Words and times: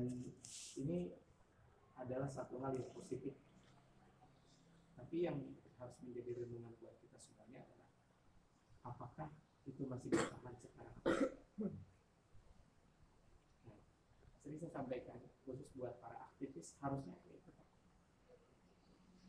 dan 0.00 0.32
ini 0.80 1.12
adalah 2.00 2.24
satu 2.24 2.56
hal 2.64 2.72
yang 2.72 2.88
positif. 2.96 3.36
Tapi 4.96 5.28
yang 5.28 5.36
harus 5.76 5.96
menjadi 6.00 6.40
renungan 6.40 6.72
buat 6.80 6.96
kita 7.04 7.20
semuanya 7.20 7.68
adalah 7.68 7.88
apakah 8.88 9.28
itu 9.68 9.84
masih 9.84 10.08
bertahan 10.12 10.56
sekarang 10.60 10.96
nah, 13.64 13.80
sering 14.40 14.60
saya 14.60 14.72
sampaikan 14.72 15.20
khusus 15.44 15.72
buat 15.72 15.96
para 16.04 16.28
aktivis 16.28 16.76
harusnya 16.84 17.16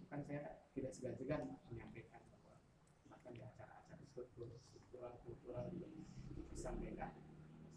bukan 0.04 0.20
saya 0.28 0.60
tidak 0.76 0.92
segan-segan 0.92 1.56
menyampaikan 1.72 2.20
bahwa 2.28 2.60
bahkan 3.08 3.32
di 3.32 3.40
acara-acara 3.40 4.04
struktur 4.12 4.52
struktural 4.60 5.16
kultural 5.24 5.72
juga 5.72 5.88
disampaikan 6.52 7.16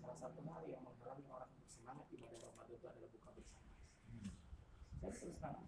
salah 0.03 0.19
satu 0.19 0.43
hal 0.51 0.67
yang 0.67 0.83
menghalangi 0.83 1.31
orang 1.31 1.51
bersemangat 1.63 2.11
ibadah 2.11 2.43
Ramadan 2.43 2.74
itu 2.85 2.93
adalah 2.93 3.09
buka 3.17 3.29
bersama. 3.33 3.71
Saya 5.01 5.13
terus 5.17 5.37
terang. 5.41 5.67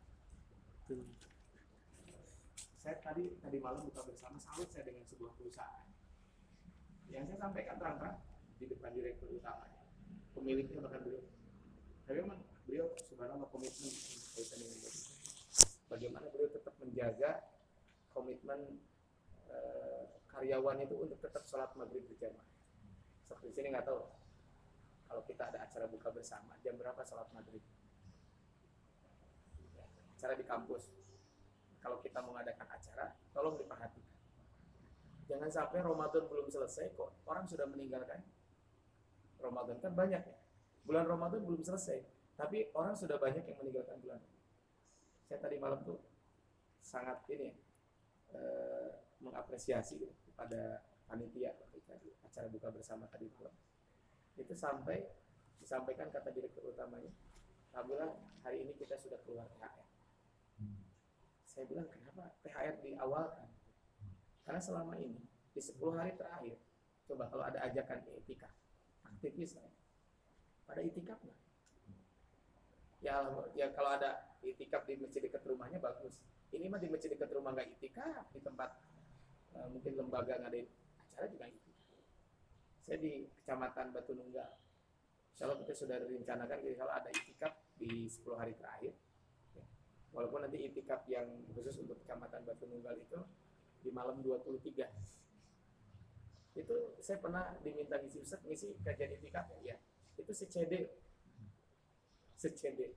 Saya 2.77 2.97
tadi 3.01 3.25
tadi 3.41 3.57
malam 3.57 3.89
buka 3.89 4.05
bersama 4.05 4.37
salut 4.37 4.69
saya 4.69 4.85
dengan 4.85 5.01
sebuah 5.09 5.33
perusahaan. 5.41 5.89
Yang 7.09 7.33
saya 7.33 7.39
sampaikan 7.49 7.81
terang-terang 7.81 8.21
di 8.61 8.69
depan 8.69 8.93
direktur 8.93 9.33
utamanya. 9.33 9.81
Pemiliknya 10.37 10.85
bahkan 10.85 11.01
beliau. 11.01 11.25
Tapi 12.05 12.17
memang 12.21 12.41
beliau 12.69 12.87
subhanallah 13.09 13.49
komitmen. 13.49 13.93
Kaitan 14.37 14.61
dengan 14.61 14.77
itu 14.77 15.01
bagaimana 15.89 16.29
beliau 16.29 16.53
tetap 16.53 16.77
menjaga 16.77 17.41
komitmen 18.13 18.77
eh, 19.49 20.05
karyawan 20.29 20.85
itu 20.85 20.95
untuk 21.01 21.17
tetap 21.25 21.49
sholat 21.49 21.73
maghrib 21.81 22.05
berjamaah? 22.13 22.45
Seperti 23.25 23.57
sini 23.57 23.73
nggak 23.73 23.89
tahu 23.89 24.05
kalau 25.07 25.23
kita 25.25 25.49
ada 25.49 25.63
acara 25.63 25.87
buka 25.87 26.11
bersama 26.11 26.59
jam 26.61 26.75
berapa 26.75 27.01
sholat 27.07 27.31
maghrib 27.31 27.63
acara 30.17 30.33
di 30.35 30.45
kampus 30.49 30.91
kalau 31.87 32.03
kita 32.03 32.19
mengadakan 32.19 32.67
acara, 32.67 33.15
tolong 33.31 33.63
diperhatikan. 33.63 34.19
Jangan 35.31 35.47
sampai 35.47 35.87
Ramadan 35.87 36.27
belum 36.27 36.51
selesai 36.51 36.99
kok 36.99 37.15
orang 37.31 37.47
sudah 37.47 37.63
meninggalkan 37.71 38.27
Ramadan 39.39 39.79
kan 39.79 39.95
banyak 39.95 40.19
ya. 40.19 40.37
Bulan 40.83 41.07
Ramadan 41.07 41.47
belum 41.47 41.63
selesai, 41.63 42.03
tapi 42.35 42.75
orang 42.75 42.99
sudah 42.99 43.23
banyak 43.23 43.47
yang 43.47 43.59
meninggalkan 43.63 44.03
bulan. 44.03 44.19
Saya 45.31 45.39
tadi 45.39 45.63
malam 45.63 45.83
tuh 45.87 45.99
sangat 46.83 47.23
ini 47.31 47.55
eh, 48.35 48.91
mengapresiasi 49.23 50.03
kepada 50.27 50.83
panitia 51.07 51.55
ketika 51.55 51.95
acara 52.27 52.51
buka 52.51 52.75
bersama 52.75 53.07
tadi 53.07 53.31
malam. 53.31 53.55
Itu 54.37 54.53
sampai 54.53 55.03
disampaikan 55.59 56.13
kata 56.13 56.31
direktur 56.31 56.69
utamanya, 56.69 57.11
Alhamdulillah 57.75 58.15
hari 58.45 58.63
ini 58.63 58.73
kita 58.77 58.95
sudah 59.01 59.19
keluar 59.27 59.49
THR 59.57 59.87
saya 61.57 61.65
bilang 61.73 61.89
kenapa 61.89 62.37
THR 62.45 62.85
di 62.85 62.93
awal 63.01 63.33
kan? 63.33 63.49
Karena 64.45 64.61
selama 64.61 64.93
ini 65.01 65.17
di 65.57 65.61
10 65.65 65.81
hari 65.97 66.13
terakhir, 66.13 66.61
coba 67.09 67.33
kalau 67.33 67.49
ada 67.49 67.65
ajakan 67.65 68.05
etika, 68.13 68.53
aktivis 69.09 69.57
saya, 69.57 69.73
pada 70.69 70.85
itikaf 70.85 71.17
nggak? 71.17 71.41
Ya, 73.01 73.25
ya 73.57 73.73
kalau 73.73 73.97
ada 73.97 74.37
itikaf 74.45 74.85
di 74.85 75.01
masjid 75.01 75.25
dekat 75.25 75.49
rumahnya 75.49 75.81
bagus. 75.81 76.21
Ini 76.53 76.69
mah 76.69 76.77
di 76.77 76.93
masjid 76.93 77.09
dekat 77.09 77.33
rumah 77.33 77.57
nggak 77.57 77.73
itikaf, 77.81 78.29
di 78.37 78.45
tempat 78.45 78.77
uh, 79.57 79.73
mungkin 79.73 79.97
lembaga 79.97 80.37
ngadain 80.37 80.69
acara 81.01 81.25
juga 81.25 81.49
itikaf. 81.49 81.66
Saya 82.87 83.03
di 83.03 83.27
kecamatan 83.43 83.91
Batu 83.91 84.15
Nunggal. 84.15 84.47
Kalau 85.37 85.59
kita 85.59 85.75
sudah 85.75 86.01
rencanakan, 86.01 86.63
kalau 86.79 86.93
ada 86.95 87.11
itikaf 87.11 87.53
di 87.77 88.09
10 88.09 88.39
hari 88.39 88.55
terakhir, 88.57 88.95
Walaupun 90.17 90.49
nanti 90.49 90.65
itikaf 90.65 91.05
yang 91.13 91.29
khusus 91.53 91.77
untuk 91.85 92.01
kecamatan 92.01 92.41
Batu 92.49 92.65
Nunggal 92.65 92.97
itu 92.97 93.21
di 93.85 93.93
malam 93.93 94.25
23. 94.25 94.89
Itu 96.57 96.97
saya 97.05 97.21
pernah 97.21 97.53
diminta 97.61 98.01
ngisi 98.01 98.25
Ustaz, 98.25 98.41
ngisi 98.49 98.81
kajian 98.81 99.13
itikaf 99.21 99.45
ya. 99.61 99.77
Itu 100.17 100.33
secede. 100.33 100.89
Secede. 102.41 102.97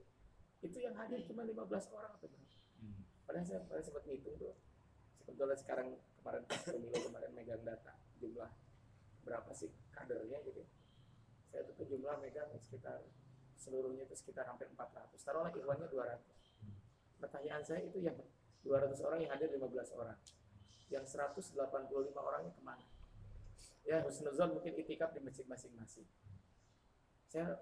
Itu 0.63 0.79
yang 0.79 0.95
hadir 0.95 1.27
cuma 1.27 1.43
15 1.43 1.91
orang 1.91 2.15
atau 2.15 2.31
berapa. 2.31 2.55
Padahal 3.27 3.43
saya 3.43 3.67
pernah 3.67 3.83
sempat 3.83 4.07
ngitung 4.07 4.39
tuh. 4.39 4.55
Sebetulnya 5.19 5.59
sekarang 5.59 5.99
kemarin 6.23 6.47
pemilu 6.47 7.03
kemarin 7.03 7.35
megang 7.35 7.67
data 7.67 7.99
jumlah 8.23 8.47
berapa 9.23 9.51
sih 9.53 9.69
kadernya 9.93 10.39
gitu. 10.47 10.63
Saya 11.49 11.65
tuh 11.65 11.85
jumlah 11.85 12.21
megang 12.21 12.49
sekitar 12.61 13.03
seluruhnya 13.59 14.07
itu 14.07 14.15
sekitar 14.15 14.47
hampir 14.47 14.71
400. 14.71 15.19
Taruhlah 15.19 15.51
ikhwannya 15.51 15.87
200 15.91 17.19
pertanyaan 17.19 17.63
saya 17.67 17.83
itu 17.83 17.99
yang 17.99 18.15
200 18.63 18.95
orang 19.03 19.19
yang 19.19 19.31
hadir 19.35 19.51
15 19.51 19.99
orang. 19.99 20.17
Yang 20.89 21.05
185 21.13 21.59
orangnya 22.15 22.51
ke 22.55 22.61
mana? 22.63 22.85
Ya 23.85 24.01
Husnuzon 24.01 24.57
mungkin 24.57 24.73
itikaf 24.79 25.11
di 25.13 25.21
masjid 25.21 25.45
masing-masing. 25.45 26.07
Saya 27.29 27.59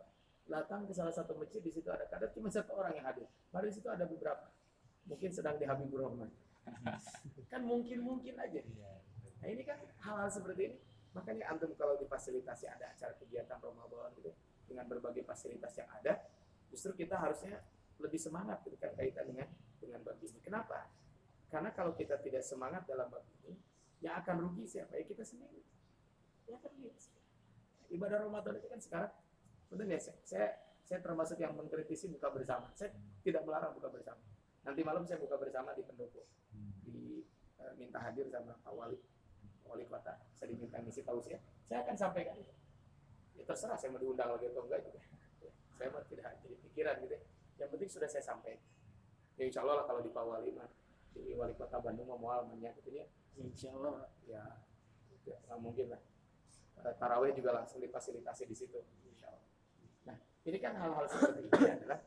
datang 0.47 0.87
ke 0.87 0.93
salah 0.95 1.11
satu 1.11 1.35
masjid 1.35 1.59
di 1.59 1.71
situ 1.73 1.91
ada 1.91 2.07
kader 2.07 2.31
cuma 2.31 2.47
satu 2.47 2.71
orang 2.77 2.95
yang 2.95 3.05
hadir. 3.05 3.27
Baru 3.51 3.67
di 3.67 3.75
situ 3.75 3.89
ada 3.91 4.07
beberapa. 4.07 4.47
Mungkin 5.07 5.29
sedang 5.31 5.59
di 5.59 5.67
Habibur 5.67 6.07
Rahman. 6.07 6.31
Kan 7.51 7.63
mungkin 7.63 8.03
mungkin 8.03 8.35
aja. 8.39 8.59
Iya, 8.59 8.91
nah 9.39 9.47
ini 9.47 9.63
kan 9.63 9.79
hal-hal 10.03 10.27
seperti 10.27 10.67
ini 10.67 10.77
makanya 11.17 11.49
antum 11.49 11.73
kalau 11.73 11.97
difasilitasi 11.97 12.69
ada 12.69 12.93
acara 12.93 13.17
kegiatan 13.17 13.57
Ramadan 13.57 14.13
gitu 14.21 14.31
dengan 14.69 14.85
berbagai 14.85 15.25
fasilitas 15.25 15.73
yang 15.73 15.89
ada 15.89 16.21
justru 16.69 16.93
kita 16.93 17.17
harusnya 17.17 17.57
lebih 17.97 18.21
semangat 18.21 18.61
ketika 18.61 18.93
kaitan 18.93 19.25
dengan 19.25 19.49
dengan 19.81 19.99
bab 20.05 20.17
ini. 20.21 20.39
Kenapa? 20.41 20.85
Karena 21.47 21.71
kalau 21.73 21.95
kita 21.95 22.19
tidak 22.21 22.43
semangat 22.43 22.85
dalam 22.85 23.07
bab 23.09 23.23
ini, 23.41 23.55
yang 24.03 24.19
akan 24.21 24.45
rugi 24.45 24.67
siapa? 24.67 24.93
Ya 24.99 25.03
kita 25.07 25.23
sendiri. 25.25 25.63
Ya 26.45 26.57
kan 26.61 26.71
gitu. 26.77 27.17
Ibadah 27.87 28.27
Ramadan 28.27 28.59
itu 28.59 28.67
kan 28.67 28.79
sekarang, 28.83 29.11
betul 29.71 29.87
ya 29.87 29.99
saya, 29.99 30.59
saya 30.83 30.99
termasuk 30.99 31.39
yang 31.39 31.55
mengkritisi 31.55 32.11
buka 32.11 32.27
bersama. 32.35 32.67
Saya 32.75 32.91
tidak 33.23 33.47
melarang 33.47 33.71
buka 33.79 33.87
bersama. 33.87 34.19
Nanti 34.67 34.83
malam 34.83 35.07
saya 35.07 35.23
buka 35.23 35.39
bersama 35.39 35.71
di 35.71 35.87
pendopo, 35.87 36.27
di 36.83 37.23
uh, 37.63 37.71
minta 37.79 38.03
hadir 38.03 38.27
sama 38.27 38.59
Pak 38.59 38.73
Wali, 38.75 38.99
Wali 39.67 39.85
Kota. 39.85 40.17
Saya 40.33 40.47
diminta 40.51 40.79
ngisi 40.81 41.03
tausiah. 41.03 41.39
Saya 41.67 41.83
akan 41.83 41.95
sampaikan 41.95 42.35
itu. 42.39 42.53
Ya 43.37 43.43
terserah 43.45 43.77
saya 43.77 43.93
mau 43.93 44.01
diundang 44.01 44.33
lagi 44.33 44.49
atau 44.49 44.65
enggak 44.65 44.81
juga. 44.87 45.01
Ya, 45.43 45.51
saya 45.77 45.87
mau 45.93 46.01
tidak 46.07 46.31
jadi 46.41 46.55
pikiran 46.67 46.95
gitu. 47.05 47.15
Ya 47.15 47.21
yang 47.57 47.69
penting 47.73 47.89
sudah 47.89 48.09
saya 48.09 48.23
sampaikan. 48.23 48.63
Ya 49.37 49.43
insya 49.45 49.61
Allah 49.61 49.83
lah 49.83 49.85
kalau 49.85 50.01
di 50.01 50.09
Pak 50.09 50.23
Wali 50.25 50.49
mah 50.53 50.69
di 51.13 51.33
wali 51.33 51.53
kota 51.57 51.81
Bandung 51.81 52.09
mau 52.09 52.17
mual 52.17 52.45
gitu 52.53 52.89
ya. 52.93 53.05
Insya 53.37 53.73
Allah 53.73 54.09
ya, 54.25 54.41
ya 55.25 55.37
nggak 55.45 55.59
mungkin 55.61 55.93
lah. 55.93 56.01
Eh, 56.85 56.93
taraweh 56.97 57.33
juga 57.33 57.53
langsung 57.53 57.81
difasilitasi 57.81 58.45
di 58.45 58.55
situ. 58.57 58.79
Insya 59.09 59.29
Allah. 59.29 59.49
Nah 60.09 60.17
ini 60.45 60.57
kan 60.61 60.73
hal-hal 60.77 61.05
seperti 61.09 61.45
ini 61.45 61.69
adalah 61.69 61.99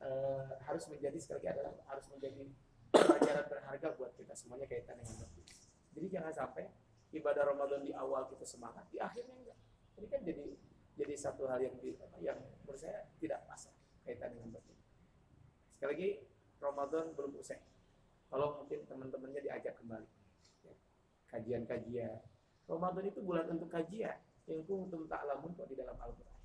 uh, 0.00 0.56
harus 0.64 0.84
menjadi 0.88 1.18
sekali 1.20 1.44
lagi 1.44 1.48
adalah 1.60 1.72
harus 1.88 2.06
menjadi 2.12 2.44
pelajaran 2.92 3.44
berharga 3.50 3.88
buat 3.96 4.12
kita 4.16 4.32
semuanya 4.36 4.66
kaitan 4.68 4.96
dengan 5.00 5.28
itu. 5.28 5.40
Jadi 5.94 6.06
jangan 6.10 6.32
sampai 6.32 6.64
ibadah 7.14 7.46
Ramadan 7.46 7.86
di 7.86 7.94
awal 7.94 8.26
kita 8.26 8.42
semangat, 8.42 8.84
di 8.90 8.98
akhirnya 8.98 9.34
enggak. 9.38 9.58
Ini 9.94 10.06
kan 10.10 10.20
jadi 10.26 10.44
jadi 10.94 11.14
satu 11.14 11.46
hal 11.46 11.62
yang 11.62 11.74
yang 12.18 12.38
menurut 12.62 12.78
saya 12.78 13.06
tidak 13.22 13.46
pas 13.46 13.70
kaitan 14.02 14.34
dengan 14.34 14.58
itu. 14.58 14.74
Sekali 15.78 15.90
lagi, 15.90 16.10
Ramadan 16.58 17.14
belum 17.14 17.38
usai. 17.38 17.58
Kalau 18.30 18.62
mungkin 18.62 18.82
teman-temannya 18.86 19.40
diajak 19.42 19.78
kembali. 19.78 20.08
Ya. 20.66 20.74
Kajian-kajian. 21.30 22.18
Ramadan 22.66 23.04
itu 23.06 23.20
bulan 23.22 23.46
untuk 23.50 23.70
kajian. 23.70 24.18
Yang 24.44 24.66
kuntum 24.68 25.08
ta'lamun 25.08 25.56
kok 25.56 25.70
di 25.70 25.76
dalam 25.78 25.96
Al-Quran. 25.96 26.40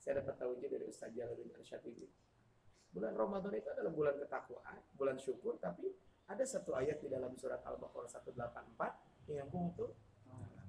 Saya 0.00 0.22
dapat 0.22 0.34
tahu 0.38 0.58
dari 0.58 0.86
Ustaz 0.86 1.12
Jalaluddin 1.12 1.50
Arsyatibi. 1.54 2.06
Bulan 2.94 3.12
Ramadan 3.12 3.52
itu 3.52 3.68
adalah 3.68 3.92
bulan 3.92 4.16
ketakwaan, 4.16 4.80
bulan 4.96 5.18
syukur, 5.20 5.60
tapi 5.60 5.92
ada 6.26 6.42
satu 6.42 6.74
ayat 6.74 6.98
di 6.98 7.12
dalam 7.12 7.34
surat 7.38 7.60
Al-Baqarah 7.62 8.08
184 8.08 9.30
yang 9.30 9.50
kuntum 9.50 9.90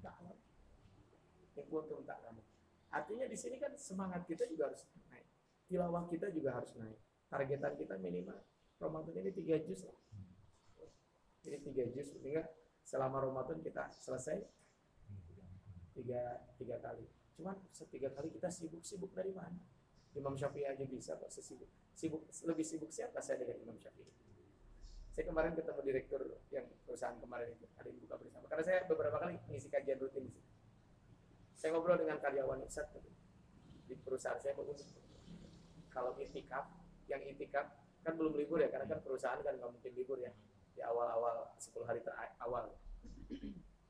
ta'lamun. 0.08 0.40
Yang 1.60 1.68
kuntum 1.68 2.08
ta'lamun. 2.08 2.46
Artinya 2.96 3.28
di 3.28 3.36
sini 3.36 3.60
kan 3.60 3.76
semangat 3.76 4.24
kita 4.24 4.48
juga 4.48 4.72
harus 4.72 4.88
naik. 5.12 5.28
Tilawah 5.68 6.08
kita 6.08 6.32
juga 6.32 6.56
harus 6.56 6.72
naik 6.80 6.96
targetan 7.28 7.76
kita 7.76 8.00
minimal 8.00 8.40
Ramadan 8.80 9.16
ini 9.20 9.32
tiga 9.36 9.60
juz 9.60 9.84
lah. 9.84 9.98
Ini 11.48 11.58
tiga 11.64 11.84
juz, 11.92 12.12
sehingga 12.12 12.44
selama 12.84 13.24
Ramadan 13.24 13.60
kita 13.64 13.88
selesai 13.90 14.44
tiga, 15.96 16.44
tiga 16.60 16.78
kali. 16.84 17.08
Cuman 17.40 17.56
setiga 17.72 18.12
kali 18.14 18.30
kita 18.30 18.52
sibuk-sibuk 18.52 19.12
dari 19.16 19.32
mana? 19.32 19.58
Imam 20.14 20.34
Syafi'i 20.34 20.66
aja 20.66 20.84
bisa 20.86 21.16
kok 21.18 21.30
sesibuk. 21.30 21.70
Sibuk, 21.94 22.26
lebih 22.46 22.66
sibuk 22.66 22.92
siapa 22.94 23.18
saya 23.22 23.42
dengan 23.42 23.58
Imam 23.66 23.78
Syafi'i? 23.80 24.12
Saya 25.18 25.34
kemarin 25.34 25.58
ketemu 25.58 25.82
direktur 25.82 26.22
yang 26.54 26.70
perusahaan 26.86 27.18
kemarin 27.18 27.50
itu, 27.50 27.66
ada 27.74 27.90
buka 27.90 28.22
bersama. 28.22 28.46
Karena 28.54 28.64
saya 28.70 28.80
beberapa 28.86 29.18
kali 29.18 29.34
ngisi 29.50 29.66
kajian 29.74 29.98
rutin 29.98 30.30
di 30.30 30.32
sini. 30.38 30.46
Saya 31.58 31.74
ngobrol 31.74 31.98
dengan 31.98 32.22
karyawan 32.22 32.62
Ustaz 32.62 32.86
di 33.90 33.98
perusahaan 33.98 34.38
saya, 34.38 34.54
kalau 35.90 36.14
itikaf 36.22 36.70
yang 37.10 37.26
itikaf 37.26 37.66
kan 38.06 38.14
belum 38.14 38.38
libur 38.38 38.62
ya 38.62 38.70
karena 38.70 38.86
kan 38.86 39.02
perusahaan 39.02 39.42
kan 39.42 39.58
nggak 39.58 39.72
mungkin 39.74 39.92
libur 39.98 40.22
ya 40.22 40.30
di 40.78 40.86
awal-awal 40.86 41.50
10 41.58 41.82
hari 41.82 42.06
terawal 42.06 42.78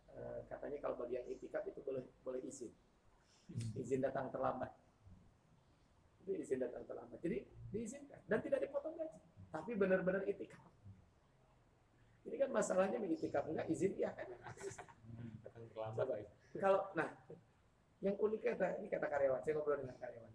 e, 0.08 0.20
katanya 0.48 0.80
kalau 0.80 0.96
bagi 0.96 1.20
yang 1.20 1.28
itikaf 1.28 1.68
itu 1.68 1.84
boleh 1.84 2.08
boleh 2.24 2.40
izin. 2.40 2.72
Izin 3.76 4.00
datang 4.00 4.32
terlambat. 4.32 4.72
Itu 6.24 6.40
izin 6.40 6.64
datang 6.64 6.88
terlambat. 6.88 7.20
Jadi 7.20 7.44
diizinkan. 7.76 8.24
Dan 8.32 8.40
tidak 8.40 8.64
dipotong 8.64 8.96
gaji. 8.96 9.20
Tapi 9.52 9.76
benar-benar 9.76 10.24
itikaf 10.24 10.67
ini 12.28 12.36
kan 12.36 12.50
masalahnya 12.52 13.00
mengitikaf 13.00 13.48
enggak 13.48 13.68
izin 13.72 13.96
ya 13.96 14.12
kan 14.12 14.28
kalau 16.58 16.82
nah 16.94 17.10
yang 18.04 18.14
unik 18.20 18.42
kata 18.44 18.78
ini 18.84 18.88
kata 18.92 19.08
karyawan 19.10 19.42
saya 19.42 19.54
ngobrol 19.58 19.80
dengan 19.80 19.98
karyawan 19.98 20.34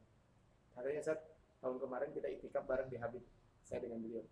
katanya 0.73 1.03
saat 1.05 1.21
tahun 1.63 1.79
kemarin 1.79 2.11
kita 2.11 2.27
itikaf 2.27 2.65
bareng 2.67 2.91
di 2.91 2.99
Habib 2.99 3.23
saya 3.63 3.79
dengan 3.89 4.03
beliau. 4.03 4.27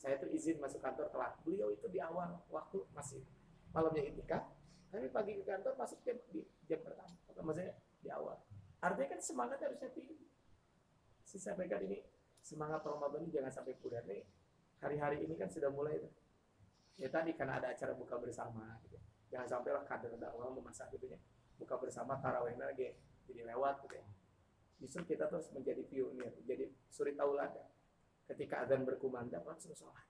Saya 0.00 0.16
tuh 0.20 0.28
izin 0.32 0.56
masuk 0.60 0.80
kantor 0.80 1.12
telat. 1.12 1.36
Beliau 1.44 1.68
itu 1.72 1.86
di 1.88 2.00
awal 2.00 2.40
waktu 2.48 2.80
masih 2.96 3.20
malamnya 3.72 4.04
itikaf, 4.04 4.42
tapi 4.88 5.08
pagi 5.12 5.38
ke 5.38 5.44
kantor 5.44 5.76
masuk 5.76 6.00
jam 6.04 6.16
di 6.32 6.44
jam 6.68 6.80
pertama. 6.80 7.12
Maksudnya 7.28 7.76
di 8.00 8.08
awal. 8.08 8.40
Artinya 8.80 9.16
kan 9.16 9.20
semangat 9.20 9.58
harusnya 9.60 9.88
tinggi. 9.92 10.16
Saya 11.24 11.52
sampaikan 11.52 11.80
ini 11.84 12.04
semangat 12.44 12.84
Ramadan 12.84 13.24
ini 13.24 13.32
jangan 13.32 13.52
sampai 13.52 13.76
pudar 13.80 14.04
nih. 14.04 14.24
Hari-hari 14.80 15.24
ini 15.24 15.38
kan 15.40 15.48
sudah 15.48 15.72
mulai 15.72 15.96
tuh. 16.00 16.12
Ya 16.94 17.10
tadi 17.10 17.34
karena 17.34 17.58
ada 17.58 17.74
acara 17.74 17.92
buka 17.94 18.18
bersama 18.18 18.78
gitu. 18.86 18.98
Jangan 19.34 19.48
sampai 19.50 19.70
lah 19.74 19.82
kader 19.82 20.14
dakwah 20.14 20.50
memasak 20.54 20.94
gitu 20.94 21.10
ya. 21.10 21.18
Buka 21.58 21.74
bersama 21.78 22.18
taraweh 22.22 22.54
lagi 22.54 22.94
jadi 23.26 23.42
lewat 23.50 23.82
gitu 23.86 23.98
ya. 23.98 24.06
Justru 24.78 25.14
kita 25.14 25.30
terus 25.30 25.48
menjadi 25.54 25.82
pionir, 25.86 26.34
jadi 26.44 26.68
suri 26.90 27.14
tauladan 27.14 27.66
ketika 28.30 28.66
azan 28.66 28.82
berkumandang 28.84 29.42
langsung 29.46 29.72
sholat. 29.72 30.06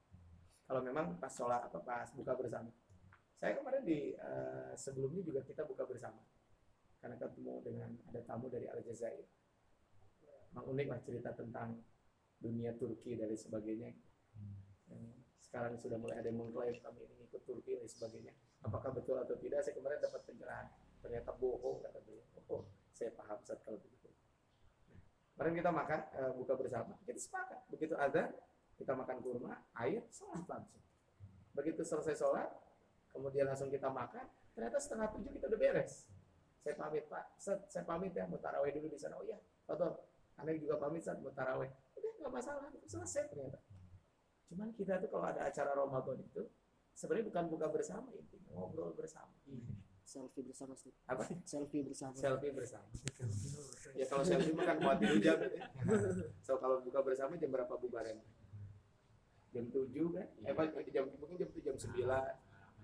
Kalau 0.65 0.81
memang 0.81 1.21
pas 1.21 1.29
sholat 1.29 1.69
atau 1.69 1.85
pas 1.85 2.09
buka 2.17 2.33
bersama. 2.37 2.73
Saya 3.37 3.61
kemarin 3.61 3.85
di 3.85 4.17
uh, 4.17 4.73
sebelumnya 4.73 5.21
juga 5.21 5.45
kita 5.45 5.69
buka 5.69 5.85
bersama 5.85 6.23
karena 7.05 7.21
ketemu 7.21 7.55
dengan 7.61 7.91
ada 8.09 8.21
tamu 8.25 8.49
dari 8.49 8.65
Aljazair. 8.65 9.29
Memang 10.53 10.65
unik 10.73 10.87
lah 10.89 11.01
cerita 11.05 11.31
tentang 11.37 11.77
dunia 12.41 12.73
Turki 12.81 13.13
dan 13.19 13.29
sebagainya. 13.37 13.93
Sekarang 15.55 15.79
sudah 15.79 16.03
mulai 16.03 16.19
ada 16.19 16.27
yang 16.35 16.43
mengklaim 16.43 16.75
kami 16.83 17.07
ini 17.07 17.31
ikut 17.31 17.47
Turki 17.47 17.79
dan 17.79 17.87
sebagainya. 17.87 18.35
Apakah 18.67 18.91
betul 18.91 19.23
atau 19.23 19.39
tidak? 19.39 19.63
Saya 19.63 19.79
kemarin 19.79 20.03
dapat 20.03 20.27
pencerahan. 20.27 20.67
Ternyata 20.99 21.31
bohong 21.39 21.79
kata 21.79 22.03
beliau. 22.03 22.27
Oh, 22.51 22.67
saya 22.91 23.15
paham 23.15 23.39
saat 23.47 23.63
kalau 23.63 23.79
begitu. 23.79 24.11
Kemarin 25.39 25.55
kita 25.55 25.71
makan 25.71 26.01
uh, 26.19 26.33
buka 26.35 26.59
bersama, 26.59 26.99
kita 27.07 27.23
sepakat. 27.23 27.71
Begitu 27.71 27.95
ada 27.95 28.35
kita 28.75 28.99
makan 28.99 29.17
kurma, 29.23 29.63
air, 29.79 30.03
sholat 30.11 30.43
langsung. 30.43 30.83
Begitu 31.55 31.87
selesai 31.87 32.19
sholat, 32.19 32.51
kemudian 33.15 33.47
langsung 33.47 33.71
kita 33.71 33.87
makan, 33.87 34.27
ternyata 34.59 34.83
setengah 34.83 35.07
tujuh 35.15 35.39
kita 35.39 35.47
udah 35.55 35.61
beres. 35.71 36.11
Saya 36.67 36.75
pamit 36.75 37.07
Pak, 37.07 37.39
Set, 37.39 37.63
saya 37.71 37.87
pamit 37.87 38.11
ya, 38.11 38.27
mau 38.27 38.43
taraweh 38.43 38.75
dulu 38.75 38.91
di 38.91 38.99
sana. 38.99 39.15
Oh 39.15 39.23
iya, 39.23 39.39
Toto, 39.71 40.03
Anda 40.35 40.51
juga 40.59 40.83
pamit 40.83 41.07
saat 41.07 41.23
mau 41.23 41.31
taraweh. 41.31 41.71
Udah 41.95 42.11
nggak 42.27 42.33
masalah, 42.43 42.67
selesai 42.91 43.31
ternyata. 43.31 43.63
Cuman 44.55 44.71
kita 44.79 45.03
tuh 45.03 45.11
kalau 45.11 45.27
ada 45.27 45.43
acara 45.51 45.75
Ramadan 45.75 46.23
itu, 46.23 46.47
sebenarnya 46.95 47.27
bukan 47.27 47.45
buka 47.51 47.67
bersama, 47.75 48.07
intinya 48.15 48.55
ngobrol 48.55 48.95
bersama. 48.95 49.35
Hmm 49.51 49.85
selfie 50.15 50.45
bersama 50.47 50.73
Steve. 50.79 50.95
Apa? 51.11 51.27
Selfie 51.43 51.83
bersama. 51.83 52.15
Selfie 52.15 52.53
bersama. 52.55 52.87
ya 53.99 54.05
kalau 54.07 54.23
selfie 54.23 54.55
mah 54.55 54.65
kan 54.69 54.77
muat 54.79 55.03
dulu 55.03 55.17
jam 55.19 55.41
ya. 55.43 55.67
So 56.47 56.61
kalau 56.63 56.85
buka 56.85 57.03
bersama 57.03 57.35
jam 57.35 57.51
berapa 57.51 57.75
bubaran? 57.75 58.21
Jam 59.51 59.67
7 59.71 59.91
kan? 60.15 60.29
Eh 60.47 60.51
apa 60.55 60.63
jam 60.91 61.11
mungkin 61.19 61.37
jam 61.39 61.51
7 61.51 61.67
jam 61.67 61.77
9, 61.79 61.99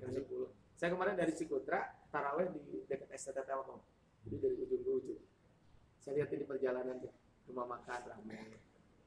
jam 0.01 0.09
10. 0.11 0.27
Saya 0.75 0.89
kemarin 0.91 1.15
dari 1.15 1.33
Cikutra 1.37 1.93
taraweh 2.11 2.51
di 2.51 2.83
dekat 2.89 3.11
STT 3.15 3.47
Telkom. 3.47 3.79
Jadi 4.27 4.37
dari 4.39 4.55
ujung 4.59 4.83
ke 4.83 4.91
ujung. 4.91 5.23
Saya 6.01 6.23
lihat 6.23 6.33
ini 6.33 6.45
perjalanan 6.49 6.99
tuh 6.99 7.13
rumah 7.47 7.79
makan 7.79 8.01
ramai. 8.11 8.59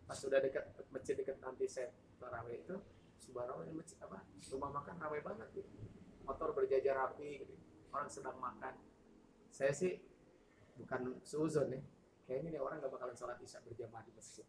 Pas 0.03 0.17
sudah 0.17 0.39
dekat 0.43 0.63
masjid 0.91 1.15
dekat 1.15 1.39
nanti 1.39 1.65
saya 1.67 1.91
taraweh 2.19 2.61
itu 2.63 2.75
subhanallah 3.19 3.67
masjid 3.71 3.97
apa? 4.03 4.23
Rumah 4.51 4.69
makan 4.69 4.95
ramai 4.99 5.21
banget 5.23 5.49
gitu. 5.55 5.69
motor 6.23 6.55
berjajar 6.55 6.95
rapi 6.95 7.43
gitu. 7.43 7.55
Orang 7.91 8.07
sedang 8.07 8.39
makan. 8.39 8.79
Saya 9.51 9.75
sih 9.75 9.99
bukan 10.79 11.19
suzon 11.23 11.75
ya. 11.75 11.81
Kayaknya 12.23 12.55
nih 12.55 12.61
orang 12.63 12.79
gak 12.79 12.91
bakalan 12.95 13.15
sholat 13.15 13.35
isya 13.43 13.59
berjamaah 13.59 14.03
di 14.07 14.11
masjid. 14.15 14.47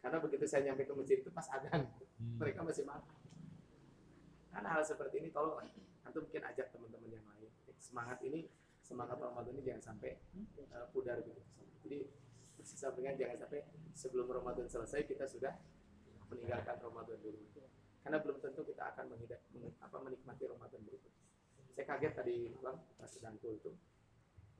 Karena 0.00 0.16
begitu 0.16 0.48
saya 0.48 0.64
nyampe 0.64 0.88
ke 0.88 0.94
masjid 0.96 1.20
itu 1.20 1.28
pas 1.28 1.44
adzan 1.52 1.84
hmm. 1.84 2.40
mereka 2.40 2.64
masih 2.64 2.88
makan. 2.88 3.16
Kan 4.48 4.64
hal 4.64 4.80
seperti 4.80 5.20
ini 5.20 5.28
tolong 5.28 5.60
atau 6.00 6.18
mungkin 6.24 6.42
ajak 6.48 6.72
teman-teman 6.72 7.12
yang 7.12 7.26
lain. 7.28 7.52
Semangat 7.76 8.24
ini 8.24 8.48
semangat 8.80 9.20
Ramadan 9.20 9.54
ini 9.54 9.62
jangan 9.62 9.94
sampai 9.94 10.18
uh, 10.72 10.88
pudar 10.90 11.22
gitu 11.22 11.38
jadi 11.86 12.06
sampingan 12.64 13.16
jangan 13.16 13.46
sampai 13.46 13.64
sebelum 13.96 14.28
Ramadan 14.28 14.66
selesai 14.68 15.04
kita 15.08 15.24
sudah 15.26 15.56
meninggalkan 16.30 16.76
Ramadan 16.78 17.18
dulu. 17.20 17.40
Karena 18.00 18.16
belum 18.20 18.40
tentu 18.40 18.64
kita 18.64 18.96
akan 18.96 19.12
menghidap, 19.12 19.44
apa, 19.84 19.96
menikmati 20.00 20.48
Ramadan 20.48 20.80
berikutnya 20.84 21.20
saya 21.80 21.96
kaget 21.96 22.12
tadi 22.12 22.36
bang 22.60 22.76
pas 22.98 23.08
sedang 23.08 23.40
itu 23.40 23.72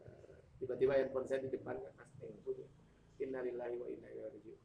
eh, 0.00 0.40
tiba-tiba 0.56 0.96
handphone 0.96 1.26
saya 1.28 1.44
di 1.44 1.50
depan 1.52 1.76
kan 1.76 1.92
pas 1.92 2.10
bunyi 2.46 2.64
innalillahi 3.20 3.76
wa 3.76 3.86
inna 3.90 4.08
ilaihi 4.08 4.56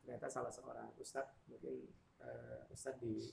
ternyata 0.00 0.26
salah 0.32 0.48
seorang 0.48 0.88
ustadz 0.96 1.36
mungkin 1.52 1.84
uh, 2.24 2.64
ustadz 2.72 3.04
di 3.04 3.28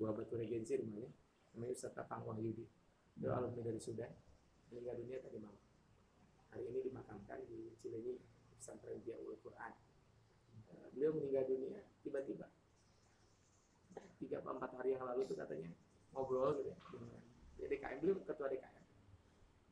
Buah 0.00 0.16
Batu 0.16 0.40
Regensi 0.40 0.76
rumahnya 0.80 1.12
namanya 1.52 1.72
Ustadz 1.72 1.96
Tatang 1.96 2.20
Wahyudi. 2.28 2.68
Dia 3.16 3.32
alumni 3.32 3.64
dari 3.64 3.80
Sudan 3.80 4.12
meninggal 4.68 5.00
dunia 5.00 5.24
tadi 5.24 5.40
malam. 5.40 5.64
Hari 6.52 6.64
ini 6.68 6.78
dimakamkan 6.84 7.40
di 7.48 7.72
Cilenyi 7.80 8.20
pesantren 8.66 8.98
Biaul 9.06 9.38
Quran. 9.46 9.72
Uh, 10.74 10.90
beliau 10.90 11.14
meninggal 11.14 11.46
dunia 11.46 11.86
tiba-tiba. 12.02 12.50
Tiga 14.18 14.42
empat 14.42 14.74
hari 14.74 14.98
yang 14.98 15.06
lalu 15.06 15.22
tuh 15.22 15.38
katanya 15.38 15.70
ngobrol 16.10 16.58
gitu 16.58 16.74
ya 16.74 16.76
dengan 16.90 17.22
ya 17.62 17.66
DKM 17.70 17.98
beliau 18.02 18.18
ketua 18.26 18.50
DKM 18.50 18.84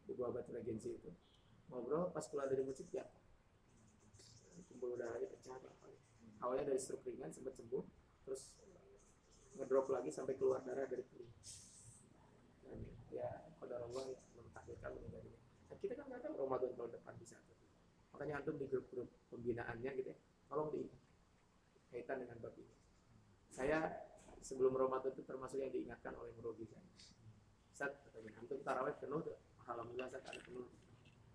di 0.06 0.12
bawah 0.14 0.38
batu 0.38 0.54
regensi 0.54 0.94
itu. 0.94 1.10
Ngobrol 1.74 2.14
pas 2.14 2.22
keluar 2.30 2.46
dari 2.46 2.62
masjid 2.62 2.86
ya 2.94 3.02
kumpul 4.70 4.94
udaranya 4.94 5.26
pecah 5.26 5.58
apa 5.58 5.90
awalnya 6.46 6.70
dari 6.70 6.78
stroke 6.78 7.02
ringan 7.10 7.34
sempat 7.34 7.58
sembuh 7.58 7.82
terus 8.22 8.54
ngedrop 9.58 9.90
lagi 9.90 10.14
sampai 10.14 10.38
keluar 10.38 10.62
darah 10.62 10.86
dari 10.86 11.02
kulit. 11.10 11.34
Ya 13.10 13.50
pada 13.58 13.82
Allah 13.82 14.14
ya 14.14 14.18
mentakdirkan 14.38 14.94
meninggal 15.02 15.26
dunia. 15.26 15.42
Nah, 15.66 15.76
kita 15.82 15.98
kan 15.98 16.06
nggak 16.06 16.22
tahu 16.22 16.34
Ramadan 16.46 16.70
tahun 16.78 16.90
depan 16.94 17.14
bisa 17.18 17.42
makanya 18.14 18.40
antum 18.40 18.54
di 18.54 18.70
grup-grup 18.70 19.10
pembinaannya 19.34 19.90
gitu 19.98 20.14
ya 20.14 20.18
tolong 20.46 20.70
diingat 20.70 21.02
kaitan 21.94 22.18
dengan 22.26 22.42
bab 22.42 22.54
ini. 22.58 22.74
Saya 23.54 23.86
sebelum 24.42 24.74
Ramadan 24.74 25.14
itu 25.14 25.22
termasuk 25.22 25.62
yang 25.62 25.70
diingatkan 25.70 26.10
oleh 26.18 26.34
Murobi 26.34 26.66
saya. 26.66 26.82
Ustaz 27.70 27.94
katanya 28.02 28.34
antum 28.42 28.58
taraweh 28.66 28.94
penuh 28.98 29.22
tuh. 29.22 29.38
Alhamdulillah 29.66 30.10
Ustaz 30.10 30.26
ada 30.26 30.40
penuh. 30.42 30.66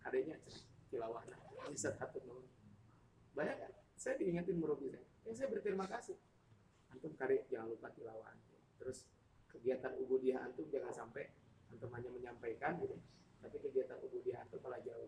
Adanya 0.03 0.36
tilawah. 0.91 1.24
Nah 1.27 1.39
Ustaz 1.71 1.95
satu 1.95 2.19
penuh 2.19 2.43
banyak 3.36 3.55
kan? 3.55 3.71
Saya 3.95 4.15
diingetin 4.19 4.59
murobi 4.59 4.91
saya. 4.91 5.03
Ya 5.24 5.31
saya 5.31 5.48
berterima 5.48 5.88
kasih. 5.88 6.15
Antum 6.91 7.15
kari 7.15 7.43
jangan 7.48 7.71
lupa 7.71 7.88
tilawah 7.95 8.36
terus 8.79 9.07
kegiatan 9.51 9.95
ubudiah 10.00 10.39
antum 10.39 10.67
jangan 10.71 10.91
sampai 10.91 11.27
antum 11.71 11.91
hanya 11.95 12.12
menyampaikan 12.12 12.79
gitu. 12.83 13.00
Tapi 13.39 13.55
kegiatan 13.63 14.00
ubudiah 14.03 14.43
antum 14.43 14.59
malah 14.59 14.79
jauh 14.83 15.07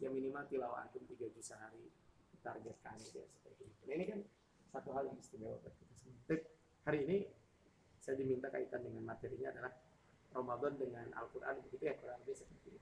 yang 0.00 0.12
minimal 0.16 0.44
tilawah 0.48 0.84
antum 0.84 1.04
tiga 1.04 1.28
juz 1.32 1.44
sehari 1.44 1.92
targetkan 2.40 2.96
gitu 3.04 3.20
ya 3.20 3.28
seperti 3.28 3.62
itu 3.68 3.82
nah, 3.84 3.94
ini 3.94 4.04
kan 4.08 4.20
satu 4.70 4.90
hal 4.96 5.04
yang 5.08 5.16
istimewa 5.20 5.60
buat 5.60 5.74
kita 5.76 5.94
semua 5.96 6.20
hari 6.88 6.98
ini 7.04 7.18
saya 8.00 8.16
diminta 8.16 8.48
kaitan 8.48 8.80
dengan 8.80 9.04
materinya 9.04 9.52
adalah 9.52 9.72
Ramadan 10.30 10.72
dengan 10.78 11.06
Al-Quran 11.14 11.60
begitu 11.68 11.90
ya 11.90 11.94
kurang 11.98 12.22
lebih 12.24 12.38
seperti 12.38 12.74
itu. 12.74 12.80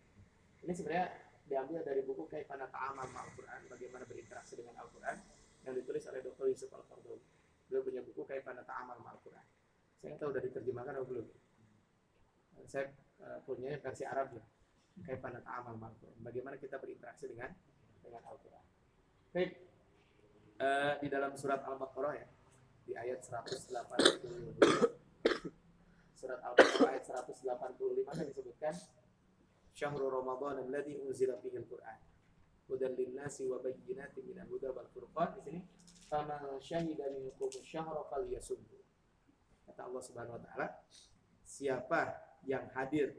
Ini 0.63 0.73
sebenarnya 0.73 1.09
diambil 1.49 1.81
dari 1.81 2.01
buku 2.05 2.29
Kaifana 2.29 2.69
Ta'amal 2.69 3.09
Al-Quran, 3.09 3.61
bagaimana 3.73 4.05
berinteraksi 4.05 4.61
dengan 4.61 4.77
Al-Quran 4.85 5.17
yang 5.65 5.75
ditulis 5.75 6.05
oleh 6.13 6.21
Dr. 6.21 6.47
Yusuf 6.53 6.71
Al-Fardowi. 6.71 7.25
Beliau 7.69 7.83
punya 7.83 8.01
buku 8.05 8.23
Kaifana 8.29 8.63
Ta'amal 8.63 9.01
Al-Quran. 9.01 9.47
Saya 9.99 10.15
tahu 10.21 10.31
sudah 10.31 10.45
diterjemahkan 10.45 10.93
atau 10.95 11.07
belum. 11.09 11.27
Saya 12.69 12.93
uh, 13.25 13.41
punya 13.49 13.81
versi 13.81 14.05
Arab 14.05 14.37
ya. 14.37 14.45
Kaifana 15.07 15.43
Ta'amal 15.43 15.79
Al-Quran. 15.79 16.19
Bagaimana 16.23 16.57
kita 16.57 16.79
berinteraksi 16.79 17.29
dengan 17.31 17.51
dengan 18.03 18.23
Al-Quran. 18.27 18.65
Baik. 19.35 19.51
Uh, 20.59 20.99
di 20.99 21.07
dalam 21.07 21.39
surat 21.39 21.63
Al-Baqarah 21.63 22.15
ya, 22.19 22.27
di 22.83 22.93
ayat 22.99 23.23
180 23.23 23.71
surat 26.19 26.41
Al-Baqarah 26.43 26.91
ayat 26.99 27.05
185 27.07 28.11
kan 28.11 28.27
disebutkan 28.27 28.75
Syahrul 29.71 30.11
Ramadan 30.11 30.67
alladzi 30.67 30.99
unzila 30.99 31.39
fihi 31.39 31.63
al-Qur'an. 31.63 32.09
hudan 32.69 32.93
linnasi 32.95 33.49
wa 33.49 33.59
bayyinatin 33.65 34.23
minal 34.29 34.45
huda 34.53 34.77
wal 34.77 34.89
furqan 34.93 35.33
di 35.37 35.41
sini 35.41 35.61
faman 36.13 36.61
syahida 36.61 37.09
minkum 37.17 37.49
syahra 37.65 38.05
falyasumhu 38.13 38.77
kata 39.65 39.89
Allah 39.89 40.03
Subhanahu 40.05 40.37
wa 40.37 40.43
taala 40.45 40.67
siapa 41.49 42.21
yang 42.45 42.69
hadir 42.77 43.17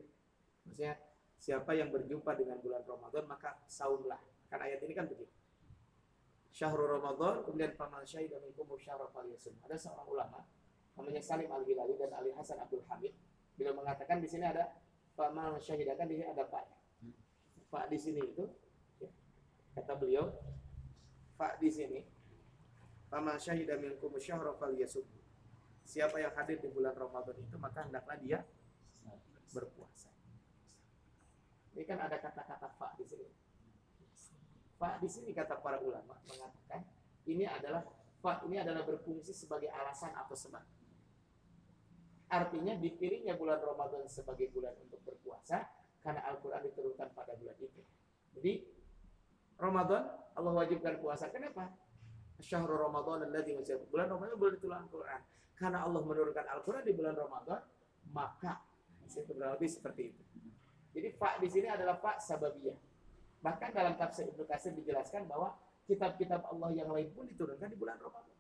maksudnya 0.64 1.02
siapa 1.39 1.72
yang 1.72 1.89
berjumpa 1.89 2.36
dengan 2.36 2.60
bulan 2.60 2.84
Ramadan 2.84 3.24
maka 3.25 3.63
saumlah. 3.65 4.19
Kan 4.51 4.60
ayat 4.60 4.84
ini 4.84 4.93
kan 4.98 5.08
begitu 5.08 5.39
Syahrul 6.50 6.89
Ramadan 7.00 7.46
kemudian 7.46 7.72
faman 7.77 8.01
syahida 8.03 8.41
minkum 8.41 8.65
syahra 8.75 9.05
falyasum 9.13 9.53
ada 9.62 9.77
seorang 9.77 10.08
ulama 10.10 10.41
namanya 10.98 11.22
Salim 11.22 11.48
Al 11.53 11.63
Hilali 11.63 11.96
dan 11.96 12.12
Ali 12.12 12.34
Hasan 12.36 12.60
Abdul 12.60 12.84
Hamid. 12.89 13.15
Bila 13.55 13.72
mengatakan 13.72 14.19
di 14.19 14.27
sini 14.27 14.43
ada 14.43 14.67
faman 15.15 15.55
syahidakan 15.62 16.10
di 16.10 16.15
sini 16.19 16.27
ada 16.27 16.43
pak. 16.50 16.65
Pak 17.69 17.86
di 17.88 17.98
sini 18.01 18.19
itu 18.25 18.43
ya, 18.98 19.08
kata 19.77 19.93
beliau 19.96 20.34
pak 21.38 21.62
di 21.62 21.69
sini 21.69 22.03
faman 23.08 23.38
syahida 23.39 23.77
minkum 23.79 24.12
syahra 24.19 24.51
falyasum 24.58 25.05
siapa 25.84 26.22
yang 26.22 26.34
hadir 26.38 26.62
di 26.62 26.69
bulan 26.69 26.93
Ramadan 26.93 27.34
itu 27.41 27.58
maka 27.58 27.81
hendaklah 27.89 28.15
dia 28.22 28.46
berpuasa 29.50 29.99
ini 31.80 31.88
kan 31.88 32.04
ada 32.04 32.20
kata-kata 32.20 32.68
fa 32.76 32.92
di 33.00 33.08
sini 33.08 33.32
fa 34.76 35.00
di 35.00 35.08
sini 35.08 35.32
kata 35.32 35.64
para 35.64 35.80
ulama 35.80 36.20
mengatakan 36.28 36.84
ini 37.24 37.48
adalah 37.48 37.88
fa 38.20 38.44
ini 38.44 38.60
adalah 38.60 38.84
berfungsi 38.84 39.32
sebagai 39.32 39.72
alasan 39.72 40.12
atau 40.12 40.36
sebab 40.36 40.60
Artinya 42.30 42.78
dipilihnya 42.78 43.34
bulan 43.34 43.58
Ramadan 43.58 44.06
sebagai 44.06 44.54
bulan 44.54 44.78
untuk 44.86 45.02
berpuasa 45.02 45.66
karena 46.06 46.22
Al-Quran 46.30 46.62
diturunkan 46.70 47.10
pada 47.18 47.34
bulan 47.34 47.58
itu. 47.58 47.82
Jadi 48.38 48.54
Ramadan 49.58 50.14
Allah 50.38 50.54
wajibkan 50.54 51.02
puasa. 51.02 51.34
Kenapa? 51.34 51.74
Syahrul 52.38 52.86
Ramadan 52.86 53.26
alladzi 53.26 53.58
bulan 53.90 54.14
Ramadan 54.14 54.38
bulan 54.38 54.54
diturunkan 54.62 54.82
Al-Quran. 54.86 55.22
Karena 55.58 55.78
Allah 55.82 56.02
menurunkan 56.06 56.46
Al-Quran 56.54 56.84
di 56.86 56.94
bulan 56.94 57.18
Ramadan, 57.18 57.62
maka 58.14 58.62
itu 59.10 59.34
lebih 59.34 59.68
seperti 59.68 60.14
itu. 60.14 60.24
Jadi 61.00 61.15
pak 61.15 61.39
di 61.39 61.48
sini 61.48 61.72
adalah 61.72 61.96
pak 61.96 62.20
sababiyah. 62.20 62.75
Bahkan 63.39 63.72
dalam 63.72 63.96
tafsir 63.96 64.27
Ibnu 64.27 64.44
Katsir 64.44 64.75
dijelaskan 64.75 65.32
bahwa 65.32 65.56
kitab-kitab 65.88 66.44
Allah 66.44 66.75
yang 66.75 66.91
lain 66.91 67.08
pun 67.15 67.24
diturunkan 67.24 67.72
di 67.72 67.79
bulan 67.79 67.96
Ramadan. 68.03 68.36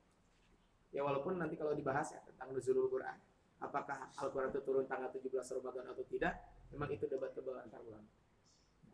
Ya 0.91 1.07
walaupun 1.07 1.39
nanti 1.39 1.55
kalau 1.55 1.71
dibahas 1.71 2.11
ya 2.11 2.19
tentang 2.27 2.51
nuzulul 2.51 2.91
Quran, 2.91 3.15
apakah 3.63 4.11
Al-Quran 4.19 4.51
itu 4.51 4.59
turun 4.67 4.83
tanggal 4.91 5.07
17 5.07 5.31
Ramadan 5.63 5.87
atau 5.95 6.03
tidak, 6.11 6.35
memang 6.75 6.91
itu 6.91 7.07
debat 7.07 7.31
tebal 7.31 7.63
antar 7.63 7.79
ulama. 7.79 8.11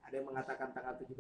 Ada 0.05 0.13
yang 0.22 0.29
mengatakan 0.29 0.69
tanggal 0.69 0.93
17 1.01 1.17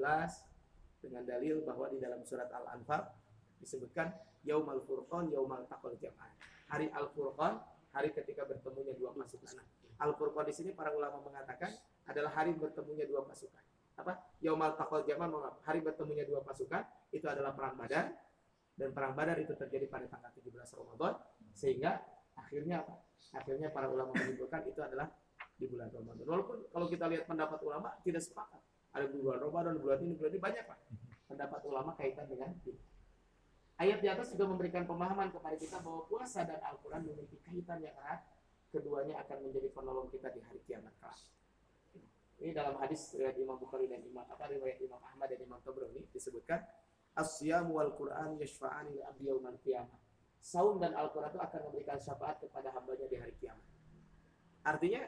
dengan 1.01 1.25
dalil 1.25 1.65
bahwa 1.65 1.89
di 1.89 1.97
dalam 1.97 2.21
surat 2.21 2.53
Al-Anfal 2.53 3.09
disebutkan 3.57 4.13
Yaumal 4.45 4.85
Furqan, 4.85 5.33
Yaumal 5.33 5.65
Taqal 5.65 5.97
Jam'ah. 5.97 6.29
Hari 6.69 6.93
Al-Furqan, 6.93 7.57
hari 7.89 8.13
ketika 8.13 8.45
bertemunya 8.45 8.93
dua 8.93 9.17
pasukan. 9.17 9.65
Al-Furqan 9.97 10.45
di 10.45 10.53
sini 10.53 10.69
para 10.77 10.93
ulama 10.93 11.25
mengatakan 11.25 11.73
adalah 12.05 12.31
hari 12.33 12.53
bertemunya 12.53 13.05
dua 13.09 13.25
pasukan. 13.25 13.63
Apa? 13.95 14.13
Yaumal 14.43 14.75
Taqal 14.75 15.07
Jam'ah, 15.07 15.61
hari 15.63 15.79
bertemunya 15.79 16.27
dua 16.27 16.43
pasukan 16.43 16.83
itu 17.15 17.25
adalah 17.25 17.55
perang 17.55 17.79
Badar 17.79 18.11
dan 18.75 18.91
perang 18.91 19.15
Badar 19.15 19.39
itu 19.39 19.55
terjadi 19.55 19.87
pada 19.87 20.05
tanggal 20.11 20.31
17 20.35 20.51
Ramadan 20.51 21.15
sehingga 21.55 22.03
akhirnya 22.35 22.83
apa? 22.83 22.99
Akhirnya 23.35 23.71
para 23.71 23.87
ulama 23.87 24.11
menyimpulkan 24.11 24.67
itu 24.67 24.79
adalah 24.83 25.07
di 25.55 25.65
bulan 25.71 25.87
Ramadan. 25.91 26.27
Walaupun 26.27 26.57
kalau 26.71 26.87
kita 26.91 27.07
lihat 27.07 27.23
pendapat 27.25 27.59
ulama 27.63 27.95
tidak 28.03 28.21
sepakat. 28.23 28.59
Ada 28.95 29.11
bulan 29.11 29.43
Ramadan, 29.43 29.75
bulan 29.79 29.99
ini, 30.03 30.15
bulan 30.15 30.31
ini 30.31 30.39
banyak 30.39 30.63
pak. 30.67 30.79
Pendapat 31.27 31.59
ulama 31.67 31.91
kaitan 31.99 32.27
dengan 32.31 32.51
itu. 32.51 32.75
Ayat 33.75 33.99
di 33.99 34.07
atas 34.07 34.31
juga 34.31 34.47
memberikan 34.47 34.87
pemahaman 34.87 35.35
kepada 35.35 35.55
kita 35.59 35.83
bahwa 35.83 36.07
puasa 36.07 36.47
dan 36.47 36.63
Al-Quran 36.63 37.03
memiliki 37.11 37.39
kaitan 37.43 37.83
yang 37.83 37.95
erat. 37.99 38.23
Keduanya 38.71 39.23
akan 39.23 39.39
menjadi 39.39 39.71
penolong 39.71 40.07
kita 40.11 40.31
di 40.35 40.43
hari 40.43 40.59
kiamat 40.67 40.91
kelak. 40.99 41.15
Ini 42.45 42.53
dalam 42.53 42.77
hadis 42.77 43.17
riwayat 43.17 43.41
Imam 43.41 43.57
Bukhari 43.57 43.89
dan 43.89 44.05
Imam 44.05 44.21
apa 44.21 44.45
riwayat 44.45 44.77
Imam 44.77 45.01
Ahmad 45.01 45.33
dan 45.33 45.41
Imam 45.41 45.57
Tabrani 45.65 46.05
disebutkan 46.13 46.61
Asyam 47.17 47.73
wal 47.73 47.97
Quran 47.97 48.37
yashfa'ani 48.37 48.93
li 48.93 49.01
abdi 49.01 49.33
yaumal 49.33 49.57
qiyamah 49.65 50.05
saum 50.45 50.77
dan 50.77 50.93
Al-Quran 50.93 51.33
itu 51.33 51.41
akan 51.41 51.59
memberikan 51.65 51.97
syafaat 51.97 52.37
kepada 52.37 52.69
hambanya 52.69 53.09
di 53.09 53.17
hari 53.17 53.33
kiamat. 53.41 53.65
Artinya, 54.61 55.01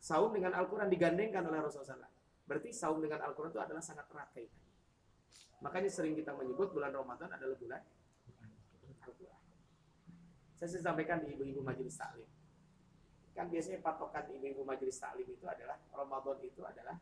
saum 0.00 0.32
dengan 0.32 0.56
Al-Quran 0.56 0.88
digandengkan 0.88 1.44
oleh 1.44 1.60
Rasulullah 1.60 2.00
SAW. 2.00 2.16
Berarti 2.48 2.72
saum 2.72 3.04
dengan 3.04 3.20
Al-Quran 3.20 3.52
itu 3.52 3.60
adalah 3.60 3.84
sangat 3.84 4.08
erat 4.08 4.32
kaitan. 4.32 4.64
Makanya 5.60 5.92
sering 5.92 6.16
kita 6.16 6.32
menyebut 6.32 6.72
bulan 6.72 6.88
Ramadan 6.88 7.28
adalah 7.36 7.52
bulan 7.60 7.84
Al-Quran. 9.04 9.40
Saya 10.56 10.68
sudah 10.72 10.84
sampaikan 10.88 11.20
di 11.20 11.36
ibu-ibu 11.36 11.60
majelis 11.60 11.92
taklim. 12.00 12.26
Kan 13.32 13.48
biasanya 13.48 13.80
patokan 13.80 14.28
ibu-ibu 14.28 14.60
majelis 14.62 15.00
taklim 15.00 15.24
itu 15.24 15.44
adalah 15.48 15.80
Ramadan 15.92 16.36
itu 16.44 16.60
adalah 16.60 17.00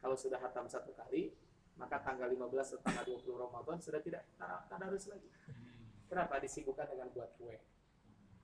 kalau 0.00 0.16
sudah 0.16 0.40
hatam 0.40 0.64
satu 0.64 0.96
kali, 0.96 1.34
maka 1.76 2.00
tanggal 2.00 2.30
15 2.30 2.40
atau 2.72 2.80
tanggal 2.80 3.04
20 3.04 3.36
Ramadan 3.36 3.76
sudah 3.82 4.00
tidak 4.00 4.24
tadarus 4.70 5.12
lagi. 5.12 5.28
Kenapa? 6.08 6.40
Disibukkan 6.40 6.88
dengan 6.88 7.12
buat 7.12 7.30
kue. 7.36 7.60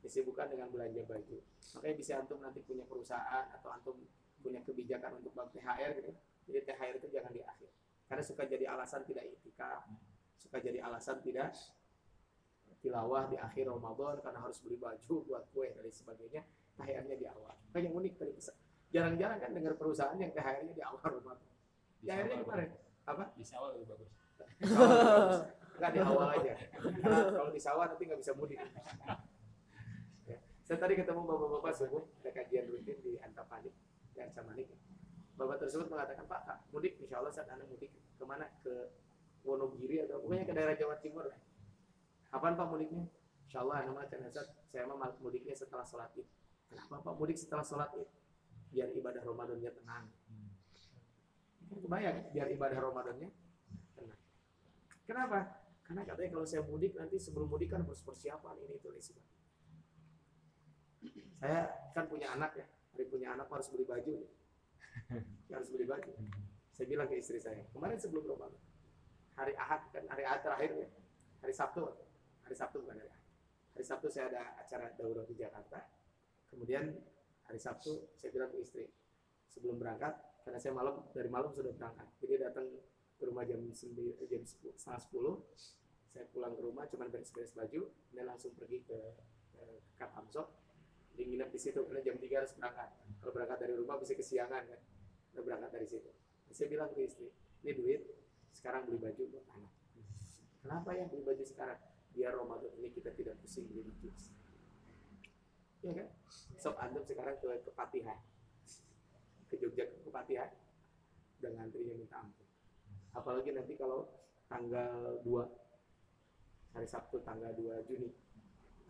Disibukkan 0.05 0.53
dengan 0.53 0.69
belanja 0.69 1.03
baju. 1.09 1.39
Makanya 1.81 1.97
bisa 1.97 2.13
antum 2.21 2.39
nanti 2.45 2.61
punya 2.61 2.85
perusahaan 2.85 3.49
atau 3.57 3.73
antum 3.73 3.97
punya 4.45 4.61
kebijakan 4.63 5.19
untuk 5.19 5.33
bank 5.33 5.51
THR 5.57 5.91
gitu. 5.99 6.13
Jadi 6.47 6.59
THR 6.63 6.95
itu 7.01 7.09
jangan 7.11 7.33
di 7.33 7.43
akhir. 7.43 7.71
Karena 8.07 8.23
suka 8.23 8.47
jadi 8.47 8.65
alasan 8.71 9.03
tidak 9.03 9.25
itikaf, 9.27 9.83
suka 10.39 10.63
jadi 10.63 10.79
alasan 10.79 11.19
tidak 11.25 11.51
tilawah 12.85 13.29
di 13.31 13.37
akhir 13.41 13.69
Ramadan 13.69 14.21
karena 14.21 14.39
harus 14.41 14.59
beli 14.63 14.77
baju 14.77 15.15
buat 15.27 15.45
kue 15.53 15.73
dan 15.73 15.87
sebagainya. 15.89 16.43
THR-nya 16.77 17.17
di 17.17 17.27
awal. 17.27 17.57
Kan 17.73 17.81
yang 17.81 17.97
unik 17.97 18.15
tadi 18.21 18.33
jarang-jarang 18.93 19.39
kan 19.41 19.51
dengar 19.57 19.75
perusahaan 19.81 20.17
yang 20.21 20.31
THR-nya 20.33 20.73
di 20.77 20.83
awal 20.85 21.01
Ramadan. 21.03 21.49
THR-nya 22.05 22.37
kemarin 22.45 22.69
apa? 23.09 23.25
Di 23.35 23.45
sawah 23.45 23.73
lebih 23.73 23.87
bagus. 23.89 24.13
Enggak 25.77 25.91
di 25.93 26.01
awal 26.01 26.29
aja. 26.41 26.53
Karena 26.81 27.19
kalau 27.33 27.51
di 27.53 27.61
sawah 27.61 27.85
nanti 27.89 28.03
nggak 28.09 28.21
bisa 28.21 28.33
mudik. 28.37 28.61
Ya. 30.25 30.39
Saya 30.65 30.79
tadi 30.81 30.95
ketemu 30.97 31.21
bapak-bapak 31.25 31.73
subuh, 31.77 32.03
ada 32.25 32.31
kajian 32.33 32.67
rutin 32.73 32.97
di 33.05 33.21
Antapani, 33.21 33.71
di 34.17 34.19
Ancamanik. 34.21 34.69
Bapak 35.37 35.61
tersebut 35.61 35.93
mengatakan, 35.93 36.25
Pak, 36.25 36.73
mudik, 36.73 36.97
insya 36.97 37.21
Allah 37.21 37.29
saat 37.29 37.53
Anda 37.53 37.69
mudik 37.69 37.93
ke 37.93 38.25
mana? 38.25 38.49
Ke 38.65 38.89
Wonogiri 39.47 40.03
atau 40.03 40.19
pokoknya 40.25 40.43
ke 40.43 40.55
daerah 40.57 40.75
Jawa 40.75 40.99
Timur. 40.99 41.31
Apaan 42.37 42.53
Pak 42.53 42.69
mudiknya? 42.69 43.09
Insya 43.49 43.65
Allah, 43.65 43.81
Anda 43.81 43.93
mah 43.97 44.05
saya 44.69 44.85
mah 44.85 45.09
mudiknya 45.25 45.57
setelah 45.57 45.87
sholat 45.89 46.13
id. 46.21 46.29
Kenapa 46.69 47.01
Pak 47.01 47.15
mudik 47.17 47.39
setelah 47.41 47.65
sholat 47.65 47.89
id? 47.97 48.11
Biar 48.75 48.93
ibadah 48.93 49.23
Ramadannya 49.25 49.71
tenang. 49.73 50.07
Kan 51.67 51.79
kebayang, 51.81 52.29
biar 52.37 52.49
ibadah 52.53 52.79
Ramadannya 52.83 53.31
tenang. 53.97 54.21
Kenapa? 55.09 55.65
Karena 55.87 56.03
katanya 56.03 56.31
kalau 56.35 56.47
saya 56.51 56.63
mudik 56.67 56.93
nanti 56.99 57.17
sebelum 57.17 57.47
mudik 57.47 57.71
kan 57.71 57.87
harus 57.87 58.03
persiapan 58.03 58.59
ini 58.59 58.75
itu 58.75 58.91
ini 58.91 59.03
Saya 61.39 61.71
kan 61.95 62.11
punya 62.11 62.35
anak 62.35 62.59
ya, 62.59 62.67
hari 62.91 63.07
punya 63.07 63.33
anak 63.39 63.47
harus 63.47 63.71
beli 63.71 63.87
baju. 63.87 64.13
Ya, 65.47 65.55
harus 65.57 65.71
beli 65.71 65.87
baju. 65.87 66.11
Saya 66.75 66.87
bilang 66.91 67.07
ke 67.09 67.17
istri 67.17 67.41
saya, 67.41 67.65
kemarin 67.71 67.97
sebelum 67.97 68.29
Ramadan, 68.29 68.61
hari 69.39 69.55
Ahad 69.57 69.89
kan 69.95 70.05
hari 70.11 70.27
Ahad 70.27 70.45
terakhir 70.45 70.71
ya, 70.75 70.89
hari 71.41 71.55
Sabtu, 71.55 71.87
hari 72.47 72.55
Sabtu 72.55 72.79
bukan 72.79 72.95
hari 73.03 73.11
Ahad. 73.11 73.25
Hari 73.75 73.85
Sabtu 73.85 74.07
saya 74.07 74.31
ada 74.31 74.55
acara 74.63 74.87
daurah 74.95 75.27
di 75.27 75.35
Jakarta. 75.35 75.83
Kemudian 76.47 76.95
hari 77.43 77.59
Sabtu 77.59 78.15
saya 78.15 78.31
bilang 78.31 78.55
ke 78.55 78.63
istri, 78.63 78.87
sebelum 79.51 79.83
berangkat, 79.83 80.15
karena 80.47 80.63
saya 80.63 80.73
malam 80.79 81.03
dari 81.11 81.27
malam 81.27 81.51
sudah 81.51 81.75
berangkat, 81.75 82.07
jadi 82.23 82.47
datang 82.49 82.71
ke 83.19 83.25
rumah 83.27 83.43
jam 83.43 83.59
9, 83.59 83.75
jam 84.31 84.43
10, 84.47 84.79
setengah 84.79 85.03
10 85.11 86.15
saya 86.17 86.25
pulang 86.33 86.53
ke 86.57 86.63
rumah 86.65 86.85
cuman 86.89 87.13
beres-beres 87.13 87.53
baju 87.53 87.93
dan 88.13 88.25
langsung 88.25 88.53
pergi 88.57 88.81
ke, 88.89 88.99
ke 89.53 89.63
Kap 90.01 90.17
Hamzok 90.17 90.49
jadi 91.13 91.29
nginep 91.29 91.49
di 91.53 91.61
situ 91.61 91.81
karena 91.85 92.01
jam 92.05 92.17
3 92.21 92.29
harus 92.29 92.53
berangkat. 92.61 92.89
Kalau 93.21 93.33
berangkat 93.33 93.59
dari 93.65 93.75
rumah 93.77 93.97
bisa 93.97 94.13
kesiangan 94.13 94.63
kan? 94.69 94.81
Udah 95.33 95.43
berangkat 95.45 95.71
dari 95.73 95.89
situ. 95.89 96.13
Saya 96.53 96.69
bilang 96.69 96.93
ke 96.93 97.05
istri 97.05 97.29
ini 97.65 97.73
duit 97.73 98.01
sekarang 98.53 98.85
beli 98.85 99.01
baju 99.01 99.23
buat 99.33 99.45
anak. 99.57 99.73
Kenapa 100.61 100.91
ya 100.93 101.05
beli 101.09 101.25
baju 101.25 101.45
sekarang 101.45 101.81
biar 102.17 102.33
Ramadan 102.33 102.73
ini 102.81 102.89
kita 102.89 103.13
tidak 103.13 103.37
pusing 103.45 103.69
baju 103.69 104.09
ya 105.87 105.93
kan? 106.03 106.09
Sok 106.59 106.77
antum 106.83 107.05
sekarang 107.07 107.39
ke 107.39 107.49
Kepatihan. 107.71 108.19
Ke 109.47 109.55
Jogja 109.61 109.87
ke 109.87 109.97
Kepatihan. 110.03 110.51
Udah 111.39 111.51
ngantrinya 111.55 111.95
minta 111.95 112.17
ampun. 112.19 112.49
Apalagi 113.15 113.55
nanti 113.55 113.79
kalau 113.79 114.11
tanggal 114.51 115.23
2 115.23 116.75
hari 116.75 116.89
Sabtu 116.89 117.23
tanggal 117.23 117.55
2 117.55 117.87
Juni. 117.87 118.11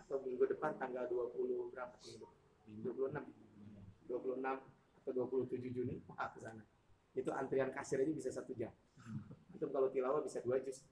Atau 0.01 0.23
minggu 0.25 0.49
depan 0.49 0.79
tanggal 0.81 1.05
20 1.11 1.75
berapa 1.75 1.97
minggu 2.07 2.29
26 2.81 3.13
26 4.07 4.43
atau 5.03 5.11
27 5.13 5.77
Juni 5.77 6.01
wah 6.09 6.31
ke 6.33 6.39
sana. 6.41 6.65
Itu 7.13 7.31
antrian 7.35 7.75
kasir 7.75 8.01
aja 8.01 8.13
bisa 8.15 8.31
satu 8.33 8.57
jam. 8.57 8.73
Antum 9.53 9.69
kalau 9.69 9.93
tilawah 9.93 10.23
bisa 10.25 10.41
dua 10.41 10.63
juz. 10.63 10.87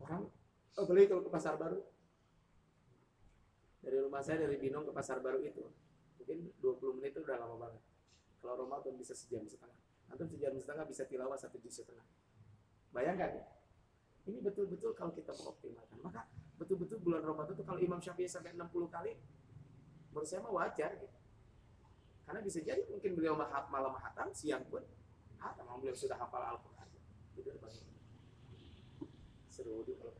Orang 0.00 0.28
oh 0.76 0.84
beli 0.84 1.08
kalau 1.08 1.24
ke 1.24 1.32
pasar 1.32 1.56
baru. 1.56 1.80
Dari 3.80 3.98
rumah 4.02 4.20
saya 4.20 4.42
dari 4.44 4.58
Binong 4.58 4.84
ke 4.88 4.92
pasar 4.92 5.22
baru 5.22 5.40
itu 5.40 5.62
mungkin 6.18 6.50
20 6.58 6.96
menit 6.98 7.14
itu 7.14 7.22
udah 7.22 7.38
lama 7.38 7.56
banget. 7.68 7.82
Kalau 8.42 8.54
Ramadan 8.66 8.94
bisa 8.98 9.14
sejam 9.14 9.46
setengah. 9.46 9.78
Antum 10.10 10.26
sejam 10.26 10.54
setengah 10.58 10.84
bisa 10.86 11.06
tilawah 11.06 11.38
satu 11.38 11.56
juz 11.62 11.82
setengah. 11.82 12.04
Bayangkan 12.90 13.42
ya. 13.42 13.46
Ini 14.26 14.42
betul-betul 14.42 14.90
kalau 14.98 15.14
kita 15.14 15.30
mengoptimalkan. 15.38 15.98
Maka 16.02 16.26
betul-betul 16.58 16.98
bulan 16.98 17.22
Ramadan 17.22 17.54
itu 17.54 17.62
kalau 17.62 17.78
Imam 17.78 18.02
Syafi'i 18.02 18.26
sampai 18.26 18.58
60 18.58 18.90
kali 18.90 19.12
menurut 20.10 20.26
saya 20.26 20.42
mah 20.42 20.50
wajar 20.50 20.90
gitu. 20.98 21.18
Karena 22.26 22.40
bisa 22.42 22.58
jadi 22.58 22.82
mungkin 22.90 23.14
beliau 23.14 23.38
malam 23.70 23.94
hatam 24.02 24.34
siang 24.34 24.66
pun 24.66 24.82
hatam, 25.38 25.78
beliau 25.78 25.94
sudah 25.94 26.18
hafal 26.18 26.42
Al-Quran. 26.42 26.88
Gitu, 27.38 27.52
seru 29.46 29.84
juga 29.84 30.12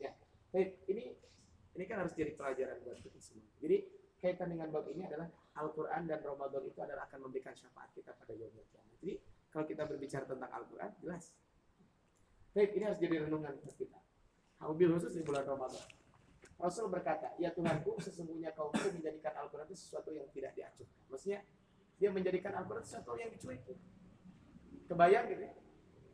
ya 0.00 0.10
baik 0.54 0.86
ini 0.86 1.18
ini 1.74 1.84
kan 1.90 2.06
harus 2.06 2.14
jadi 2.14 2.38
pelajaran 2.38 2.78
buat 2.86 3.02
kita 3.02 3.18
semua 3.18 3.50
jadi 3.58 3.82
kaitan 4.22 4.54
dengan 4.54 4.70
bab 4.70 4.86
ini 4.94 5.02
adalah 5.02 5.26
Al-Quran 5.58 6.06
dan 6.06 6.22
Ramadan 6.22 6.62
itu 6.62 6.78
adalah 6.78 7.10
akan 7.10 7.26
memberikan 7.26 7.52
syafaat 7.58 7.90
kita 7.90 8.14
pada 8.14 8.30
yaumul 8.30 8.62
kiamat 8.70 8.94
jadi 9.02 9.18
kalau 9.50 9.66
kita 9.66 9.82
berbicara 9.90 10.24
tentang 10.30 10.50
Al-Quran 10.54 10.90
jelas 11.02 11.34
baik 12.54 12.70
ini 12.78 12.84
harus 12.86 13.00
jadi 13.02 13.26
renungan 13.26 13.58
buat 13.58 13.74
kita 13.74 13.98
Habil 14.62 14.88
khusus 14.94 15.18
di 15.18 15.26
bulan 15.26 15.42
Ramadan 15.42 15.82
Rasul 16.54 16.86
berkata, 16.86 17.34
ya 17.36 17.50
Tuhanku, 17.50 17.98
sesungguhnya 17.98 18.54
kaumku 18.54 18.78
menjadikan 18.94 19.34
Al-Quran 19.42 19.66
itu 19.66 19.74
sesuatu 19.74 20.14
yang 20.14 20.30
tidak 20.30 20.54
diacuhkan. 20.54 21.02
Maksudnya, 21.10 21.40
dia 21.98 22.10
menjadikan 22.14 22.52
Al-Quran 22.54 22.84
sesuatu 22.86 23.18
yang 23.18 23.30
dicuekin. 23.34 23.76
Kebayang 24.86 25.24
gitu 25.34 25.42
ya? 25.50 25.54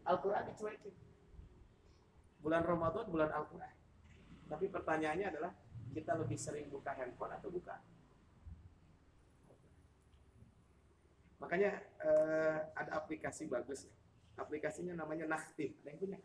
Al-Quran 0.08 0.42
dicuekin. 0.48 0.94
Bulan 2.40 2.62
Ramadan, 2.64 3.04
bulan 3.12 3.30
Al-Quran. 3.36 3.74
Tapi 4.50 4.66
pertanyaannya 4.66 5.26
adalah, 5.30 5.52
kita 5.94 6.18
lebih 6.18 6.34
sering 6.34 6.66
buka 6.66 6.90
handphone 6.98 7.30
atau 7.30 7.48
buka? 7.54 7.78
Makanya 11.38 11.70
eh, 12.02 12.58
ada 12.74 12.98
aplikasi 12.98 13.46
bagus. 13.46 13.86
Aplikasinya 14.34 14.98
namanya 14.98 15.30
Naktim. 15.30 15.72
Ada 15.80 15.88
yang 15.94 15.98
punya? 16.02 16.18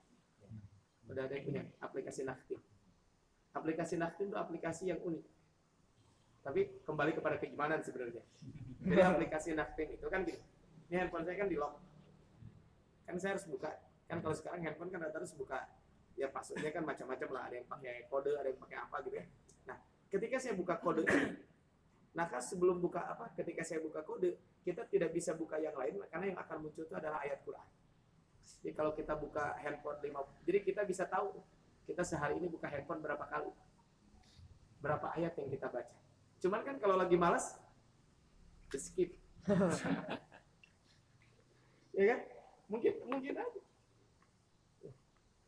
Udah 1.06 1.24
ada 1.30 1.34
yang 1.38 1.46
punya 1.46 1.64
aplikasi 1.80 2.26
Naktim. 2.26 2.60
Aplikasi 3.56 3.96
Naktim 3.96 4.34
itu 4.34 4.38
aplikasi 4.38 4.84
yang 4.90 5.00
unik. 5.00 5.26
Tapi 6.44 6.62
kembali 6.84 7.12
kepada 7.16 7.40
keimanan 7.40 7.80
sebenarnya. 7.80 8.26
Jadi 8.84 9.02
aplikasi 9.02 9.56
Naktim 9.56 9.96
itu 9.96 10.08
kan 10.12 10.28
gini. 10.28 10.42
Ini 10.92 11.08
handphone 11.08 11.24
saya 11.24 11.38
kan 11.40 11.50
di 11.50 11.58
lock 11.58 11.86
kan 13.06 13.16
saya 13.22 13.38
harus 13.38 13.46
buka 13.46 13.70
kan 14.10 14.18
kalau 14.22 14.36
sekarang 14.38 14.66
handphone 14.66 14.90
kan 14.90 15.02
harus 15.06 15.34
buka 15.38 15.70
ya 16.16 16.28
passwordnya 16.32 16.72
kan 16.72 16.84
macam-macam 16.84 17.30
lah. 17.32 17.42
Ada 17.52 17.56
yang 17.62 17.68
pakai 17.68 17.94
kode 18.08 18.32
ada 18.36 18.48
yang 18.48 18.60
pakai 18.60 18.78
apa 18.80 18.96
gitu 19.04 19.16
ya. 19.20 19.26
Nah 19.68 19.78
ketika 20.12 20.36
saya 20.40 20.54
buka 20.56 20.76
kode 20.80 21.04
nah 22.16 22.32
kan 22.32 22.40
sebelum 22.40 22.80
buka 22.80 23.04
apa 23.04 23.36
ketika 23.36 23.60
saya 23.60 23.84
buka 23.84 24.00
kode 24.00 24.40
kita 24.64 24.88
tidak 24.88 25.12
bisa 25.12 25.36
buka 25.36 25.60
yang 25.60 25.76
lain 25.76 26.00
karena 26.08 26.32
yang 26.32 26.40
akan 26.40 26.64
muncul 26.64 26.88
itu 26.88 26.96
adalah 26.96 27.20
ayat 27.22 27.44
Quran. 27.44 27.68
Jadi 28.64 28.72
kalau 28.72 28.96
kita 28.96 29.14
buka 29.20 29.60
handphone 29.60 30.00
lima 30.02 30.24
jadi 30.48 30.60
kita 30.64 30.82
bisa 30.88 31.04
tahu 31.06 31.36
kita 31.86 32.02
sehari 32.02 32.40
ini 32.40 32.48
buka 32.48 32.72
handphone 32.72 33.04
berapa 33.04 33.26
kali 33.28 33.52
berapa 34.80 35.12
ayat 35.18 35.36
yang 35.38 35.50
kita 35.52 35.68
baca. 35.68 35.96
Cuman 36.40 36.62
kan 36.64 36.76
kalau 36.80 36.96
lagi 36.96 37.20
malas 37.20 37.60
skip. 38.74 39.16
Ya 41.96 42.12
kan? 42.12 42.20
Mungkin 42.68 42.94
mungkin 43.08 43.34
aja 43.40 43.62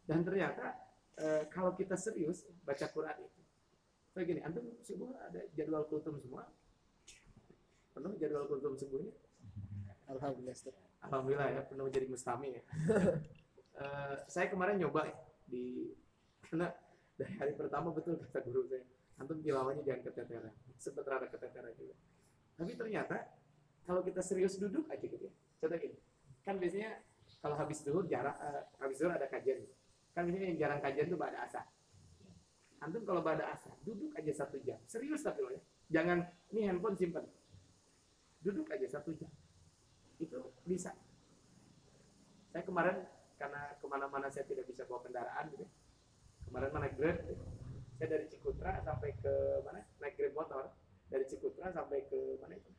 dan 0.07 0.23
ternyata 0.23 0.73
e, 1.19 1.45
kalau 1.51 1.75
kita 1.75 1.99
serius 1.99 2.47
baca 2.63 2.87
Quran 2.89 3.17
itu 3.21 3.41
kayak 4.15 4.25
gini 4.25 4.39
antum 4.41 4.65
subuh 4.81 5.13
ada 5.21 5.45
jadwal 5.53 5.85
kultum 5.85 6.17
semua? 6.17 6.49
Penuh 7.93 8.17
jadwal 8.17 8.49
kultum 8.49 8.73
subuhnya 8.79 9.13
Alhamdulillah 10.07 10.55
Alhamdulillah 11.05 11.49
ya 11.53 11.61
penuh 11.67 11.87
jadi 11.91 12.07
mustami 12.07 12.57
ya. 12.57 12.63
E, 13.77 13.85
saya 14.25 14.49
kemarin 14.49 14.81
nyoba 14.81 15.05
ya, 15.05 15.13
di 15.45 15.93
karena 16.41 16.73
dari 17.13 17.29
hari 17.37 17.53
pertama 17.53 17.93
betul 17.93 18.17
kata 18.17 18.41
guru 18.41 18.65
saya 18.65 18.81
antum 19.21 19.37
tilawahnya 19.37 19.85
jangan 19.85 20.01
keteteran 20.01 20.49
sempat 20.81 21.05
rada 21.05 21.29
keteteran 21.29 21.77
juga. 21.77 21.93
Tapi 22.57 22.73
ternyata 22.73 23.37
kalau 23.87 24.03
kita 24.03 24.19
serius 24.19 24.59
duduk 24.59 24.83
aja 24.91 24.99
gitu 24.99 25.15
ya 25.15 25.33
contoh 25.63 25.79
gini 25.79 25.97
kan 26.43 26.59
biasanya 26.59 26.99
kalau 27.39 27.55
habis 27.55 27.79
duhur 27.87 28.03
jarang 28.05 28.35
uh, 28.43 28.67
habis 28.83 28.99
duhur 28.99 29.15
ada 29.15 29.25
kajian 29.31 29.63
kan 30.17 30.25
biasanya 30.25 30.49
yang 30.49 30.57
jarang 30.57 30.79
kajian 30.81 31.13
tuh 31.13 31.19
pada 31.21 31.45
asar 31.45 31.65
antum 32.81 33.03
kalau 33.03 33.21
pada 33.25 33.49
asar 33.53 33.73
duduk 33.81 34.13
aja 34.13 34.31
satu 34.45 34.57
jam. 34.61 34.77
Serius 34.85 35.25
tapi 35.25 35.41
loh 35.41 35.53
ya. 35.53 35.61
Jangan 35.99 36.23
ini 36.53 36.67
handphone 36.67 36.97
simpan 36.97 37.25
duduk 38.41 38.69
aja 38.69 38.87
satu 38.99 39.11
jam. 39.17 39.31
Itu 40.21 40.53
bisa. 40.65 40.93
Saya 42.53 42.63
kemarin 42.63 43.05
karena 43.37 43.77
ke 43.77 43.85
mana-mana 43.85 44.27
saya 44.29 44.45
tidak 44.49 44.65
bisa 44.65 44.85
bawa 44.85 45.05
kendaraan 45.05 45.53
gitu 45.53 45.65
ya. 45.65 45.71
kemarin 46.47 46.69
mana 46.71 46.87
grab 46.95 47.17
gitu. 47.27 47.43
saya 47.97 48.07
dari 48.13 48.25
Cikutra 48.29 48.77
sampai 48.85 49.09
ke 49.19 49.33
mana? 49.65 49.83
Naik 49.99 50.15
grab 50.15 50.33
motor. 50.37 50.63
Dari 51.11 51.25
Cikutra 51.27 51.73
sampai 51.73 52.07
ke 52.07 52.39
mana 52.39 52.55
itu? 52.55 52.71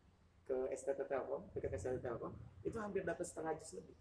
Ke 0.48 0.72
STT 0.72 1.05
Telkom, 1.05 1.53
dekat 1.53 1.77
STT 1.77 2.01
Telkom, 2.01 2.33
itu 2.64 2.77
hampir 2.81 3.05
dapat 3.05 3.20
setengah 3.29 3.53
jus 3.61 3.77
lebih. 3.77 3.92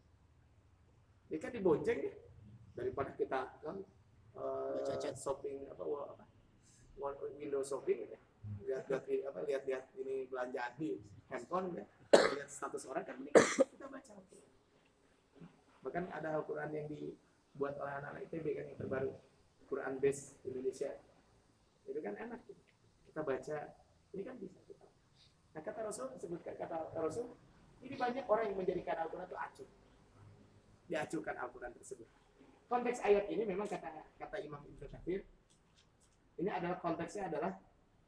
Ini 1.28 1.38
kan 1.44 1.52
dibonceng 1.52 2.00
ya, 2.00 2.14
daripada 2.78 3.10
kita 3.18 3.58
kan 3.66 3.82
uh, 4.38 4.86
shopping 5.18 5.66
apa, 5.74 5.82
apa 5.82 7.26
window 7.34 7.66
shopping 7.66 8.06
ya. 8.06 8.20
lihat 8.64 8.86
lihat 8.86 9.04
apa 9.28 9.40
lihat 9.44 9.64
lihat 9.66 9.84
ini 9.98 10.30
belanjaan 10.30 10.78
di 10.78 11.02
handphone 11.34 11.74
ya. 11.74 11.86
Lihat 12.14 12.48
status 12.48 12.86
orang 12.86 13.04
kan 13.04 13.18
ini 13.18 13.34
kita 13.74 13.90
baca. 13.90 14.14
Bahkan 15.82 16.04
ada 16.14 16.38
Al-Quran 16.38 16.70
yang 16.72 16.86
dibuat 16.86 17.76
oleh 17.82 17.94
anak-anak 17.98 18.22
ITB 18.30 18.46
kan 18.54 18.66
yang 18.70 18.80
terbaru. 18.80 19.12
Quran 19.68 20.00
base 20.00 20.38
Indonesia. 20.48 20.96
Itu 21.84 22.00
kan 22.00 22.16
enak 22.16 22.40
kita 23.10 23.22
baca. 23.26 23.58
Ini 24.16 24.22
kan 24.24 24.36
bisa 24.40 24.60
Nah 25.58 25.66
kata 25.66 25.90
Rasul 25.90 26.14
disebutkan 26.14 26.54
kata 26.54 26.94
Rasul 27.02 27.34
ini 27.82 27.98
banyak 27.98 28.30
orang 28.30 28.54
yang 28.54 28.58
menjadikan 28.62 28.96
Al-Quran 29.02 29.26
itu 29.26 29.38
acuh. 29.38 29.70
Diacuhkan 30.86 31.36
Al-Quran 31.42 31.74
tersebut. 31.74 32.06
Konteks 32.68 33.00
ayat 33.00 33.32
ini 33.32 33.48
memang 33.48 33.64
kata 33.64 33.88
kata 34.20 34.38
Imam 34.44 34.60
Ibnu 34.60 34.92
Katsir 34.92 35.24
ini 36.38 36.50
adalah 36.52 36.78
konteksnya 36.84 37.32
adalah 37.32 37.56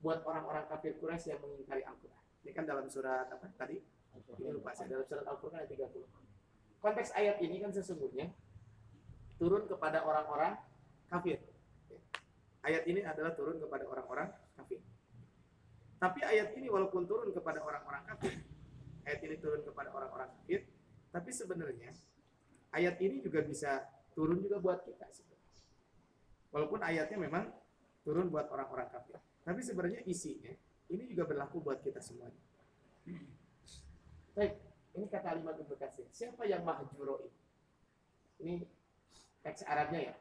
buat 0.04 0.20
orang-orang 0.28 0.68
kafir 0.68 0.96
Quraisy 1.00 1.34
yang 1.36 1.42
mengingkari 1.44 1.84
Al-Quran. 1.84 2.24
Ini 2.44 2.52
kan 2.56 2.64
dalam 2.68 2.88
surat 2.88 3.28
apa 3.28 3.52
tadi? 3.56 3.80
Ini 4.40 4.52
lupa 4.52 4.72
saya 4.76 4.96
dalam 4.96 5.08
surat 5.08 5.26
Al-Quran 5.28 5.64
ayat 5.64 5.72
30. 5.76 6.84
Konteks 6.84 7.10
ayat 7.16 7.38
ini 7.44 7.56
kan 7.60 7.72
sesungguhnya 7.72 8.32
turun 9.40 9.68
kepada 9.68 10.04
orang-orang 10.04 10.56
kafir. 11.08 11.40
Ayat 12.64 12.84
ini 12.88 13.04
adalah 13.04 13.36
turun 13.36 13.60
kepada 13.60 13.88
orang-orang 13.88 14.28
kafir. 14.56 14.80
Tapi 16.00 16.20
ayat 16.24 16.56
ini 16.56 16.68
walaupun 16.72 17.04
turun 17.08 17.32
kepada 17.36 17.60
orang-orang 17.60 18.04
kafir, 18.08 18.40
ayat 19.04 19.20
ini 19.24 19.36
turun 19.40 19.64
kepada 19.68 19.92
orang-orang 19.92 20.32
kafir, 20.40 20.68
tapi 21.12 21.32
sebenarnya 21.32 21.92
ayat 22.72 22.96
ini 23.04 23.20
juga 23.20 23.44
bisa 23.44 23.84
turun 24.14 24.42
juga 24.42 24.58
buat 24.62 24.80
kita. 24.86 25.06
Walaupun 26.50 26.82
ayatnya 26.82 27.18
memang 27.22 27.46
turun 28.02 28.30
buat 28.34 28.50
orang-orang 28.50 28.90
kafir, 28.90 29.22
tapi 29.46 29.62
sebenarnya 29.62 30.02
isinya 30.10 30.50
ini 30.90 31.06
juga 31.06 31.30
berlaku 31.30 31.62
buat 31.62 31.78
kita 31.86 32.02
semuanya. 32.02 32.42
Baik, 34.34 34.58
ini 34.98 35.06
kata 35.06 35.38
lima 35.38 35.54
Ibnu 35.54 35.76
Siapa 36.10 36.44
yang 36.50 36.66
mahjuro 36.66 37.22
ini? 37.22 37.40
Ini 38.40 38.54
teks 39.46 39.62
Arabnya 39.68 40.14
ya. 40.14 40.16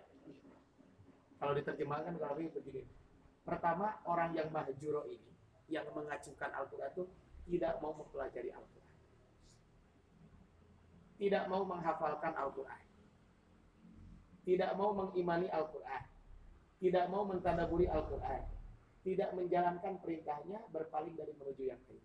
Kalau 1.39 1.53
diterjemahkan 1.55 2.19
kalau 2.19 2.35
begini. 2.37 2.85
Pertama, 3.47 4.03
orang 4.05 4.37
yang 4.37 4.53
mahjuro 4.53 5.09
ini 5.09 5.33
yang 5.73 5.89
mengajukan 5.93 6.51
Al-Quran 6.53 6.91
itu 6.93 7.05
tidak 7.49 7.81
mau 7.81 7.97
mempelajari 7.97 8.51
Al-Quran. 8.53 8.93
Tidak 11.17 11.45
mau 11.49 11.63
menghafalkan 11.65 12.33
Al-Quran. 12.37 12.88
Tidak 14.49 14.73
mau 14.81 14.97
mengimani 14.97 15.53
Al-Quran. 15.53 16.03
Tidak 16.81 17.05
mau 17.13 17.29
mentadaburi 17.29 17.85
Al-Quran. 17.85 18.49
Tidak 19.05 19.37
menjalankan 19.37 20.01
perintahnya 20.01 20.65
berpaling 20.73 21.13
dari 21.13 21.37
menuju 21.37 21.69
yang 21.69 21.77
lain. 21.85 22.01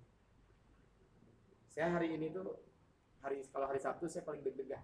Saya 1.71 1.95
hari 1.95 2.19
ini 2.19 2.35
tuh 2.35 2.51
hari 3.23 3.39
kalau 3.47 3.71
hari 3.71 3.79
Sabtu 3.79 4.11
saya 4.11 4.27
paling 4.27 4.43
deg-degan 4.43 4.83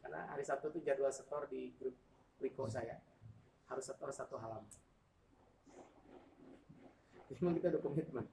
karena 0.00 0.30
hari 0.30 0.46
Sabtu 0.46 0.70
tuh 0.70 0.80
jadwal 0.80 1.10
setor 1.10 1.50
di 1.50 1.74
grup 1.76 1.98
Liko 2.38 2.70
saya 2.70 2.96
harus 3.66 3.84
setor 3.84 4.14
satu 4.14 4.38
halaman 4.38 4.70
memang 7.34 7.54
kita 7.58 7.74
ada 7.74 7.80
komitmen 7.82 8.26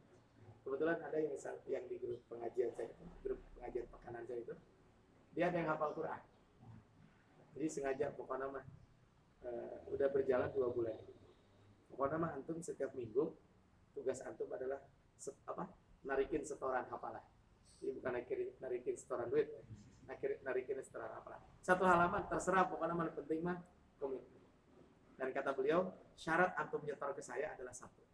kebetulan 0.62 0.98
ada 1.02 1.18
yang 1.18 1.36
yang 1.68 1.84
di 1.90 1.98
grup 1.98 2.22
pengajian 2.30 2.70
saya 2.78 2.94
grup 3.26 3.42
pengajian 3.58 3.86
pekanan 3.90 4.24
saya 4.30 4.40
itu 4.46 4.56
dia 5.34 5.50
ada 5.50 5.58
yang 5.58 5.70
hafal 5.74 5.92
Quran 5.98 6.22
jadi 7.58 7.66
sengaja 7.66 8.06
pokoknya 8.14 8.54
mah 8.54 8.66
eh, 9.42 9.78
udah 9.90 10.08
berjalan 10.14 10.54
dua 10.54 10.70
bulan. 10.70 10.98
Pokoknya 11.90 12.18
mah 12.22 12.32
antum 12.38 12.62
setiap 12.62 12.94
minggu 12.94 13.34
tugas 13.98 14.22
antum 14.22 14.46
adalah 14.54 14.78
set- 15.18 15.42
apa 15.50 15.66
narikin 16.06 16.46
setoran 16.46 16.86
hafalan 16.86 17.26
jadi 17.82 17.92
bukan 17.98 18.12
narikin, 18.14 18.40
narikin 18.62 18.94
setoran 18.94 19.26
duit 19.34 19.50
narikin, 20.06 20.38
narikin 20.46 20.78
setoran 20.86 21.10
hafalan 21.10 21.42
satu 21.66 21.84
halaman 21.84 22.22
terserah 22.30 22.70
pokoknya 22.70 22.94
mah 22.94 23.10
penting 23.12 23.42
mah 23.44 23.58
komitmen. 24.00 24.40
Dan 25.18 25.34
kata 25.34 25.52
beliau 25.52 25.90
syarat 26.16 26.54
antum 26.56 26.80
nyetor 26.86 27.12
ke 27.12 27.20
saya 27.26 27.58
adalah 27.58 27.74
satu. 27.74 28.06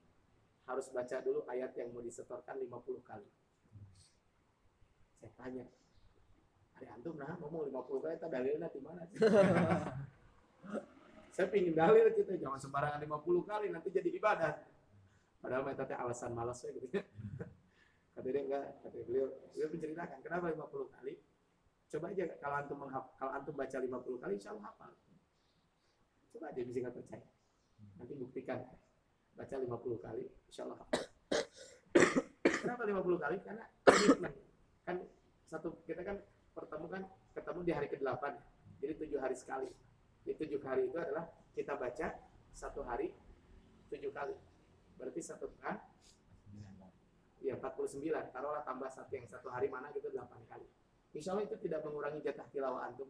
Harus 0.63 0.88
baca 0.89 1.19
dulu 1.19 1.43
ayat 1.51 1.75
yang 1.75 1.91
mau 1.91 1.99
disetorkan 1.99 2.56
50 2.56 3.03
kali. 3.03 3.29
Saya 5.19 5.32
tanya 5.36 5.67
hari 6.77 6.88
antum 6.89 7.15
nah 7.17 7.36
ngomong 7.39 7.69
50 7.69 8.03
kali 8.03 8.15
tak 8.17 8.31
dalilnya 8.33 8.67
di 8.69 8.79
mana 8.81 9.01
saya 11.33 11.49
pingin 11.49 11.73
dalil 11.73 12.13
gitu 12.13 12.29
jangan 12.38 12.62
sembarangan 12.62 13.01
50 13.01 13.49
kali 13.49 13.65
nanti 13.73 13.89
jadi 13.89 14.09
ibadah. 14.13 14.53
Padahal 15.41 15.65
mereka 15.65 15.89
teh 15.89 15.97
alasan 15.97 16.38
malas 16.38 16.62
ya 16.62 16.69
gitu. 16.77 16.88
Kata 18.13 18.27
dia 18.29 18.45
enggak 18.45 18.77
kata 18.86 18.97
beliau 19.09 19.25
beliau 19.57 19.67
menceritakan 19.73 20.21
kenapa 20.21 20.53
50 20.53 20.93
kali? 20.93 21.13
Coba 21.89 22.05
aja 22.13 22.23
kalau 22.38 22.55
antum 22.62 22.77
kalau 23.17 23.31
antum 23.33 23.53
baca 23.57 23.77
50 23.81 24.21
kali 24.21 24.33
insya 24.38 24.53
Allah 24.53 24.69
hafal. 24.69 24.93
Coba 26.29 26.45
aja 26.53 26.62
bisa 26.62 26.77
nggak 26.86 26.93
percaya? 26.93 27.25
Nanti 27.97 28.13
buktikan. 28.13 28.59
Baca 29.33 29.55
50 29.57 30.05
kali 30.05 30.23
insya 30.45 30.62
Allah 30.69 30.77
hafal. 30.86 31.01
Kenapa 32.62 32.81
50 32.86 33.23
kali? 33.25 33.38
Karena 33.41 33.65
komitmen. 33.81 34.33
Kan 34.86 34.97
satu 35.49 35.81
kita 35.89 36.05
kan 36.05 36.21
pertemu 36.53 36.85
kan 36.87 37.03
ketemu 37.33 37.59
di 37.65 37.71
hari 37.73 37.87
ke-8 37.89 38.23
jadi 38.83 38.93
tujuh 38.99 39.19
hari 39.19 39.35
sekali. 39.35 39.69
Di 40.23 40.35
tujuh 40.35 40.59
hari 40.63 40.87
itu 40.87 40.97
adalah 40.99 41.27
kita 41.55 41.75
baca 41.75 42.07
satu 42.51 42.83
hari 42.83 43.11
tujuh 43.91 44.11
kali. 44.11 44.35
Berarti 44.99 45.19
satu 45.23 45.47
pekan 45.55 45.79
ya 47.43 47.59
49 47.59 48.07
taruhlah 48.31 48.63
tambah 48.63 48.87
satu 48.87 49.11
yang 49.11 49.27
satu 49.27 49.51
hari 49.51 49.67
mana 49.67 49.91
gitu 49.95 50.11
8 50.11 50.19
kali. 50.51 50.67
Insya 51.15 51.35
Allah 51.35 51.45
itu 51.47 51.55
tidak 51.59 51.83
mengurangi 51.83 52.23
jatah 52.23 52.47
tilawah 52.51 52.87
antum 52.87 53.07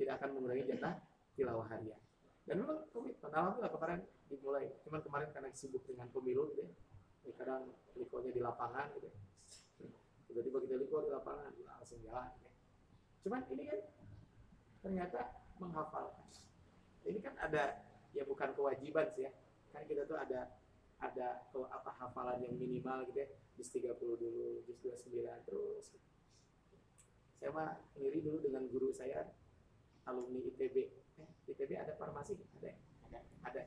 tidak 0.00 0.18
akan 0.18 0.30
mengurangi 0.34 0.64
jatah 0.66 0.98
tilawah 1.38 1.66
harian. 1.70 2.00
Dan 2.42 2.58
memang 2.58 2.90
komitmen 2.90 3.30
alhamdulillah 3.30 3.70
kemarin 3.70 4.00
dimulai. 4.26 4.66
Cuman 4.82 5.00
kemarin 5.04 5.28
karena 5.30 5.48
sibuk 5.54 5.86
dengan 5.86 6.10
pemilu 6.10 6.50
gitu 6.50 6.66
ya. 6.66 6.72
Jadi 7.22 7.32
kadang 7.38 7.70
likonya 7.94 8.34
di 8.34 8.40
lapangan 8.42 8.90
gitu 8.98 9.06
ya. 9.06 9.14
Tiba-tiba 10.32 10.64
kita 10.64 10.74
liko 10.80 11.04
di 11.04 11.10
lapangan. 11.12 11.52
Langsung 11.68 12.00
jalan 12.00 12.32
ya. 12.40 12.50
cuman 13.22 13.44
ini 13.52 13.62
kan 13.68 13.80
ternyata 14.80 15.20
menghafalkan. 15.60 16.26
Ini 17.04 17.20
kan 17.20 17.36
ada 17.36 17.84
ya 18.16 18.24
bukan 18.24 18.56
kewajiban 18.56 19.12
sih 19.12 19.28
ya. 19.28 19.32
Kan 19.76 19.84
kita 19.84 20.08
tuh 20.08 20.16
ada 20.16 20.56
ada 21.04 21.44
ke 21.52 21.60
apa 21.68 21.90
hafalan 22.00 22.40
yang 22.40 22.56
minimal 22.56 23.04
gitu 23.12 23.20
ya. 23.20 23.28
Juz 23.60 23.68
30 23.76 23.92
dulu 24.00 24.64
juz 24.64 24.80
29 24.80 25.20
terus. 25.44 25.92
Saya 27.36 27.52
mah 27.52 27.76
ngiri 28.00 28.24
dulu 28.24 28.40
dengan 28.40 28.64
guru 28.72 28.88
saya 28.88 29.28
alumni 30.08 30.40
ITB 30.40 30.76
eh 31.20 31.30
ITB 31.52 31.76
ada 31.76 31.92
farmasi? 32.00 32.40
Ada 32.58 32.72
ya? 32.72 32.76
ada. 33.12 33.20
Ada. 33.44 33.62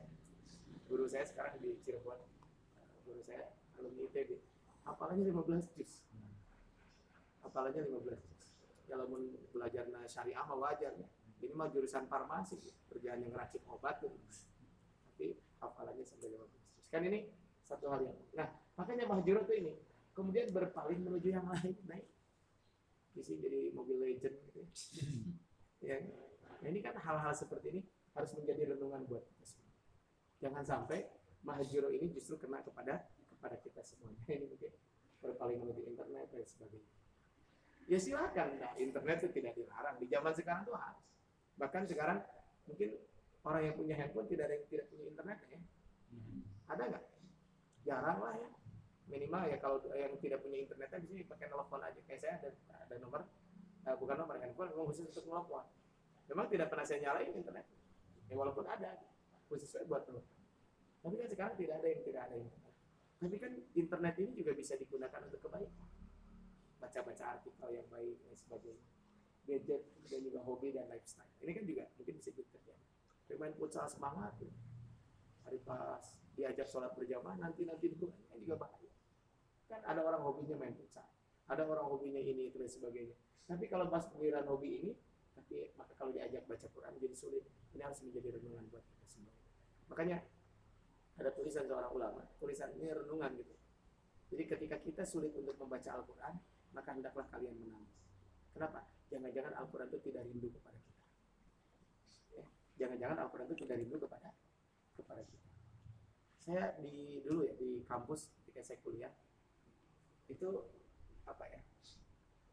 Guru 0.90 1.06
saya 1.06 1.22
sekarang 1.22 1.62
di 1.62 1.78
Cirebon. 1.86 2.18
Guru 3.06 3.22
saya 3.22 3.54
alumni 3.78 4.10
ITB 4.10 4.56
hafalannya 4.86 5.26
15 5.34 5.74
juz 5.76 6.05
hafalannya 7.56 7.88
15 7.88 8.20
juz 8.20 8.44
kalau 8.84 9.08
mau 9.08 9.18
belajar 9.56 9.88
syariah 10.04 10.44
mah 10.44 10.58
wajar. 10.60 10.92
Ya 10.92 11.08
ini 11.40 11.52
mah 11.56 11.72
jurusan 11.72 12.04
farmasi 12.04 12.60
kerjaan 12.92 13.24
yang 13.24 13.32
ngeracik 13.32 13.64
obat 13.64 13.96
gitu. 14.04 14.12
tapi 15.08 15.32
hafalannya 15.64 16.04
sampai 16.04 16.36
15 16.36 16.52
juz 16.52 16.64
kan 16.92 17.00
ini 17.00 17.32
satu 17.64 17.88
hal 17.88 18.04
yang 18.04 18.16
nah 18.36 18.52
makanya 18.76 19.08
mahjuro 19.08 19.40
tuh 19.48 19.56
ini 19.56 19.72
kemudian 20.12 20.52
berpaling 20.52 21.00
menuju 21.00 21.28
yang 21.32 21.48
lain 21.48 21.72
naik. 21.88 22.04
Isi 23.16 23.40
jadi 23.40 23.72
mobil 23.72 23.96
legend 23.96 24.36
gitu 24.52 24.60
ya. 25.80 25.96
Nah, 26.60 26.68
ini 26.68 26.84
kan 26.84 26.92
hal-hal 27.00 27.32
seperti 27.32 27.72
ini 27.72 27.80
harus 28.12 28.36
menjadi 28.36 28.76
renungan 28.76 29.08
buat 29.08 29.24
kita 29.24 29.44
semua. 29.48 29.72
Jangan 30.36 30.64
sampai 30.68 31.08
mahjuro 31.40 31.88
ini 31.88 32.12
justru 32.12 32.36
kena 32.36 32.60
kepada 32.60 33.08
kepada 33.32 33.56
kita 33.56 33.80
semuanya. 33.80 34.20
Ini 34.36 34.44
mungkin 34.52 34.72
berpaling 35.24 35.64
menuju 35.64 35.88
internet 35.88 36.28
dan 36.28 36.44
sebagainya 36.44 36.96
ya 37.86 37.98
silakan. 37.98 38.58
Nah, 38.58 38.72
internet 38.78 39.16
itu 39.22 39.30
tidak 39.40 39.52
dilarang. 39.58 39.96
Di 39.98 40.06
zaman 40.10 40.32
sekarang 40.34 40.62
tuh 40.66 40.76
harus. 40.76 41.06
Bahkan 41.56 41.82
sekarang 41.88 42.18
mungkin 42.66 42.90
orang 43.46 43.62
yang 43.70 43.74
punya 43.74 43.94
handphone 43.96 44.28
tidak 44.28 44.50
ada 44.50 44.54
yang 44.58 44.66
tidak 44.68 44.86
punya 44.92 45.04
internet 45.08 45.38
ya. 45.48 45.60
Ada 46.66 46.82
nggak? 46.90 47.04
Jarang 47.86 48.18
lah 48.20 48.34
ya. 48.36 48.48
Minimal 49.06 49.42
ya 49.46 49.56
kalau 49.62 49.78
yang 49.94 50.18
tidak 50.18 50.42
punya 50.42 50.58
internetnya 50.66 50.98
di 50.98 51.08
sini 51.08 51.20
pakai 51.24 51.46
telepon 51.46 51.80
aja. 51.80 52.00
Kayak 52.04 52.20
saya 52.20 52.32
ada 52.42 52.50
ada 52.86 52.94
nomor 52.98 53.22
eh, 53.86 53.96
bukan 53.96 54.16
nomor 54.18 54.36
handphone 54.42 54.70
memang 54.74 54.86
khusus 54.90 55.06
untuk 55.06 55.24
telepon 55.24 55.64
memang 56.26 56.50
tidak 56.50 56.66
pernah 56.74 56.82
saya 56.82 56.98
nyalain 57.06 57.30
internet. 57.30 57.66
Ya 58.26 58.34
walaupun 58.34 58.66
ada 58.66 58.98
khusus 59.46 59.70
saya 59.70 59.86
buat 59.86 60.02
telepon. 60.02 60.34
Tapi 61.06 61.14
kan 61.22 61.28
sekarang 61.30 61.54
tidak 61.54 61.74
ada 61.78 61.86
yang 61.86 62.02
tidak 62.02 62.22
ada 62.26 62.34
internet 62.34 62.66
tapi 63.16 63.36
kan 63.40 63.52
internet 63.72 64.14
ini 64.20 64.30
juga 64.36 64.52
bisa 64.52 64.76
digunakan 64.76 65.20
untuk 65.24 65.40
kebaikan 65.40 65.85
baca-baca 66.86 67.24
artikel 67.34 67.68
yang 67.74 67.86
baik 67.90 68.16
dan 68.22 68.34
sebagainya. 68.38 68.86
Gadget 69.46 69.82
dan 70.06 70.20
juga 70.22 70.40
hobi 70.46 70.70
dan 70.70 70.86
lifestyle. 70.86 71.30
Ini 71.42 71.50
kan 71.50 71.64
juga 71.66 71.84
mungkin 71.98 72.14
bisa 72.18 72.30
jadi 72.30 72.46
terjadi 72.54 72.82
bermain 73.26 73.54
futsal 73.58 73.90
semangat 73.90 74.38
gitu. 74.38 74.54
hari 75.46 75.58
pas 75.62 76.02
diajak 76.34 76.66
sholat 76.66 76.90
berjamaah 76.94 77.38
nanti 77.38 77.66
nanti 77.66 77.94
itu 77.94 78.06
kan 78.30 78.38
juga 78.38 78.66
bahaya. 78.66 78.90
Kan 79.66 79.82
ada 79.82 80.02
orang 80.02 80.22
hobinya 80.22 80.58
main 80.58 80.74
futsal 80.74 81.06
ada 81.46 81.62
orang 81.62 81.86
hobinya 81.86 82.18
ini 82.18 82.50
itu 82.50 82.58
dan 82.58 82.70
sebagainya. 82.70 83.14
Tapi 83.46 83.70
kalau 83.70 83.86
pas 83.86 84.02
giliran 84.10 84.46
hobi 84.50 84.82
ini 84.82 84.92
tapi 85.36 85.70
maka 85.78 85.92
kalau 85.94 86.10
diajak 86.10 86.42
baca 86.50 86.66
Quran 86.66 86.92
jadi 86.98 87.14
sulit. 87.14 87.44
Ini 87.70 87.82
harus 87.86 88.02
menjadi 88.02 88.40
renungan 88.40 88.66
buat 88.72 88.82
kita 88.82 89.06
semua. 89.06 89.34
Makanya 89.92 90.26
ada 91.16 91.30
tulisan 91.32 91.64
seorang 91.70 91.92
ulama 91.94 92.22
tulisan 92.42 92.74
ini 92.74 92.90
renungan 92.90 93.30
gitu. 93.38 93.54
Jadi 94.34 94.42
ketika 94.50 94.76
kita 94.82 95.02
sulit 95.06 95.30
untuk 95.38 95.54
membaca 95.54 95.86
Al-Quran 95.94 96.34
maka 96.72 96.90
hendaklah 96.94 97.26
kalian 97.30 97.54
menangis. 97.58 97.94
Kenapa? 98.54 98.88
Jangan-jangan 99.12 99.52
Al-Quran 99.54 99.88
itu 99.92 99.98
tidak 100.10 100.22
rindu 100.26 100.48
kepada 100.50 100.78
kita. 100.80 101.04
Ya, 102.34 102.44
jangan-jangan 102.82 103.16
Al-Quran 103.26 103.46
itu 103.50 103.56
tidak 103.62 103.76
rindu 103.82 103.96
kepada 104.00 104.28
kepada 104.96 105.22
kita. 105.22 105.48
Saya 106.40 106.64
di 106.78 107.20
dulu 107.26 107.46
ya 107.46 107.54
di 107.58 107.82
kampus 107.86 108.30
ketika 108.42 108.62
saya 108.62 108.78
kuliah 108.82 109.12
itu 110.26 110.48
apa 111.26 111.44
ya 111.46 111.60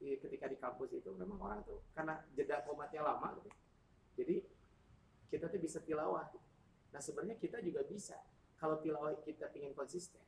ketika 0.03 0.51
di 0.51 0.57
kampus 0.59 0.91
itu 0.93 1.09
memang 1.15 1.39
orang 1.39 1.59
tuh 1.63 1.79
karena 1.95 2.19
jeda 2.35 2.59
komatnya 2.67 3.05
lama 3.07 3.39
gitu. 3.39 3.49
jadi 4.19 4.35
kita 5.31 5.45
tuh 5.49 5.61
bisa 5.61 5.79
tilawah. 5.81 6.27
Nah 6.93 7.01
sebenarnya 7.01 7.39
kita 7.41 7.57
juga 7.63 7.81
bisa. 7.87 8.19
Kalau 8.59 8.77
tilawah 8.83 9.15
kita 9.25 9.49
ingin 9.57 9.73
konsisten 9.73 10.21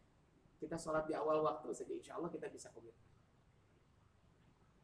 kita 0.60 0.80
sholat 0.80 1.06
di 1.06 1.14
awal 1.14 1.44
waktu 1.44 1.70
saja 1.76 1.94
insya 1.94 2.14
Allah 2.16 2.32
kita 2.32 2.48
bisa 2.48 2.72
komitmen 2.72 3.15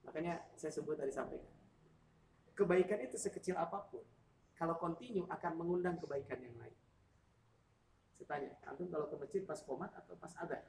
makanya 0.01 0.41
saya 0.57 0.73
sebut 0.73 0.97
tadi 0.97 1.13
sampaikan 1.13 1.61
kebaikan 2.55 2.99
itu 3.01 3.17
sekecil 3.17 3.57
apa 3.57 3.89
pun 3.89 4.03
kalau 4.53 4.77
kontinu 4.77 5.25
akan 5.25 5.57
mengundang 5.57 5.97
kebaikan 5.97 6.37
yang 6.37 6.53
lain. 6.61 6.77
Saya 8.13 8.25
tanya 8.29 8.49
antum 8.69 8.85
kalau 8.93 9.09
ke 9.09 9.17
masjid 9.17 9.41
pas 9.41 9.57
komat 9.65 9.89
atau 9.97 10.13
pas 10.13 10.29
ada 10.37 10.61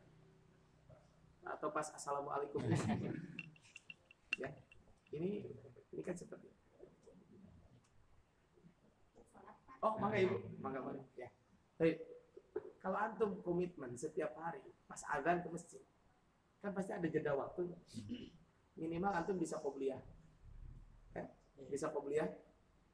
atau 1.45 1.69
pas 1.69 1.87
assalamualaikum? 1.93 2.63
Ya 4.41 4.49
ini 5.13 5.45
ini 5.93 6.01
kan 6.01 6.17
seperti 6.17 6.49
oh 9.85 9.93
mangga 10.01 10.17
ibu. 10.25 10.41
Mangga 10.57 10.81
mangga. 10.81 11.05
Ya. 11.21 11.29
Baik. 11.77 12.01
kalau 12.81 12.97
antum 12.97 13.31
komitmen 13.45 13.93
setiap 13.93 14.33
hari 14.41 14.65
pas 14.89 15.05
azan 15.13 15.45
ke 15.45 15.49
masjid 15.53 15.85
kan 16.65 16.73
pasti 16.73 16.97
ada 16.97 17.05
jeda 17.07 17.37
waktu 17.37 17.69
minimal 18.79 19.13
antum 19.13 19.37
bisa 19.37 19.61
qobliyah 19.61 20.01
kan 21.13 21.29
bisa 21.69 21.93
qobliyah 21.93 22.29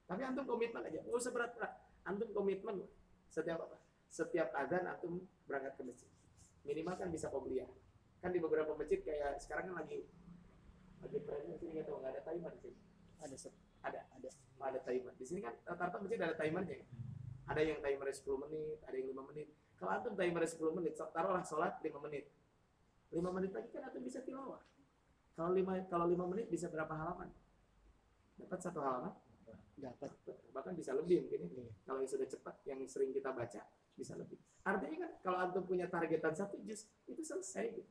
tapi 0.09 0.25
antum 0.25 0.49
komitmen 0.49 0.81
aja. 0.89 1.05
Nggak 1.05 1.21
usah 1.21 1.33
berat-berat 1.37 1.73
antum 2.09 2.29
komitmen 2.33 2.81
setiap 3.29 3.61
apa? 3.69 3.77
Setiap 4.09 4.49
azan 4.57 4.89
antum 4.89 5.21
berangkat 5.45 5.77
ke 5.77 5.83
masjid. 5.85 6.11
Minimal 6.65 6.95
kan 6.97 7.09
bisa 7.13 7.29
qobliyah 7.29 7.69
kan 8.19 8.35
di 8.35 8.41
beberapa 8.43 8.75
masjid 8.75 8.99
kayak 9.05 9.39
sekarang 9.39 9.71
kan 9.71 9.85
lagi 9.85 10.03
lagi 10.99 11.19
trennya 11.23 11.55
sini 11.55 11.71
nggak 11.79 11.87
tahu 11.87 12.03
nggak 12.03 12.13
ada 12.19 12.23
timer 12.25 12.53
di 12.57 12.61
sini? 12.67 12.79
Ada 13.23 13.37
ada? 13.85 14.01
Ada. 14.19 14.31
Ada 14.59 14.81
timer. 14.83 15.13
Di 15.15 15.25
sini 15.29 15.41
kan 15.45 15.55
rata-rata 15.63 16.03
masjid 16.03 16.19
ada 16.19 16.35
timernya. 16.35 16.83
Kan? 16.83 16.89
ada 17.49 17.61
yang 17.65 17.81
timernya 17.81 18.13
10 18.13 18.45
menit 18.45 18.77
ada 18.85 18.95
yang 18.97 19.09
5 19.17 19.29
menit. 19.33 19.49
Kalau 19.81 19.91
antum 19.93 20.13
timernya 20.17 20.51
10 20.53 20.77
menit 20.77 20.93
taruhlah 20.97 21.45
sholat 21.45 21.81
5 21.81 22.05
menit. 22.05 22.25
5 23.09 23.25
menit 23.33 23.51
lagi 23.57 23.69
kan 23.73 23.89
antum 23.89 24.03
bisa 24.05 24.21
tilawah 24.25 24.61
kalau 25.39 25.55
5 25.55 25.87
kalau 25.87 26.11
5 26.11 26.19
menit 26.35 26.51
bisa 26.51 26.67
berapa 26.67 26.91
halaman 26.91 27.31
Dapat 28.39 28.59
satu 28.59 28.83
halaman? 28.83 29.15
dapat 29.79 30.11
Bahkan 30.51 30.75
bisa 30.75 30.91
lebih 30.93 31.25
mungkin 31.25 31.47
ya. 31.47 31.49
Iya. 31.63 31.73
Kalau 31.87 31.99
yang 32.03 32.11
sudah 32.11 32.27
cepat, 32.27 32.55
yang 32.67 32.81
sering 32.91 33.15
kita 33.15 33.31
baca, 33.31 33.63
bisa 33.95 34.13
lebih. 34.19 34.39
Artinya 34.67 35.07
kan 35.07 35.11
kalau 35.23 35.39
antum 35.39 35.63
punya 35.65 35.87
targetan 35.87 36.35
satu 36.35 36.59
juz, 36.67 36.91
itu 37.07 37.23
selesai. 37.23 37.79
Gitu. 37.79 37.91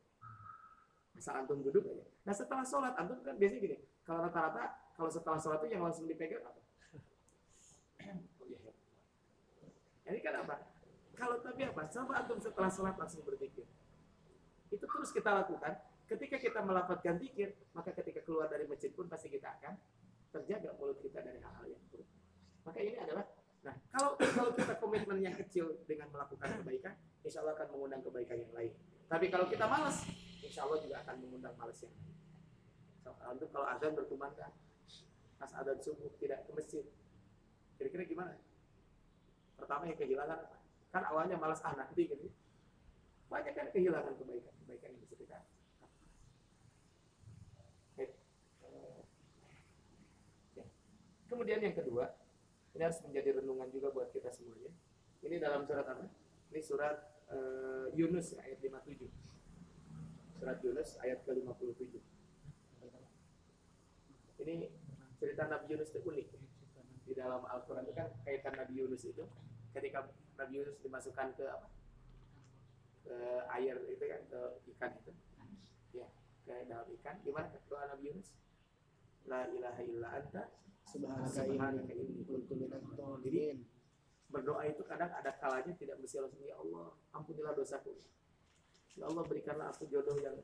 Asal 1.15 1.43
antum 1.43 1.63
duduk 1.63 1.87
aja. 1.87 2.03
Nah 2.27 2.35
setelah 2.35 2.65
sholat, 2.67 2.93
antum 2.99 3.23
kan 3.23 3.39
biasanya 3.39 3.61
gini, 3.63 3.77
kalau 4.03 4.19
rata-rata, 4.27 4.93
kalau 4.93 5.09
setelah 5.09 5.39
sholat 5.39 5.63
itu 5.63 5.79
yang 5.79 5.83
langsung 5.87 6.05
dipegang 6.05 6.43
apa? 6.43 6.61
Oh, 8.39 8.45
iya, 8.47 8.59
iya. 8.61 8.71
Ini 10.13 10.19
kan 10.23 10.45
apa? 10.45 10.55
Kalau 11.17 11.41
tapi 11.41 11.65
apa? 11.65 11.83
Coba 11.89 12.13
antum 12.23 12.39
setelah 12.39 12.69
sholat 12.69 12.95
langsung 12.95 13.25
berzikir. 13.25 13.65
Itu 14.69 14.85
terus 14.85 15.11
kita 15.15 15.43
lakukan. 15.43 15.86
Ketika 16.07 16.39
kita 16.39 16.59
melafatkan 16.63 17.19
zikir, 17.19 17.51
maka 17.75 17.91
ketika 17.91 18.23
keluar 18.23 18.47
dari 18.47 18.63
masjid 18.63 18.87
pun 18.95 19.11
pasti 19.11 19.27
kita 19.27 19.59
akan 19.59 19.75
terjaga 20.31 20.71
mulut 20.79 21.03
kita 21.03 21.19
dari 21.19 21.39
hal-hal 21.43 21.67
yang 21.67 21.83
buruk. 21.91 22.07
Maka 22.63 22.79
ini 22.79 22.95
adalah, 22.95 23.27
nah 23.63 23.75
kalau 23.91 24.15
kalau 24.15 24.51
kita 24.55 24.73
komitmennya 24.79 25.35
kecil 25.35 25.83
dengan 25.83 26.07
melakukan 26.15 26.63
kebaikan, 26.63 26.95
insya 27.27 27.43
Allah 27.43 27.59
akan 27.59 27.67
mengundang 27.75 28.01
kebaikan 28.07 28.39
yang 28.39 28.53
lain. 28.55 28.71
Tapi 29.07 29.27
kalau 29.27 29.51
kita 29.51 29.67
malas, 29.67 30.07
insya 30.39 30.63
Allah 30.63 30.79
juga 30.79 30.95
akan 31.03 31.15
mengundang 31.19 31.55
malas 31.59 31.79
yang 31.83 31.91
lain. 31.91 32.15
So, 33.03 33.11
untuk 33.27 33.49
kalau 33.51 33.67
azan 33.67 33.91
berkumandang, 33.95 34.51
pas 35.39 35.51
azan 35.51 35.77
subuh 35.83 36.11
tidak 36.19 36.47
ke 36.47 36.51
masjid, 36.55 36.83
kira-kira 37.75 38.03
gimana? 38.07 38.33
Pertama 39.59 39.87
yang 39.87 39.99
kehilangan? 39.99 40.39
Kan 40.91 41.03
awalnya 41.03 41.35
malas 41.35 41.59
ah 41.67 41.75
nanti 41.75 42.07
gitu. 42.07 42.31
Banyak 43.27 43.53
kan 43.55 43.67
kehilangan 43.75 44.15
kebaikan, 44.15 44.55
kebaikan 44.63 44.95
yang 44.95 45.01
bisa 45.03 45.15
kita 45.19 45.37
Baik. 47.97 48.11
Ya. 50.55 50.65
Kemudian 51.27 51.59
yang 51.59 51.75
kedua, 51.75 52.15
ini 52.71 52.81
harus 52.83 53.03
menjadi 53.03 53.43
renungan 53.43 53.67
juga 53.71 53.91
buat 53.91 54.09
kita 54.15 54.31
semuanya. 54.31 54.71
Ini 55.19 55.35
dalam 55.43 55.67
surat 55.67 55.83
apa? 55.83 56.07
Ini 56.55 56.59
surat 56.63 56.95
eh, 57.27 57.87
Yunus 57.99 58.39
ayat 58.39 58.63
57. 58.63 59.03
Surat 60.39 60.57
Yunus 60.63 60.89
ayat 61.03 61.19
ke-57. 61.27 61.99
Ini 64.37 64.69
cerita 65.19 65.43
Nabi 65.51 65.65
Yunus 65.75 65.91
itu 65.91 65.99
unik. 66.05 66.27
Di 67.07 67.13
dalam 67.15 67.43
Al-Quran 67.43 67.87
itu 67.87 67.95
kan 67.95 68.07
kaitan 68.23 68.53
Nabi 68.55 68.73
Yunus 68.79 69.03
itu 69.03 69.23
ketika 69.75 70.07
Nabi 70.39 70.63
Yunus 70.63 70.77
dimasukkan 70.79 71.35
ke 71.35 71.45
apa? 71.49 71.67
Ke 73.03 73.17
air 73.57 73.75
itu 73.91 74.03
kan 74.05 74.21
ke 74.31 74.39
ikan 74.77 74.91
itu. 75.01 75.11
Ya, 75.91 76.07
ke 76.47 76.53
dalam 76.69 76.87
ikan. 77.01 77.15
Gimana 77.25 77.51
doa 77.67 77.83
Nabi 77.91 78.13
Yunus? 78.13 78.31
La 79.27 79.49
ilaha 79.51 79.81
illa 79.83 80.07
anta 80.23 80.43
subhanaka 80.87 81.91
inni 81.91 82.23
kuntu 82.23 82.53
minadh 82.55 82.83
Jadi 83.21 83.59
berdoa 84.31 84.63
itu 84.67 84.83
kadang 84.87 85.11
ada 85.11 85.31
kalanya 85.39 85.71
tidak 85.75 85.99
mesti 85.99 86.19
langsung 86.19 86.43
ya 86.43 86.55
Allah 86.55 86.95
ampunilah 87.15 87.51
dosaku. 87.55 87.95
Ya 88.95 89.07
Allah 89.07 89.23
berikanlah 89.27 89.71
aku 89.71 89.87
jodoh 89.87 90.17
yang 90.19 90.35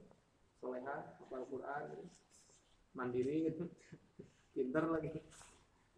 soleha, 0.59 1.17
hafal 1.19 1.43
Quran, 1.49 2.05
mandiri 2.95 3.49
gitu, 3.51 3.67
pinter 4.55 4.83
lagi. 4.87 5.11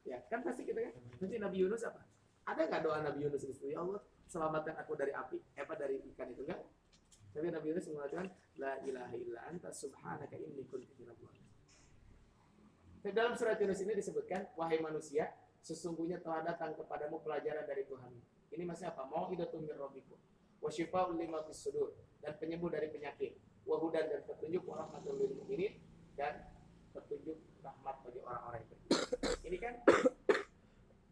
Ya 0.05 0.21
kan 0.29 0.45
pasti 0.45 0.65
kita 0.65 0.81
kan. 0.81 0.93
Nanti 1.21 1.35
Nabi 1.41 1.57
Yunus 1.65 1.83
apa? 1.85 2.01
Ada 2.45 2.69
nggak 2.69 2.81
doa 2.85 2.97
Nabi 3.01 3.25
Yunus 3.25 3.43
itu? 3.45 3.73
Ya 3.73 3.81
Allah 3.81 4.01
selamatkan 4.25 4.77
aku 4.81 4.97
dari 4.97 5.13
api, 5.13 5.37
eh, 5.57 5.61
apa 5.61 5.73
dari 5.77 6.01
ikan 6.13 6.29
itu 6.33 6.41
enggak? 6.45 6.61
Tapi 7.35 7.51
Nabi 7.51 7.65
Yunus 7.73 7.85
mengatakan 7.91 8.31
la 8.61 8.79
ilaha 8.87 9.13
illa 9.19 9.39
anta 9.51 9.69
subhanaka 9.69 10.39
inni 10.39 10.63
kuntu 10.65 10.87
minadh 10.95 11.19
dalam 13.11 13.37
surat 13.37 13.59
Yunus 13.59 13.83
ini 13.83 13.93
disebutkan 13.99 14.49
wahai 14.55 14.79
manusia 14.79 15.35
sesungguhnya 15.65 16.21
telah 16.21 16.45
datang 16.45 16.77
kepadamu 16.77 17.21
pelajaran 17.25 17.65
dari 17.65 17.83
Tuhan. 17.89 18.13
Ini 18.53 18.63
maksudnya 18.63 18.93
apa? 18.93 19.03
Mau 19.09 19.27
hidatum 19.33 19.65
min 19.65 19.75
rabbikum. 19.75 20.17
Wa 20.61 20.69
syifaa'un 20.69 21.17
lima 21.17 21.41
sudur 21.51 21.97
dan 22.21 22.37
penyembuh 22.37 22.69
dari 22.69 22.87
penyakit. 22.93 23.35
Wa 23.65 23.81
hudan 23.81 24.05
dan 24.07 24.21
petunjuk 24.29 24.63
wa 24.69 24.85
rahmatul 24.85 25.17
lil 25.17 25.33
mu'minin 25.41 25.81
dan 26.13 26.45
petunjuk 26.93 27.41
rahmat 27.65 27.95
bagi 28.05 28.19
orang-orang 28.21 28.61
yang. 28.63 28.81
Ini 29.41 29.57
kan 29.59 29.73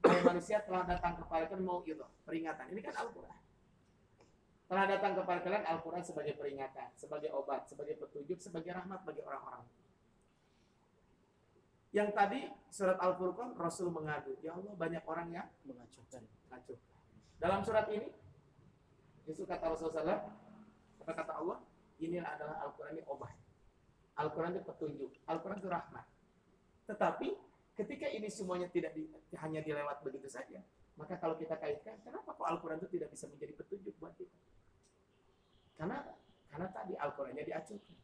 wahai 0.05 0.21
manusia 0.23 0.61
telah 0.63 0.85
datang 0.85 1.17
kepada 1.17 1.49
kalian 1.49 1.65
mau 1.65 1.81
itu 1.83 2.05
peringatan. 2.23 2.65
Ini 2.71 2.81
kan 2.85 2.93
Al-Qur'an. 3.03 3.41
Telah 4.69 4.85
datang 4.87 5.11
kepada 5.19 5.39
kalian 5.43 5.65
Al-Qur'an 5.65 6.03
sebagai 6.05 6.33
peringatan, 6.39 6.93
sebagai 6.95 7.29
obat, 7.35 7.67
sebagai 7.67 7.99
petunjuk, 7.99 8.39
sebagai 8.39 8.71
rahmat 8.71 9.01
bagi 9.03 9.21
orang-orang. 9.25 9.65
Yang 11.93 12.09
tadi 12.17 12.39
surat 12.73 12.97
Al-Furqan 12.97 13.53
Rasul 13.53 13.93
mengadu, 13.93 14.33
ya 14.41 14.57
Allah 14.57 14.73
banyak 14.73 15.03
orang 15.05 15.29
yang 15.29 15.47
mengacuhkan. 15.61 16.25
Dalam 17.37 17.61
surat 17.61 17.85
ini, 17.93 18.09
justru 19.29 19.45
kata 19.45 19.69
Rasulullah 19.69 20.25
kata 20.97 21.13
kata 21.13 21.33
Allah, 21.37 21.61
ini 22.01 22.17
adalah 22.17 22.65
Al-Quran 22.65 22.97
ini 22.97 23.03
obat. 23.05 23.37
Al-Quran 24.17 24.57
itu 24.57 24.65
petunjuk. 24.65 25.11
Al-Quran 25.29 25.57
itu 25.61 25.69
rahmat. 25.69 26.05
Tetapi 26.89 27.27
ketika 27.77 28.09
ini 28.09 28.25
semuanya 28.25 28.69
tidak 28.73 28.97
di- 28.97 29.09
hanya 29.37 29.61
dilewat 29.61 30.01
begitu 30.01 30.25
saja, 30.25 30.65
maka 30.97 31.17
kalau 31.21 31.37
kita 31.37 31.57
kaitkan, 31.61 32.01
kenapa 32.01 32.33
kok 32.33 32.45
Al-Quran 32.45 32.81
itu 32.81 32.89
tidak 32.97 33.13
bisa 33.13 33.29
menjadi 33.29 33.53
petunjuk 33.53 33.93
buat 34.01 34.17
kita? 34.17 34.37
Karena 35.77 36.01
karena 36.49 36.67
tadi 36.69 36.93
Al-Qurannya 36.97 37.43
diacuhkan. 37.45 37.97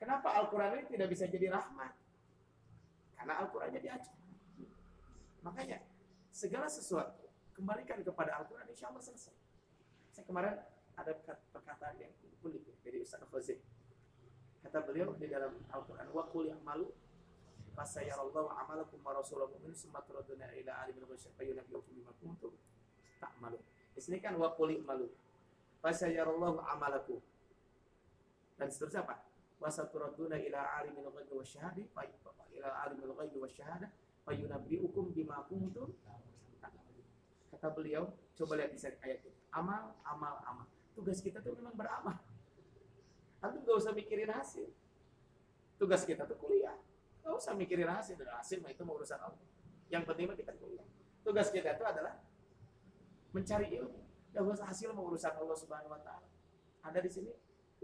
Kenapa 0.00 0.28
Al-Quran 0.40 0.80
ini 0.80 0.84
tidak 0.88 1.08
bisa 1.12 1.24
jadi 1.28 1.52
rahmat? 1.52 1.92
Karena 3.20 3.36
Al-Qurannya 3.44 3.80
diacuhkan. 3.84 4.16
Makanya 5.44 5.78
segala 6.32 6.72
sesuatu 6.72 7.28
kembalikan 7.52 8.00
kepada 8.00 8.40
Al-Quran, 8.40 8.64
insya 8.72 8.88
Allah 8.88 9.04
selesai. 9.04 9.36
Saya 10.08 10.24
kemarin 10.24 10.56
ada 10.96 11.12
perkat- 11.12 11.44
perkataan 11.52 12.00
yang 12.00 12.12
unik 12.40 12.62
ya, 12.64 12.74
dari 12.80 13.04
Ustaz 13.04 13.20
Fazil. 13.28 13.60
Kata 14.64 14.80
beliau 14.88 15.12
di 15.20 15.28
dalam 15.28 15.52
Al-Quran, 15.68 16.08
wa 16.16 16.24
qul 16.32 16.48
ya'malu 16.48 16.88
fasayarallahu 17.76 18.48
amalakum 18.56 19.04
wa 19.04 19.12
rasuluhu 19.12 19.52
mu'min 19.60 19.76
summa 19.76 20.00
turaduna 20.04 20.48
ila 20.56 20.72
alimil 20.84 21.04
ghasyab 21.12 21.36
fayunabbiukum 21.36 21.92
bima 21.92 22.12
kuntum 22.24 22.56
ta'malun. 23.20 23.60
Di 23.92 24.00
sini 24.00 24.16
kan 24.24 24.36
wa 24.40 24.56
qul 24.56 24.80
ya'malu 24.80 25.12
fasayarallahu 25.84 26.60
amalakum. 26.64 27.20
Dan 28.56 28.68
seterusnya 28.72 29.04
apa? 29.04 29.28
Wa 29.60 29.68
saturaduna 29.68 30.40
ila 30.40 30.80
alimil 30.80 31.12
ghaibi 31.12 31.36
wasyahadi 31.36 31.84
fa 31.92 32.08
ila 32.56 32.68
alimil 32.88 33.12
ghaibi 33.12 33.36
wasyahada 33.36 33.92
fayunabbiukum 34.24 35.12
bima 35.12 35.44
kuntum. 35.44 35.92
Kata 37.50 37.76
beliau, 37.76 38.08
coba 38.40 38.56
lihat 38.56 38.72
di 38.72 38.80
ayat 38.80 39.20
itu. 39.20 39.30
Amal, 39.52 39.92
amal, 40.00 40.40
amal. 40.48 40.66
Tugas 40.96 41.20
kita 41.20 41.44
tuh 41.44 41.52
memang 41.60 41.76
beramal. 41.76 42.16
Antum 43.44 43.60
gak 43.68 43.76
usah 43.84 43.92
mikirin 43.92 44.32
hasil. 44.32 44.64
Tugas 45.76 46.08
kita 46.08 46.24
tuh 46.24 46.40
kuliah. 46.40 46.76
Gak 47.20 47.36
usah 47.36 47.52
mikirin 47.52 47.90
hasil. 47.90 48.16
Dan 48.16 48.32
hasil 48.32 48.64
itu 48.64 48.82
mau 48.86 48.96
urusan 48.96 49.20
Allah. 49.20 49.44
Yang 49.92 50.08
penting 50.08 50.24
mah 50.32 50.36
kita 50.40 50.52
kuliah. 50.56 50.86
Tugas 51.20 51.52
kita 51.52 51.76
itu 51.76 51.84
adalah 51.84 52.16
mencari 53.36 53.66
ilmu. 53.76 54.00
Gak 54.32 54.40
usah 54.40 54.66
hasil 54.70 54.88
mau 54.96 55.10
urusan 55.10 55.34
Allah 55.36 55.56
Subhanahu 55.58 55.92
Wa 55.92 56.00
Taala. 56.00 56.28
Ada 56.80 56.98
di 57.04 57.10
sini 57.12 57.32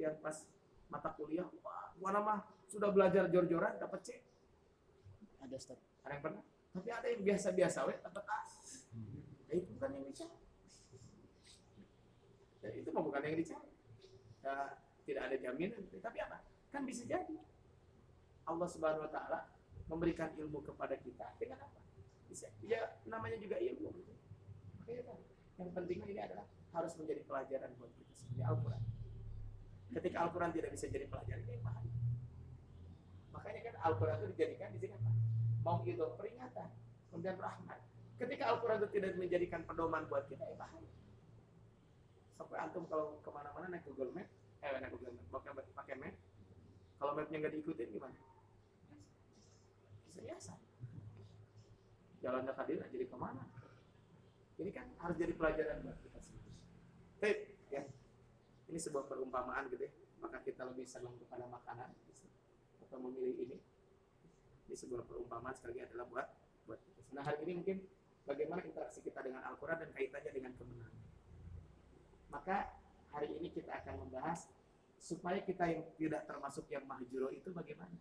yang 0.01 0.17
pas 0.25 0.47
mata 0.91 1.11
kuliah, 1.15 1.47
wah, 1.63 1.93
gua 1.99 2.11
nama 2.15 2.35
sudah 2.67 2.91
belajar 2.91 3.31
jor-joran 3.31 3.79
dapat 3.79 4.01
C. 4.03 4.09
ada 5.43 5.55
Ustaz 5.55 5.79
Ada 6.03 6.19
yang 6.19 6.23
pernah? 6.23 6.43
Tapi 6.77 6.89
ada 6.93 7.07
yang 7.09 7.23
biasa-biasa, 7.25 7.79
we 7.89 7.95
dapat 7.97 8.25
A. 8.29 8.41
Nah, 9.47 9.55
itu 9.55 9.71
bukan 9.79 9.91
yang 9.95 10.05
dicari. 10.11 10.39
Ya, 12.67 12.71
itu 12.75 12.89
mah 12.91 13.03
bukan 13.07 13.21
yang 13.23 13.37
dicari. 13.39 13.71
Ya, 14.43 14.55
tidak 15.07 15.23
ada 15.31 15.37
jaminan. 15.39 15.83
Tapi 16.03 16.19
apa? 16.21 16.37
Kan 16.75 16.83
bisa 16.83 17.07
jadi. 17.07 17.39
Allah 18.47 18.69
Subhanahu 18.71 19.07
Wa 19.07 19.11
Taala 19.11 19.41
memberikan 19.87 20.31
ilmu 20.35 20.63
kepada 20.63 20.99
kita 20.99 21.35
dengan 21.39 21.63
apa? 21.63 21.81
Bisa. 22.27 22.51
Ya 22.63 22.99
namanya 23.07 23.39
juga 23.39 23.59
ilmu. 23.59 23.91
Makanya 24.83 25.03
kan, 25.07 25.19
yang 25.63 25.71
penting 25.75 25.99
ini 26.07 26.21
adalah 26.21 26.47
harus 26.75 26.93
menjadi 26.99 27.23
pelajaran 27.25 27.71
buat 27.79 27.91
kita 27.97 28.13
seperti 28.13 28.43
Al-Quran. 28.43 28.83
Ketika 29.95 30.17
Al-Quran 30.27 30.51
tidak 30.51 30.71
bisa 30.75 30.87
jadi 30.91 31.07
pelajaran, 31.07 31.43
ini 31.47 31.61
bahaya. 31.63 31.93
Makanya 33.31 33.61
kan 33.71 33.75
Al-Quran 33.87 34.17
itu 34.19 34.27
dijadikan 34.35 34.69
di 34.75 34.79
sini 34.83 34.93
apa? 34.99 35.11
Mau 35.63 35.83
itu 35.87 36.07
peringatan, 36.19 36.69
kemudian 37.11 37.37
rahmat. 37.39 37.79
Ketika 38.17 38.45
Al-Quran 38.49 38.77
itu 38.83 38.89
tidak 38.97 39.11
menjadikan 39.21 39.61
pedoman 39.69 40.03
buat 40.09 40.25
kita, 40.27 40.43
ya 40.47 40.57
bahaya. 40.57 40.91
Sampai 42.37 42.57
antum 42.61 42.85
kalau 42.89 43.21
ke 43.21 43.31
mana-mana 43.33 43.67
naik 43.73 43.85
Google 43.89 44.13
Map, 44.13 44.29
eh 44.65 44.79
naik 44.81 44.93
Google 44.93 45.17
Map, 45.17 45.27
pakai, 45.41 45.51
pakai 45.73 45.95
map, 45.97 46.15
kalau 46.97 47.13
mapnya 47.13 47.37
nggak 47.45 47.55
diikutin 47.61 47.89
gimana? 47.93 48.19
Biasa. 50.17 50.55
Jalan 52.25 52.49
dekat 52.49 52.65
dia 52.73 52.87
jadi 52.89 53.07
ke 53.07 53.17
mana? 53.17 53.45
Ini 54.57 54.71
kan 54.73 54.89
harus 55.05 55.17
jadi 55.21 55.33
pelajaran 55.37 55.85
buat 55.85 55.99
kita 56.01 56.19
semua. 56.25 56.53
Baik, 57.21 57.39
ya. 57.69 57.85
Ini 58.67 58.79
sebuah 58.79 59.07
perumpamaan 59.07 59.71
gitu 59.71 59.87
ya. 59.87 59.93
Maka 60.19 60.43
kita 60.43 60.67
lebih 60.67 60.87
senang 60.89 61.15
kepada 61.21 61.47
makanan 61.47 61.93
atau 62.87 62.99
memilih 63.03 63.37
ini. 63.47 63.57
Ini 64.67 64.75
sebuah 64.75 65.07
perumpamaan 65.07 65.55
sekali 65.55 65.79
adalah 65.83 66.07
buat 66.11 66.27
buat 66.67 66.81
kita. 66.83 67.01
Nah 67.15 67.23
hari 67.23 67.47
ini 67.47 67.53
mungkin 67.63 67.77
bagaimana 68.27 68.67
interaksi 68.67 68.99
kita 69.03 69.23
dengan 69.23 69.47
Al-Quran 69.47 69.79
dan 69.87 69.91
kaitannya 69.95 70.33
dengan 70.35 70.53
kemenangan. 70.59 71.03
Maka 72.31 72.57
hari 73.15 73.31
ini 73.39 73.49
kita 73.55 73.71
akan 73.71 74.07
membahas 74.07 74.51
supaya 74.99 75.39
kita 75.45 75.71
yang 75.71 75.87
tidak 75.95 76.27
termasuk 76.27 76.67
yang 76.67 76.83
mahjuro 76.83 77.31
itu 77.31 77.55
bagaimana. 77.55 77.95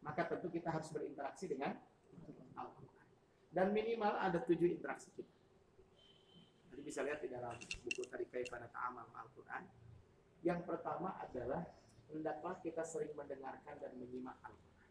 Maka 0.00 0.24
tentu 0.28 0.48
kita 0.48 0.72
harus 0.72 0.88
berinteraksi 0.88 1.44
dengan 1.48 1.76
Al-Quran. 2.56 3.06
Dan 3.52 3.70
minimal 3.76 4.16
ada 4.16 4.40
tujuh 4.40 4.68
interaksi 4.68 5.12
kita. 5.12 5.32
Bisa 6.94 7.02
lihat 7.02 7.18
di 7.18 7.26
dalam 7.26 7.58
buku 7.58 8.06
tadi 8.06 8.22
pada 8.46 8.70
Ta'amal 8.70 9.10
Al-Quran. 9.18 9.66
Yang 10.46 10.62
pertama 10.62 11.18
adalah 11.18 11.66
hendaklah 12.06 12.54
kita 12.62 12.86
sering 12.86 13.10
mendengarkan 13.18 13.82
dan 13.82 13.98
menyimak 13.98 14.38
Al-Quran. 14.46 14.90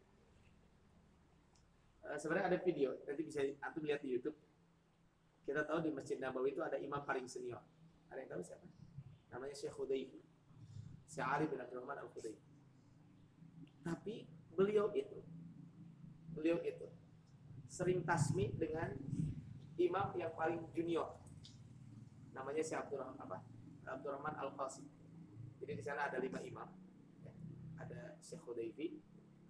Uh, 2.04 2.18
sebenarnya 2.20 2.52
ada 2.52 2.60
video, 2.60 3.00
nanti 3.08 3.24
bisa 3.24 3.40
antum 3.64 3.88
lihat 3.88 4.04
di 4.04 4.20
YouTube. 4.20 4.36
Kita 5.48 5.64
tahu 5.64 5.80
di 5.80 5.96
Masjid 5.96 6.20
Nabawi 6.20 6.52
itu 6.52 6.60
ada 6.60 6.76
imam 6.76 7.08
paling 7.08 7.24
senior. 7.24 7.64
Ada 8.12 8.20
yang 8.20 8.36
tahu 8.36 8.42
siapa? 8.52 8.68
Namanya 9.32 9.56
Syekh 9.56 9.72
Hudayfi. 9.80 10.20
Syekh 11.08 11.24
Ali 11.24 11.48
bin 11.48 11.64
Abdul 11.64 11.88
Rahman 11.88 12.04
Al-Hudayfi. 12.04 12.52
Tapi 13.80 14.28
beliau 14.52 14.92
itu 14.92 15.24
beliau 16.36 16.60
itu 16.68 16.92
sering 17.72 18.04
tasmi 18.04 18.52
dengan 18.60 18.92
imam 19.80 20.12
yang 20.20 20.36
paling 20.36 20.68
junior 20.76 21.23
namanya 22.34 22.64
si 22.66 22.74
Abdurrahman 22.74 23.18
apa? 23.22 23.38
Abdurrahman 23.88 24.36
Al 24.36 24.52
Qasim 24.58 24.86
jadi 25.64 25.80
di 25.80 25.84
sana 25.86 26.12
ada 26.12 26.20
lima 26.20 26.44
imam. 26.44 26.68
Ya. 27.24 27.32
ada 27.80 28.20
Syekh 28.20 28.44
Hudayfi 28.44 29.00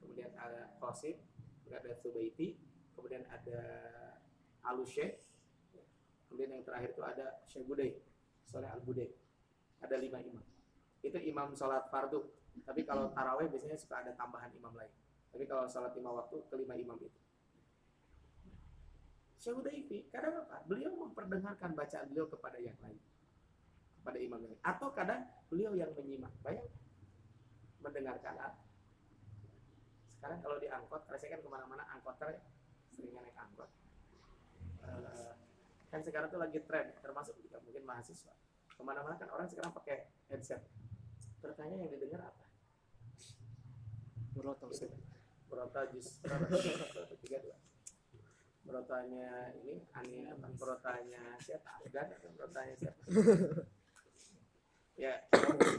kemudian 0.04 0.30
ada 0.38 0.78
Qasim 0.78 1.18
kemudian 1.64 1.80
ada 1.82 1.92
Subaiti 1.98 2.60
kemudian 2.94 3.24
ada 3.32 3.60
Alu 4.68 4.86
Syekh 4.86 5.24
ya. 5.74 5.84
kemudian 6.30 6.50
yang 6.54 6.64
terakhir 6.68 6.94
itu 6.94 7.02
ada 7.02 7.42
Syekh 7.50 7.66
Budai 7.66 7.92
Soleh 8.46 8.70
Al 8.70 8.84
Budai 8.84 9.10
ada 9.84 10.00
lima 10.00 10.20
imam. 10.24 10.44
Itu 11.04 11.20
imam 11.20 11.52
sholat 11.60 11.92
fardu. 11.92 12.24
Tapi 12.64 12.88
kalau 12.88 13.12
taraweh 13.12 13.52
biasanya 13.52 13.76
suka 13.76 14.00
ada 14.00 14.16
tambahan 14.16 14.48
imam 14.56 14.72
lain. 14.72 14.90
Tapi 15.28 15.44
kalau 15.44 15.68
sholat 15.68 15.92
lima 16.00 16.16
waktu 16.16 16.40
kelima 16.48 16.80
imam 16.80 16.96
itu 17.04 17.23
Syekh 19.44 19.60
Hudayfi, 19.60 20.08
kadang 20.08 20.40
apa? 20.40 20.64
Beliau 20.64 20.96
memperdengarkan 20.96 21.76
bacaan 21.76 22.08
beliau 22.08 22.32
kepada 22.32 22.56
yang 22.64 22.80
lain. 22.80 22.96
Kepada 24.00 24.16
imam 24.16 24.40
lain. 24.40 24.56
Atau 24.64 24.96
kadang 24.96 25.28
beliau 25.52 25.76
yang 25.76 25.92
menyimak. 26.00 26.32
Bayang. 26.40 26.64
Mendengarkan 27.84 28.40
Sekarang 30.16 30.40
kalau 30.40 30.56
di 30.64 30.72
angkot, 30.72 31.04
karena 31.04 31.20
saya 31.20 31.36
kan 31.36 31.42
ke 31.44 31.50
mana-mana 31.52 31.84
angkoter 31.92 32.40
seringnya 32.96 33.20
naik 33.20 33.36
angkot. 33.36 33.68
Uh, 34.80 35.36
kan 35.92 36.00
sekarang 36.00 36.32
tuh 36.32 36.40
lagi 36.40 36.64
tren, 36.64 36.96
termasuk 37.04 37.36
juga 37.44 37.60
mungkin 37.68 37.84
mahasiswa. 37.84 38.32
Ke 38.72 38.80
mana-mana 38.80 39.20
kan 39.20 39.28
orang 39.28 39.52
sekarang 39.52 39.76
pakai 39.76 40.08
headset. 40.32 40.64
Bertanya 41.44 41.84
yang 41.84 41.92
didengar 41.92 42.32
apa? 42.32 42.48
Berotol. 44.40 44.72
Gitu. 44.72 44.88
Berota 45.52 45.84
jus 45.92 46.24
tiga 47.28 47.44
dua 47.44 47.60
Berotanya 48.64 49.52
ini 49.60 49.84
aneh 49.92 50.24
apa? 50.32 50.48
Berotanya 50.56 51.36
siapa? 51.44 51.84
Afgan 51.84 52.08
atau 52.16 52.30
berotanya 52.32 52.76
siapa? 52.80 53.02
Ya 54.94 55.20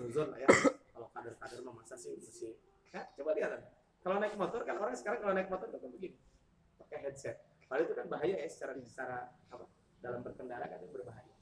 nuzul 0.02 0.36
ya. 0.36 0.48
Kalau 0.92 1.08
kader-kader 1.14 1.60
mah 1.64 1.74
masa 1.80 1.94
sih 1.94 2.18
mesti 2.18 2.50
ya, 2.94 3.02
coba 3.18 3.34
lihat 3.34 3.50
kan 3.54 3.62
kalau 4.04 4.16
naik 4.20 4.36
motor 4.36 4.62
kan 4.68 4.76
orang 4.78 4.94
sekarang 4.94 5.22
kalau 5.24 5.34
naik 5.38 5.48
motor 5.48 5.70
kan 5.70 5.80
begini. 5.80 6.18
Pakai 6.76 7.08
headset. 7.08 7.40
Padahal 7.64 7.88
itu 7.88 7.94
kan 7.96 8.06
bahaya 8.12 8.36
ya 8.36 8.48
secara 8.50 8.76
secara 8.84 9.32
apa? 9.48 9.64
Dalam 10.04 10.20
berkendara 10.20 10.68
kan 10.68 10.76
itu 10.84 10.92
berbahaya. 10.92 11.34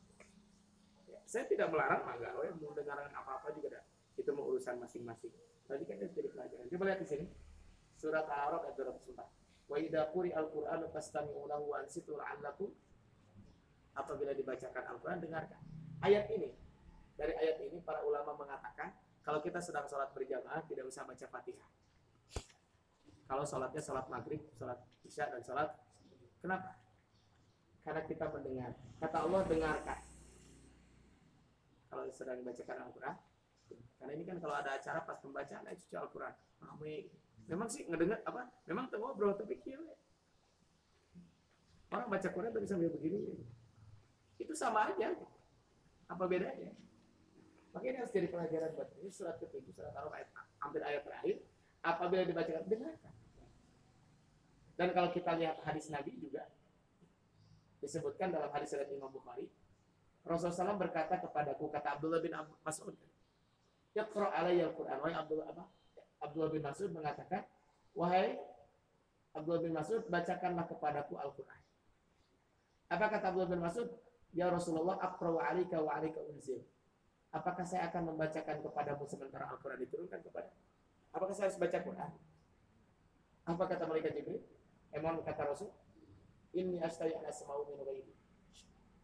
Ya, 1.11 1.19
saya 1.27 1.45
tidak 1.51 1.75
melarang 1.75 2.07
enggak 2.07 2.33
oh 2.39 2.45
ya, 2.47 2.53
mau 2.55 2.71
dengarkan 2.71 3.11
apa-apa 3.11 3.51
juga 3.59 3.81
dah. 3.81 3.85
itu 4.13 4.29
mau 4.31 4.45
urusan 4.45 4.77
masing-masing. 4.77 5.33
Tadi 5.65 5.83
kan 5.89 5.97
itu 5.97 6.13
jadi 6.13 6.29
pelajaran. 6.31 6.69
Coba 6.69 6.83
lihat 6.93 7.01
di 7.01 7.09
sini. 7.09 7.25
Surat 7.97 8.29
Al-A'raf 8.29 8.69
ayat 8.69 8.77
204 8.77 9.42
wa 9.73 9.77
idza 9.81 10.13
quri 10.13 10.37
al-qur'anu 10.37 10.93
fastami'u 10.93 11.49
lahu 11.49 11.73
wa 11.73 11.81
ansitu 11.81 12.13
la'allakum 12.13 12.69
apabila 13.97 14.37
dibacakan 14.37 14.85
Al-Qur'an 14.93 15.21
dengarkan 15.25 15.61
ayat 16.05 16.29
ini 16.29 16.53
dari 17.17 17.33
ayat 17.41 17.57
ini 17.65 17.81
para 17.81 18.05
ulama 18.05 18.37
mengatakan 18.37 18.93
kalau 19.25 19.41
kita 19.41 19.65
sedang 19.65 19.89
sholat 19.89 20.13
berjamaah 20.13 20.61
tidak 20.69 20.85
usah 20.85 21.09
baca 21.09 21.25
Fatihah 21.25 21.69
kalau 23.33 23.49
sholatnya 23.49 23.81
sholat 23.81 24.07
maghrib, 24.13 24.45
sholat 24.61 24.77
isya 25.09 25.25
dan 25.33 25.41
sholat 25.41 25.73
kenapa? 26.45 26.77
Karena 27.81 28.05
kita 28.05 28.29
mendengar. 28.29 28.77
Kata 29.01 29.25
Allah 29.25 29.41
dengarkan. 29.49 29.99
Kalau 31.89 32.05
sedang 32.13 32.45
dibacakan 32.45 32.89
Al-Quran, 32.89 33.17
karena 33.97 34.13
ini 34.13 34.25
kan 34.29 34.37
kalau 34.37 34.55
ada 34.61 34.77
acara 34.77 35.01
pas 35.09 35.17
pembacaan 35.17 35.65
cuci 35.65 35.97
Al-Quran, 35.97 36.35
ramai. 36.61 37.09
Memang 37.51 37.69
sih 37.69 37.87
ngedengar 37.89 38.23
apa? 38.23 38.49
Memang 38.69 38.87
tuh 38.89 39.03
ngobrol 39.03 39.35
tapi 39.35 39.59
kira. 39.59 39.83
Orang 41.93 42.09
baca 42.09 42.29
Quran 42.29 42.53
tapi 42.55 42.67
sambil 42.69 42.89
begini. 42.89 43.37
Itu 44.41 44.57
sama 44.57 44.93
aja. 44.93 45.13
Apa 46.09 46.25
bedanya? 46.25 46.73
Makanya 47.73 48.05
harus 48.05 48.13
jadi 48.13 48.29
pelajaran 48.29 48.77
buat 48.77 48.89
ini 49.01 49.09
surat 49.09 49.37
ketujuh, 49.41 49.73
surat 49.73 49.93
al 49.97 50.13
ayat 50.13 50.29
hampir 50.61 50.81
ayat 50.85 51.03
terakhir. 51.05 51.37
Apabila 51.83 52.23
dibacakan 52.23 52.65
dengarkan. 52.69 53.15
Dan 54.79 54.89
kalau 54.97 55.11
kita 55.13 55.37
lihat 55.37 55.61
hadis 55.67 55.93
Nabi 55.93 56.17
juga 56.17 56.49
disebutkan 57.83 58.31
dalam 58.31 58.49
hadis 58.55 58.73
riwayat 58.73 58.95
Imam 58.95 59.11
Bukhari, 59.11 59.51
Rasulullah 60.23 60.75
SAW 60.75 60.79
berkata 60.79 61.19
kepadaku 61.19 61.67
kata 61.69 61.99
Abdullah 61.99 62.23
bin 62.23 62.33
Mas'ud, 62.63 62.95
"Yaqra 63.93 64.31
alayya 64.31 64.71
al-Qur'an." 64.71 65.03
Wahai 65.03 65.19
Abdullah? 65.19 65.51
Abdullah 66.23 66.51
bin 66.55 66.63
Mas'ud 66.63 66.91
mengatakan, 66.95 67.43
"Wahai 67.99 68.39
Abdullah 69.35 69.63
bin 69.67 69.75
Mas'ud, 69.75 70.07
bacakanlah 70.07 70.71
kepadaku 70.71 71.19
Al-Qur'an." 71.19 71.61
Apa 72.89 73.11
kata 73.11 73.35
Abdullah 73.35 73.51
bin 73.51 73.61
Mas'ud? 73.61 73.91
Ya 74.33 74.49
Rasulullah, 74.49 74.97
aqra 75.03 75.29
wa 75.29 75.43
'alaika 75.43 75.83
wa 75.83 75.93
'alaika 75.99 76.23
unzil. 76.25 76.63
Apakah 77.33 77.65
saya 77.65 77.89
akan 77.89 78.13
membacakan 78.13 78.61
kepadamu 78.61 79.05
sementara 79.09 79.49
Al-Quran 79.51 79.81
diturunkan 79.89 80.21
kepada? 80.21 80.53
Apakah 81.13 81.33
saya 81.33 81.49
harus 81.49 81.61
baca 81.61 81.79
Quran? 81.81 82.11
Apa 83.49 83.63
kata 83.67 83.85
malaikat 83.89 84.13
Jibril? 84.17 84.41
Emang 84.93 85.25
kata 85.25 85.49
Rasul, 85.49 85.73
ini 86.53 86.77
astayi 86.85 87.17
an 87.17 87.25
asma'u 87.25 87.65
min 87.73 87.81
ghairi. 87.81 88.13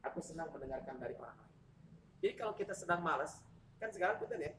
Aku 0.04 0.20
senang 0.20 0.52
mendengarkan 0.52 1.00
dari 1.00 1.16
orang 1.16 1.36
lain. 1.40 1.56
Jadi 2.20 2.34
kalau 2.36 2.52
kita 2.52 2.76
sedang 2.76 3.00
malas, 3.00 3.40
kan 3.80 3.88
sekarang 3.88 4.20
kita 4.20 4.36
ya, 4.36 4.52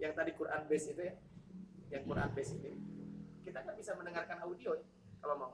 yang 0.00 0.16
tadi 0.16 0.32
Quran 0.32 0.64
base 0.64 0.96
itu 0.96 1.02
ya, 1.04 1.14
yang 1.90 2.02
Quran 2.06 2.30
base 2.32 2.54
ini, 2.54 2.72
kita 3.42 3.66
kan 3.66 3.74
bisa 3.74 3.92
mendengarkan 3.98 4.38
audio 4.46 4.78
ya, 4.78 4.86
kalau 5.18 5.34
mau. 5.36 5.52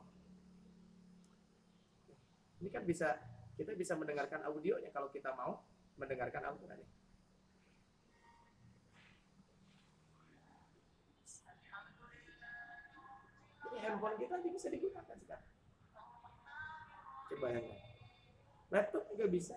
Ini 2.61 2.68
kan 2.72 2.85
bisa, 2.88 3.20
kita 3.57 3.77
bisa 3.77 3.92
mendengarkan 3.96 4.40
audionya 4.49 4.88
kalau 4.92 5.12
kita 5.12 5.33
mau 5.37 5.61
mendengarkan 6.01 6.44
Al-Quran. 6.44 6.81
Ya. 6.81 6.88
Jadi 13.66 13.77
handphone 13.81 14.16
kita 14.16 14.35
aja 14.40 14.49
bisa 14.53 14.68
digunakan 14.72 15.16
sekarang. 15.20 15.51
Coba 17.27 17.46
yang 17.53 17.66
Laptop 18.66 19.07
juga 19.14 19.27
bisa. 19.31 19.57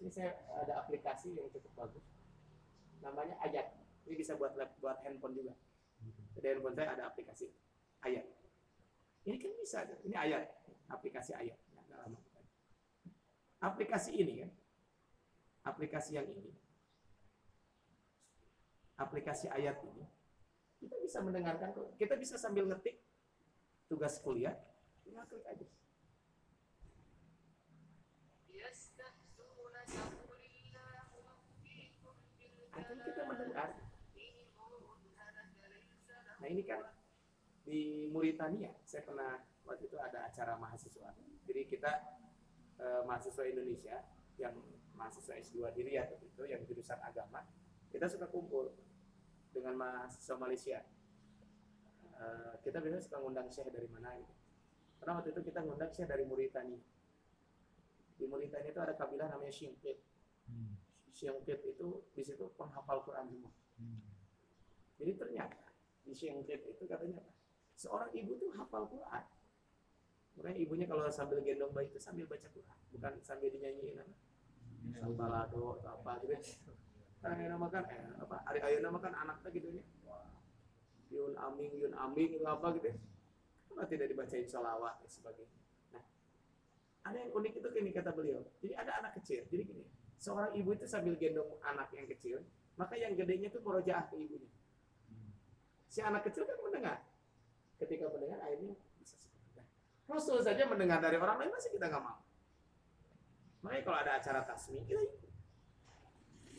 Ini 0.00 0.08
saya 0.08 0.32
ada 0.64 0.80
aplikasi 0.84 1.36
yang 1.36 1.48
cukup 1.52 1.72
bagus. 1.76 2.04
Namanya 3.04 3.36
Ayat. 3.44 3.85
Ini 4.06 4.14
bisa 4.14 4.38
buat 4.38 4.54
buat 4.78 4.98
handphone 5.02 5.34
juga. 5.34 5.54
Jadi 6.38 6.46
handphone 6.56 6.74
saya 6.78 6.94
ada 6.94 7.04
aplikasi 7.10 7.50
Ayat. 8.06 8.26
Ini 9.26 9.36
kan 9.42 9.52
bisa. 9.58 9.78
Ini 10.06 10.14
Ayat. 10.14 10.46
Aplikasi 10.86 11.34
Ayat. 11.34 11.58
Aplikasi 13.58 14.10
ini 14.14 14.46
kan. 14.46 14.50
Aplikasi 15.66 16.14
yang 16.14 16.28
ini. 16.30 16.54
Aplikasi 18.96 19.50
Ayat 19.50 19.82
ini 19.82 20.06
kita 20.80 20.96
bisa 21.00 21.18
mendengarkan 21.24 21.72
kita 21.96 22.14
bisa 22.14 22.36
sambil 22.36 22.68
ngetik 22.68 23.00
tugas 23.88 24.20
kuliah 24.20 24.54
tinggal 25.02 25.24
klik 25.26 25.46
aja 25.48 25.66
akan 32.76 32.98
kita 33.02 33.22
mendengar 33.24 33.68
nah 36.46 36.54
ini 36.54 36.62
kan 36.62 36.78
di 37.66 38.06
Mauritania 38.06 38.70
saya 38.86 39.02
pernah 39.02 39.34
waktu 39.66 39.90
itu 39.90 39.98
ada 39.98 40.30
acara 40.30 40.54
mahasiswa 40.54 41.10
jadi 41.42 41.66
kita 41.66 41.92
eh, 42.78 43.02
mahasiswa 43.02 43.42
Indonesia 43.50 43.98
yang 44.38 44.54
mahasiswa 44.94 45.34
S2 45.42 45.74
di 45.74 45.82
Riyadh 45.82 46.22
itu 46.22 46.46
yang 46.46 46.62
jurusan 46.62 47.02
agama 47.02 47.42
kita 47.90 48.06
suka 48.06 48.30
kumpul 48.30 48.78
dengan 49.50 49.74
mahasiswa 49.74 50.38
Malaysia 50.38 50.86
eh, 52.14 52.54
kita 52.62 52.78
biasanya 52.78 53.02
suka 53.02 53.18
ngundang 53.18 53.50
syekh 53.50 53.66
dari 53.74 53.90
mana 53.90 54.14
gitu. 54.14 54.34
Karena 55.02 55.18
waktu 55.18 55.34
itu 55.34 55.42
kita 55.50 55.66
ngundang 55.66 55.90
syekh 55.90 56.06
dari 56.06 56.22
Mauritania. 56.22 56.78
Di 58.16 58.24
Mauritania 58.30 58.70
itu 58.70 58.80
ada 58.80 58.94
kabilah 58.94 59.28
namanya 59.34 59.50
Syinkit. 59.50 59.98
Syinkit 61.10 61.60
itu 61.66 62.06
di 62.14 62.22
situ 62.22 62.48
penghafal 62.54 63.02
Quran 63.02 63.28
semua. 63.28 63.52
Jadi 64.96 65.12
ternyata 65.18 65.65
di 66.06 66.14
Syinkit 66.14 66.62
itu 66.62 66.84
katanya 66.86 67.18
apa? 67.18 67.32
Seorang 67.76 68.10
ibu 68.14 68.38
tuh 68.38 68.54
hafal 68.54 68.86
Quran. 68.86 69.24
Makanya 70.38 70.56
ibunya 70.62 70.86
kalau 70.86 71.02
sambil 71.10 71.42
gendong 71.42 71.74
bayi 71.74 71.90
itu 71.90 71.98
sambil 71.98 72.30
baca 72.30 72.46
Quran, 72.48 72.78
bukan 72.94 73.12
sambil 73.20 73.50
dinyanyiin 73.50 74.00
apa? 74.00 74.14
balado 75.18 75.82
atau 75.82 75.90
apa 75.98 76.22
gitu. 76.22 76.62
Karena 77.18 77.42
yang 77.42 77.52
namakan 77.58 77.82
eh, 77.90 78.06
apa? 78.22 78.36
Ari 78.46 78.60
ayo 78.62 78.76
namakan 78.86 79.12
anaknya 79.18 79.48
gitu 79.50 79.68
ya. 79.82 79.84
Yun 81.10 81.34
aming, 81.34 81.72
yun 81.82 81.92
aming 81.96 82.38
itu 82.38 82.46
apa 82.46 82.70
gitu. 82.78 82.94
Kenapa 83.66 83.90
tidak 83.90 84.06
dibacain 84.14 84.46
sholawat 84.46 84.94
dan 85.02 85.10
sebagainya. 85.10 85.58
Nah, 85.90 86.04
ada 87.02 87.16
yang 87.18 87.32
unik 87.34 87.52
itu 87.60 87.68
gini 87.74 87.90
kata 87.90 88.14
beliau. 88.14 88.46
Jadi 88.62 88.72
ada 88.78 88.92
anak 89.02 89.18
kecil. 89.20 89.44
Jadi 89.50 89.62
gini, 89.68 89.84
seorang 90.16 90.54
ibu 90.54 90.70
itu 90.72 90.86
sambil 90.86 91.18
gendong 91.18 91.60
anak 91.60 91.90
yang 91.92 92.06
kecil, 92.08 92.40
maka 92.78 92.94
yang 92.96 93.12
gedenya 93.18 93.52
itu 93.52 93.60
merojaah 93.60 94.06
ke 94.08 94.16
ibunya. 94.16 94.48
Si 95.96 96.04
anak 96.04 96.28
kecil 96.28 96.44
kan 96.44 96.60
mendengar. 96.60 97.00
Ketika 97.80 98.12
mendengar 98.12 98.36
akhirnya 98.44 98.76
bisa 99.00 99.16
itu. 99.16 99.64
Rasul 100.04 100.44
saja 100.44 100.68
mendengar 100.68 101.00
dari 101.00 101.16
orang 101.16 101.40
lain 101.40 101.48
masih 101.56 101.72
kita 101.72 101.88
nggak 101.88 102.04
mau. 102.04 102.20
Makanya 103.64 103.80
kalau 103.88 103.98
ada 104.04 104.12
acara 104.20 104.44
tasmi 104.44 104.84
kita 104.84 105.00
ikut. 105.00 105.32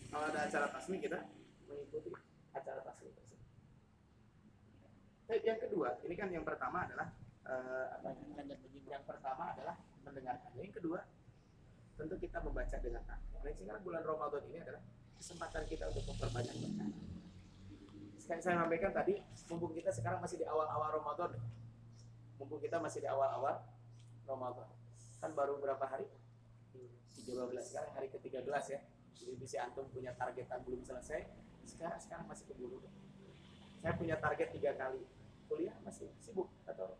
Kalau 0.10 0.26
ada 0.34 0.40
acara 0.42 0.74
tasmi 0.74 0.98
kita 0.98 1.22
mengikuti 1.70 2.10
acara 2.50 2.82
tasmi 2.82 3.14
tersebut. 3.14 3.46
Baik, 5.30 5.44
yang 5.46 5.60
kedua, 5.62 6.02
ini 6.02 6.16
kan 6.18 6.34
yang 6.34 6.42
pertama 6.42 6.90
adalah 6.90 7.14
eh, 7.46 7.86
apa? 7.94 8.18
Yang 8.90 9.04
pertama 9.06 9.54
adalah 9.54 9.78
mendengarkan. 10.02 10.50
Yang 10.58 10.82
kedua, 10.82 11.06
tentu 11.94 12.18
kita 12.18 12.42
membaca 12.42 12.78
dengan 12.82 13.06
takwa. 13.06 13.38
Dan 13.46 13.54
sekarang 13.54 13.86
bulan 13.86 14.02
Ramadan 14.02 14.50
ini 14.50 14.66
adalah 14.66 14.82
kesempatan 15.22 15.62
kita 15.70 15.94
untuk 15.94 16.10
memperbanyak 16.10 16.58
bacaan. 16.58 16.90
Sekarang 18.28 18.44
saya 18.44 18.60
sampaikan 18.60 18.92
tadi, 18.92 19.24
mumpung 19.48 19.72
kita 19.72 19.88
sekarang 19.88 20.20
masih 20.20 20.36
di 20.36 20.44
awal-awal 20.44 21.00
Ramadan. 21.00 21.32
Mumpung 22.36 22.60
kita 22.60 22.76
masih 22.76 23.00
di 23.00 23.08
awal-awal 23.08 23.64
Ramadan. 24.28 24.68
Kan 25.24 25.32
baru 25.32 25.56
berapa 25.64 25.80
hari? 25.88 26.04
13 26.76 27.24
sekarang 27.64 27.96
hari 27.96 28.12
ke-13 28.12 28.44
ya. 28.68 28.84
Jadi 29.16 29.32
bisa 29.40 29.64
antum 29.64 29.88
punya 29.96 30.12
targetan 30.20 30.60
belum 30.68 30.84
selesai. 30.84 31.24
Sekarang 31.64 31.96
sekarang 32.04 32.28
masih 32.28 32.52
keburu. 32.52 32.84
Saya 33.80 33.96
punya 33.96 34.20
target 34.20 34.52
tiga 34.52 34.76
kali. 34.76 35.08
Kuliah 35.48 35.80
masih 35.88 36.12
sibuk 36.20 36.52
atau 36.68 37.00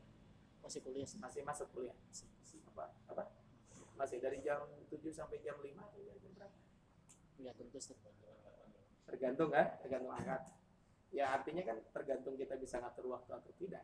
Masih 0.64 0.80
kuliah 0.80 1.04
sih. 1.04 1.20
masih 1.20 1.44
masuk 1.44 1.68
kuliah 1.76 1.96
apa 2.76 2.92
apa 3.08 3.24
masih 3.96 4.20
dari 4.20 4.44
jam 4.44 4.68
7 4.92 5.00
sampai 5.16 5.40
jam 5.40 5.56
5 5.64 5.64
atau 5.80 6.00
jam 6.04 6.16
berapa 6.20 6.52
Ya 7.40 7.56
tentu 7.56 7.80
tergantung 9.08 9.48
kan 9.48 9.80
tergantung 9.80 10.12
angkat 10.12 10.57
ya 11.16 11.34
artinya 11.34 11.64
kan 11.64 11.78
tergantung 11.96 12.36
kita 12.36 12.60
bisa 12.60 12.80
ngatur 12.84 13.12
waktu 13.12 13.32
atau 13.32 13.52
tidak. 13.60 13.84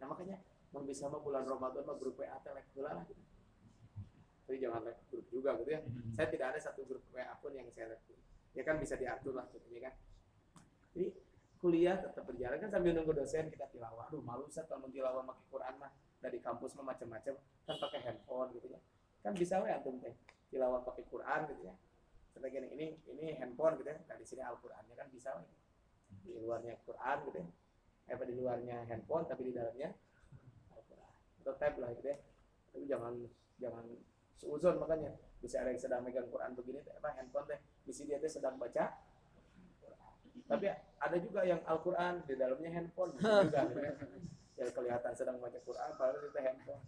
Nah 0.00 0.06
makanya 0.10 0.40
mau 0.74 0.82
bisa 0.84 1.08
mah 1.08 1.22
bulan 1.22 1.46
Ramadan 1.46 1.86
mah 1.86 1.96
grup 1.96 2.20
WA 2.20 2.36
heula 2.74 2.92
lah. 3.00 3.04
Gitu 3.08 3.34
tapi 4.44 4.60
jangan 4.60 4.84
like 4.84 5.00
grup 5.08 5.26
juga 5.32 5.56
gitu 5.56 5.70
ya. 5.72 5.80
Saya 6.12 6.28
tidak 6.28 6.46
ada 6.52 6.60
satu 6.60 6.84
grup 6.84 7.00
WA 7.16 7.32
pun 7.40 7.56
yang 7.56 7.64
saya 7.72 7.96
like. 7.96 8.04
Ya 8.54 8.62
kan 8.62 8.76
bisa 8.76 8.94
diatur 8.94 9.34
lah 9.34 9.48
gitu 9.50 9.66
ya 9.72 9.88
kan. 9.88 9.94
Jadi 10.92 11.16
kuliah 11.58 11.96
tetap 11.96 12.28
berjalan. 12.28 12.60
Kan 12.60 12.70
sambil 12.70 12.92
nunggu 12.92 13.16
dosen 13.16 13.48
kita 13.48 13.66
tilawah. 13.72 14.12
Aduh 14.12 14.20
malu 14.20 14.44
saya 14.52 14.68
kalau 14.68 14.86
tilawah 14.92 15.24
pakai 15.24 15.44
Quran 15.48 15.74
mah. 15.80 15.90
Dari 16.20 16.38
kampus 16.44 16.76
mah 16.76 16.92
macam-macam. 16.92 17.34
Kan 17.40 17.76
pakai 17.80 18.00
handphone 18.04 18.52
gitu 18.52 18.68
ya. 18.68 18.80
Kan 19.24 19.32
bisa 19.32 19.64
we 19.64 19.72
antum 19.72 19.96
teh. 20.04 20.12
Tilawah 20.52 20.84
pakai 20.84 21.04
Quran 21.08 21.40
gitu 21.48 21.62
ya. 21.64 21.74
Gini, 22.44 22.68
ini 22.76 22.86
ini 23.16 23.24
handphone 23.40 23.80
gitu 23.80 23.88
ya. 23.88 23.96
Nah 23.96 24.16
di 24.20 24.26
sini 24.28 24.44
Al-Qur'annya 24.44 24.92
kan 24.92 25.08
bisa 25.08 25.40
we. 25.40 25.48
Di 26.22 26.38
luarnya 26.38 26.78
Quran 26.86 27.16
gitu 27.26 27.38
ya. 27.42 27.48
Eh 28.04 28.12
apa 28.14 28.24
di 28.28 28.34
luarnya 28.36 28.76
handphone 28.86 29.24
tapi 29.26 29.48
di 29.48 29.52
dalamnya 29.56 29.90
Al-Quran. 30.70 31.12
Atau 31.42 31.54
tab 31.58 31.74
lah 31.80 31.90
gitu 31.96 32.08
ya. 32.12 32.18
Tapi 32.70 32.84
jangan 32.86 33.14
jangan 33.58 33.84
seuzon 34.38 34.76
makanya. 34.78 35.10
Bisa 35.42 35.60
ada 35.60 35.74
yang 35.74 35.82
sedang 35.82 36.00
megang 36.06 36.30
Quran 36.30 36.56
begini 36.56 36.80
teh, 36.84 36.94
apa 36.96 37.16
handphone 37.18 37.46
teh. 37.50 37.58
Di 37.84 37.92
sini 37.92 38.14
dia 38.14 38.22
teh 38.22 38.32
sedang 38.32 38.56
baca 38.56 38.92
tapi 40.44 40.68
ada 40.76 41.16
juga 41.16 41.40
yang 41.46 41.60
Al-Quran 41.64 42.20
di 42.28 42.34
dalamnya 42.36 42.70
handphone. 42.74 43.16
Juga 43.48 43.60
gitu 43.70 43.80
ya. 43.80 43.94
yang 44.54 44.70
kelihatan 44.70 45.12
sedang 45.18 45.42
baca 45.42 45.58
Quran 45.66 45.90
padahal 45.98 46.30
itu 46.30 46.38
handphone. 46.38 46.84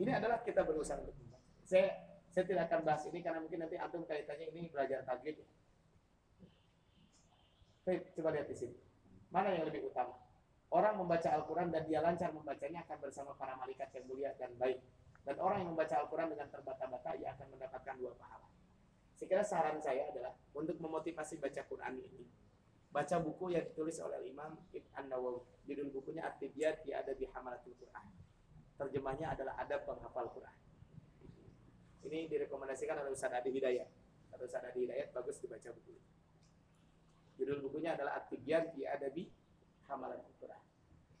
Ini 0.00 0.10
adalah 0.16 0.38
kita 0.44 0.60
berusaha 0.64 0.98
untuk 1.00 1.16
saya 1.64 2.10
saya 2.30 2.44
tidak 2.46 2.68
akan 2.70 2.80
bahas 2.84 3.02
ini 3.06 3.22
karena 3.22 3.38
mungkin 3.42 3.64
nanti 3.64 3.76
antum 3.78 4.02
kaitannya 4.06 4.50
ini 4.50 4.68
belajar 4.68 5.06
tajwid 5.06 5.40
ya. 5.40 5.46
Baik, 7.90 8.06
coba 8.14 8.30
lihat 8.30 8.46
di 8.46 8.54
sini. 8.54 8.78
Mana 9.34 9.50
yang 9.50 9.66
lebih 9.66 9.90
utama? 9.90 10.14
Orang 10.70 11.02
membaca 11.02 11.26
Al-Quran 11.26 11.74
dan 11.74 11.90
dia 11.90 11.98
lancar 11.98 12.30
membacanya 12.30 12.86
akan 12.86 13.02
bersama 13.02 13.34
para 13.34 13.58
malaikat 13.58 13.90
yang 13.98 14.06
mulia 14.06 14.30
dan 14.38 14.54
baik. 14.54 14.78
Dan 15.26 15.42
orang 15.42 15.66
yang 15.66 15.74
membaca 15.74 15.98
Al-Quran 15.98 16.30
dengan 16.30 16.46
terbata-bata, 16.54 17.18
ia 17.18 17.34
akan 17.34 17.50
mendapatkan 17.50 17.98
dua 17.98 18.14
pahala. 18.14 18.46
Sekira 19.18 19.42
saran 19.42 19.82
saya 19.82 20.06
adalah 20.06 20.38
untuk 20.54 20.78
memotivasi 20.78 21.42
baca 21.42 21.66
Quran 21.66 21.98
ini, 21.98 22.30
baca 22.94 23.18
buku 23.18 23.58
yang 23.58 23.66
ditulis 23.66 23.98
oleh 23.98 24.22
Imam 24.22 24.54
Ibn 24.70 24.88
An-Nawawi. 24.94 25.42
Judul 25.66 25.90
bukunya 25.90 26.30
At-Tibyat 26.30 26.86
di 26.86 26.94
Adabi 26.94 27.26
Hamalatul 27.34 27.74
Quran. 27.74 28.06
Terjemahnya 28.78 29.34
adalah 29.34 29.58
Adab 29.58 29.82
Penghafal 29.82 30.30
Quran. 30.30 30.58
Ini 32.06 32.30
direkomendasikan 32.30 33.02
oleh 33.02 33.10
Ustaz 33.10 33.34
Adi 33.34 33.50
Hidayat. 33.50 33.90
Ustaz 34.38 34.62
Adi 34.62 34.86
Hidayat, 34.86 35.10
bagus 35.10 35.42
dibaca 35.42 35.74
buku 35.74 35.98
ini. 35.98 36.09
Judul 37.40 37.64
bukunya 37.64 37.96
adalah 37.96 38.20
At-Tibyan 38.20 38.76
Adabi 38.76 39.32
Hamalatul 39.88 40.36
Quran. 40.36 40.60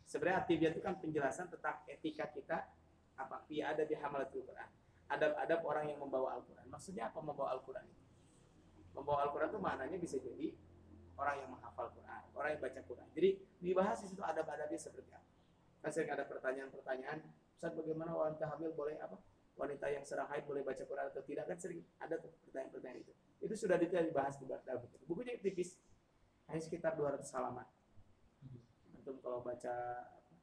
Sebenarnya 0.04 0.44
At-Tibyan 0.44 0.76
itu 0.76 0.84
kan 0.84 1.00
penjelasan 1.00 1.48
tentang 1.48 1.80
etika 1.88 2.28
kita 2.28 2.68
apa 3.16 3.40
fi 3.48 3.64
Adabi 3.64 3.96
Hamalatul 3.96 4.44
Quran. 4.44 4.68
Adab-adab 5.08 5.64
orang 5.64 5.88
yang 5.88 5.98
membawa 5.98 6.38
Al-Quran. 6.38 6.68
Maksudnya 6.70 7.08
apa 7.08 7.18
membawa 7.18 7.56
Al-Quran? 7.56 7.82
Membawa 8.94 9.26
Al-Quran 9.26 9.48
itu 9.48 9.60
maknanya 9.64 9.98
bisa 9.98 10.20
jadi 10.20 10.54
orang 11.18 11.36
yang 11.40 11.50
menghafal 11.50 11.88
Quran, 11.92 12.22
orang 12.36 12.50
yang 12.56 12.62
baca 12.62 12.80
Quran. 12.84 13.08
Jadi 13.16 13.30
dibahas 13.58 13.98
di 14.04 14.06
situ 14.12 14.22
adab-adabnya 14.22 14.80
seperti 14.80 15.10
apa. 15.12 15.28
Kan 15.80 15.90
sering 15.90 16.10
ada 16.12 16.24
pertanyaan-pertanyaan, 16.28 17.18
Ustaz 17.56 17.72
bagaimana 17.74 18.12
wanita 18.12 18.44
hamil 18.54 18.72
boleh 18.76 18.96
apa? 19.00 19.16
Wanita 19.56 19.86
yang 19.92 20.04
sedang 20.06 20.28
haid 20.30 20.48
boleh 20.48 20.64
baca 20.64 20.80
Quran 20.84 21.06
atau 21.10 21.22
tidak? 21.24 21.44
Kan 21.48 21.58
sering 21.60 21.80
ada 22.00 22.16
pertanyaan-pertanyaan 22.20 23.00
itu. 23.04 23.12
Itu 23.40 23.54
sudah 23.56 23.76
detail 23.76 24.08
dibahas 24.08 24.36
di 24.40 24.46
dalam 24.48 24.62
buku. 24.80 24.96
Bukunya 25.04 25.36
tipis, 25.40 25.76
hanya 26.50 26.62
sekitar 26.62 26.98
200 26.98 27.22
halaman. 27.38 27.66
Antum 28.98 29.22
kalau 29.22 29.40
baca 29.46 29.74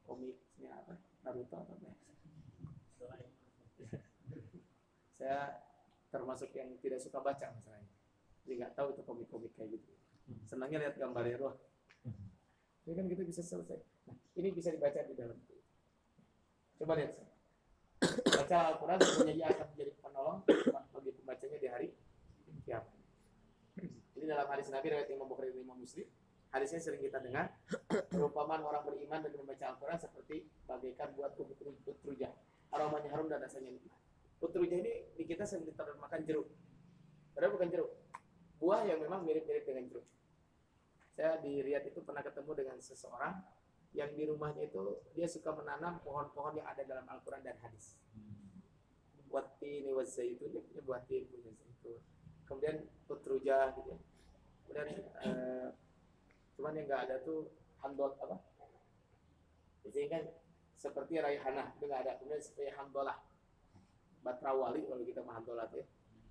komiknya 0.08 0.72
apa 0.72 0.96
Naruto 1.28 1.56
atau 1.60 1.76
apa? 1.76 1.92
ya? 1.92 3.14
Saya 5.20 5.40
termasuk 6.08 6.56
yang 6.56 6.72
tidak 6.80 7.04
suka 7.04 7.20
baca 7.20 7.52
masalahnya. 7.52 7.92
Jadi 8.48 8.54
nggak 8.64 8.74
tahu 8.80 8.96
itu 8.96 9.02
komik-komik 9.04 9.52
kayak 9.60 9.76
gitu. 9.76 9.92
Senangnya 10.48 10.88
lihat 10.88 10.96
gambarnya 10.96 11.36
doang. 11.36 11.60
Jadi 12.88 12.94
kan 12.96 13.06
kita 13.12 13.24
bisa 13.28 13.44
selesai. 13.44 13.84
Nah, 14.08 14.16
ini 14.40 14.48
bisa 14.56 14.72
dibaca 14.72 15.04
di 15.04 15.12
dalam 15.12 15.36
buku. 15.36 15.60
Coba 16.80 16.96
lihat. 16.96 17.12
saya. 17.20 17.28
Baca 18.24 18.58
Al-Quran 18.72 18.98
dia 19.36 19.48
akan 19.52 19.68
menjadi 19.76 19.92
penolong 20.00 20.40
bagi 20.96 21.12
pembacanya 21.20 21.58
di 21.60 21.68
hari 21.68 21.88
kiamat. 22.64 22.97
Ini 24.18 24.26
dalam 24.26 24.50
hadis 24.50 24.74
Nabi 24.74 24.90
riwayat 24.90 25.10
Imam 25.14 25.30
Bukhari 25.30 25.54
dan 25.54 25.62
Imam 25.62 25.78
Muslim. 25.78 26.10
Hadisnya 26.50 26.82
sering 26.82 27.06
kita 27.06 27.22
dengar. 27.22 27.54
Perumpamaan 28.10 28.66
orang 28.66 28.82
beriman 28.82 29.22
dan 29.22 29.30
membaca 29.38 29.66
Al-Quran 29.70 30.00
seperti 30.02 30.50
bagaikan 30.66 31.14
buat 31.14 31.38
putrujah. 31.38 32.34
Aromanya 32.74 33.14
harum 33.14 33.30
dan 33.30 33.46
rasanya 33.46 33.78
nikmat. 33.78 33.94
Putrujah 34.42 34.78
ini 34.82 35.14
di 35.14 35.24
kita 35.30 35.46
sering 35.46 35.70
diterjemahkan 35.70 36.26
jeruk. 36.26 36.50
Padahal 37.38 37.54
bukan 37.54 37.70
jeruk. 37.70 37.92
Buah 38.58 38.90
yang 38.90 38.98
memang 38.98 39.22
mirip-mirip 39.22 39.70
dengan 39.70 39.86
jeruk. 39.86 40.08
Saya 41.14 41.38
di 41.38 41.62
Riyadh 41.62 41.94
itu 41.94 42.02
pernah 42.02 42.26
ketemu 42.26 42.52
dengan 42.58 42.78
seseorang 42.82 43.38
yang 43.94 44.14
di 44.14 44.30
rumahnya 44.30 44.70
itu 44.70 45.02
dia 45.14 45.26
suka 45.26 45.54
menanam 45.54 46.02
pohon-pohon 46.02 46.58
yang 46.58 46.68
ada 46.70 46.82
dalam 46.86 47.06
Al-Quran 47.06 47.42
dan 47.46 47.58
hadis. 47.62 47.98
Buat 49.30 49.58
ini 49.62 49.94
zaitun, 50.06 50.54
dia 50.54 50.62
punya 50.62 50.82
buat 50.86 51.02
tin, 51.06 51.26
punya 51.30 51.54
zaitun. 51.54 52.00
Kemudian 52.48 52.86
putrujah 53.10 53.74
gitu 53.76 53.90
ya. 53.92 54.00
Kemudian 54.68 55.00
eh, 55.24 55.68
cuman 56.60 56.76
yang 56.76 56.86
nggak 56.92 57.04
ada 57.08 57.16
tuh 57.24 57.48
handol 57.80 58.12
apa? 58.20 58.38
Biasanya 59.88 60.08
kan 60.12 60.24
seperti 60.76 61.24
raihana 61.24 61.72
itu 61.80 61.88
nggak 61.88 62.04
ada. 62.04 62.12
Kemudian 62.20 62.44
seperti 62.44 62.76
handolah, 62.76 63.18
batrawali 64.22 64.84
kalau 64.84 65.04
kita 65.08 65.24
mah 65.24 65.40
handolah 65.40 65.72
ya. 65.72 65.88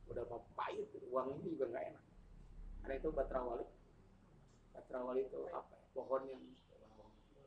Udah 0.07 0.22
mau 0.28 0.45
pahit, 0.55 0.87
wanginya 1.09 1.49
juga 1.49 1.64
nggak 1.72 1.84
enak. 1.97 2.05
Karena 2.84 2.95
itu 3.01 3.09
batrawali. 3.11 3.66
Batrawali 4.76 5.22
itu 5.26 5.41
apa? 5.51 5.74
ya? 5.74 5.82
Pohon 5.97 6.22
yang 6.28 6.45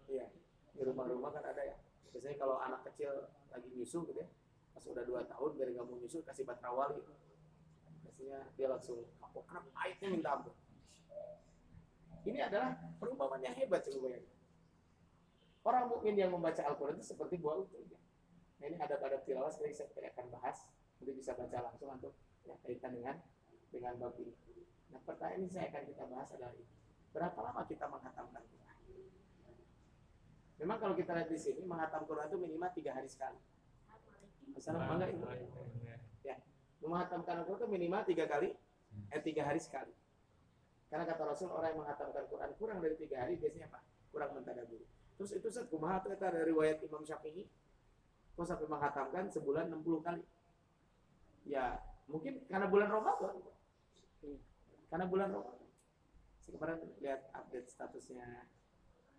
Iya. 0.09 0.25
Di 0.73 0.81
rumah-rumah 0.81 1.29
kan 1.29 1.45
ada 1.45 1.61
ya. 1.61 1.77
Biasanya 2.09 2.35
kalau 2.41 2.57
anak 2.57 2.81
kecil 2.89 3.29
lagi 3.53 3.69
nyusu 3.77 4.01
gitu 4.09 4.17
ya, 4.17 4.27
pas 4.73 4.81
udah 4.81 5.05
dua 5.05 5.21
tahun 5.29 5.51
biar 5.53 5.69
nggak 5.69 5.85
mau 5.85 6.01
nyusu 6.01 6.25
kasih 6.25 6.41
batra 6.41 6.73
wali. 6.73 6.97
Biasanya 8.01 8.49
dia 8.57 8.67
langsung 8.73 9.05
kapok 9.21 9.45
kerap 9.45 9.69
airnya 9.77 10.07
minta 10.09 10.29
ampun. 10.33 10.53
Ini 12.27 12.39
adalah 12.45 12.75
perumpamaan 12.99 13.41
yang 13.41 13.55
hebat 13.55 13.81
coba. 13.87 14.11
Orang 15.63 15.91
mukmin 15.91 16.15
yang 16.15 16.31
membaca 16.31 16.61
Al-Quran 16.63 16.99
itu 16.99 17.15
seperti 17.15 17.39
buah 17.39 17.63
utuh. 17.63 17.83
Ya. 17.87 17.99
Nah 18.59 18.65
ini 18.67 18.77
ada 18.79 18.95
pada 18.99 19.19
tilawah 19.23 19.51
sekali 19.51 19.71
saya 19.71 19.87
akan 19.89 20.25
bahas. 20.35 20.67
Nanti 20.99 21.11
bisa 21.15 21.31
baca 21.35 21.57
langsung 21.63 21.95
untuk 21.95 22.13
ya, 22.43 22.55
kaitan 22.63 22.95
dengan 22.95 23.15
dengan 23.71 23.95
bab 23.99 24.15
ini. 24.19 24.35
Nah 24.91 24.99
pertanyaan 25.07 25.47
ini 25.47 25.49
saya 25.51 25.71
akan 25.71 25.83
kita 25.87 26.03
bahas 26.11 26.29
adalah 26.35 26.53
ini. 26.55 26.67
Berapa 27.09 27.39
lama 27.39 27.61
kita 27.65 27.85
menghatamkan 27.87 28.43
Quran? 28.45 28.77
Memang 30.59 30.77
kalau 30.77 30.95
kita 30.95 31.11
lihat 31.15 31.29
di 31.31 31.39
sini 31.39 31.63
menghatam 31.63 32.03
Quran 32.03 32.27
itu 32.27 32.37
minimal 32.37 32.69
tiga 32.75 32.91
hari 32.91 33.07
sekali. 33.07 33.39
Assalamualaikum. 34.59 35.23
Ya, 36.25 36.35
menghatamkan 36.83 37.43
Al-Quran 37.43 37.59
itu 37.63 37.69
minimal 37.69 38.01
tiga 38.03 38.25
kali, 38.27 38.59
eh 39.13 39.21
tiga 39.23 39.47
hari 39.47 39.61
sekali. 39.63 39.95
Karena 40.89 41.05
kata 41.05 41.21
Rasul 41.21 41.53
orang 41.53 41.69
yang 41.77 41.79
menghatamkan 41.85 42.25
Quran 42.25 42.51
kurang 42.57 42.81
dari 42.81 42.97
tiga 42.97 43.21
hari 43.21 43.37
biasanya 43.37 43.69
apa? 43.69 43.79
Kurang 44.09 44.33
mentadaburi. 44.33 44.85
Terus 45.21 45.31
itu 45.37 45.47
set 45.53 45.69
kumaha 45.69 46.01
itu 46.01 46.17
dari 46.17 46.41
riwayat 46.49 46.81
Imam 46.81 47.05
Syafi'i. 47.05 47.45
Kok 48.33 48.45
sampai 48.47 48.65
menghatamkan 48.65 49.29
sebulan 49.29 49.69
60 49.69 50.01
kali? 50.01 50.23
Ya, 51.45 51.77
mungkin 52.09 52.41
karena 52.49 52.65
bulan 52.65 52.89
Ramadan. 52.89 53.37
Karena 54.89 55.05
bulan 55.05 55.29
Ramadan. 55.29 55.69
Saya 56.41 56.51
kemarin 56.57 56.79
lihat 56.97 57.21
update 57.37 57.69
statusnya 57.69 58.49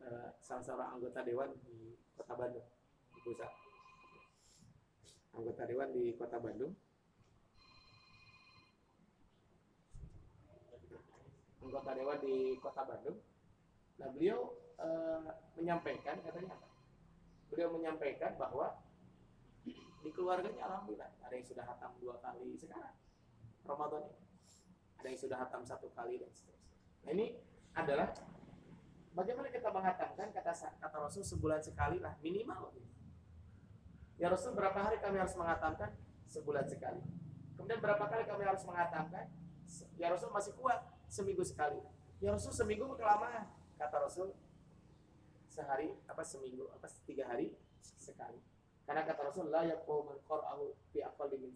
uh, 0.02 0.34
salah 0.42 0.64
seorang 0.66 0.88
anggota 0.98 1.22
dewan 1.22 1.54
di 1.62 1.94
Kota 2.18 2.34
Bandung. 2.34 2.66
Anggota 5.30 5.62
dewan 5.70 5.94
di 5.94 6.18
Kota 6.18 6.42
Bandung 6.42 6.74
anggota 11.60 11.90
dewan 11.92 12.18
di 12.20 12.56
Kota 12.58 12.82
Bandung. 12.88 13.20
Nah, 14.00 14.08
beliau 14.10 14.56
e, 14.80 14.88
menyampaikan 15.60 16.18
katanya? 16.24 16.56
Beliau 17.52 17.68
menyampaikan 17.74 18.34
bahwa 18.40 18.80
di 20.00 20.08
keluarganya 20.16 20.64
alhamdulillah 20.64 21.12
ada 21.20 21.34
yang 21.36 21.44
sudah 21.44 21.64
hatam 21.68 21.92
dua 22.00 22.16
kali 22.24 22.56
sekarang 22.56 22.96
Ramadan 23.68 24.08
ini. 24.08 24.24
Ada 25.00 25.06
yang 25.12 25.20
sudah 25.20 25.38
hatam 25.40 25.62
satu 25.64 25.92
kali 25.92 26.20
dan 26.20 26.32
seterusnya. 26.32 26.72
Nah, 27.04 27.10
ini 27.12 27.26
adalah 27.76 28.08
bagaimana 29.12 29.48
kita 29.52 29.68
menghatamkan 29.68 30.28
kata 30.32 30.52
kata 30.80 30.96
Rasul 30.96 31.24
sebulan 31.24 31.60
sekali 31.60 32.00
lah 32.00 32.16
minimal. 32.24 32.72
Ya 34.20 34.28
Rasul 34.28 34.52
berapa 34.52 34.76
hari 34.76 35.00
kami 35.00 35.16
harus 35.16 35.32
menghatamkan? 35.36 35.96
Sebulan 36.28 36.68
sekali. 36.68 37.00
Kemudian 37.56 37.80
berapa 37.80 38.04
kali 38.04 38.28
kami 38.28 38.44
harus 38.44 38.64
menghatamkan? 38.68 39.32
Ya 39.96 40.12
Rasul 40.12 40.28
masih 40.28 40.52
kuat 40.60 40.99
seminggu 41.10 41.42
sekali. 41.42 41.82
Ya 42.22 42.30
Rasul 42.30 42.54
seminggu 42.54 42.94
kelamaan. 42.94 43.50
Kata 43.74 44.06
Rasul 44.06 44.30
sehari 45.50 45.90
apa 46.06 46.22
seminggu 46.22 46.70
apa 46.70 46.86
tiga 47.04 47.26
hari 47.26 47.50
sekali. 47.82 48.38
Karena 48.86 49.02
kata 49.02 49.26
Rasul 49.26 49.50
la 49.50 49.66
yaqul 49.66 50.06
man 50.06 50.18
qara'ahu 50.24 50.70
fi 50.94 51.02
aqalli 51.02 51.36
min. 51.42 51.52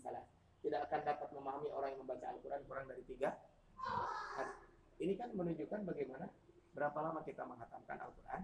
Tidak 0.64 0.80
akan 0.90 1.00
dapat 1.06 1.28
memahami 1.30 1.68
orang 1.70 1.92
yang 1.94 2.00
membaca 2.02 2.26
Al-Qur'an 2.34 2.60
kurang 2.66 2.88
dari 2.90 3.04
tiga 3.06 3.36
hari. 4.34 4.52
Ini 4.98 5.12
kan 5.14 5.30
menunjukkan 5.36 5.84
bagaimana 5.84 6.26
berapa 6.72 6.98
lama 7.04 7.20
kita 7.22 7.44
menghatamkan 7.44 8.00
Al-Qur'an. 8.00 8.42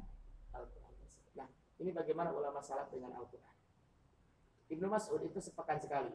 Al-Qur'an. 0.52 0.92
Nah, 1.40 1.48
ini 1.80 1.90
bagaimana 1.96 2.28
ulama 2.30 2.60
salaf 2.60 2.92
dengan 2.92 3.16
Al-Qur'an. 3.16 3.56
Ibnu 4.68 4.86
Mas'ud 4.86 5.24
itu 5.24 5.40
sepekan 5.40 5.80
sekali. 5.80 6.12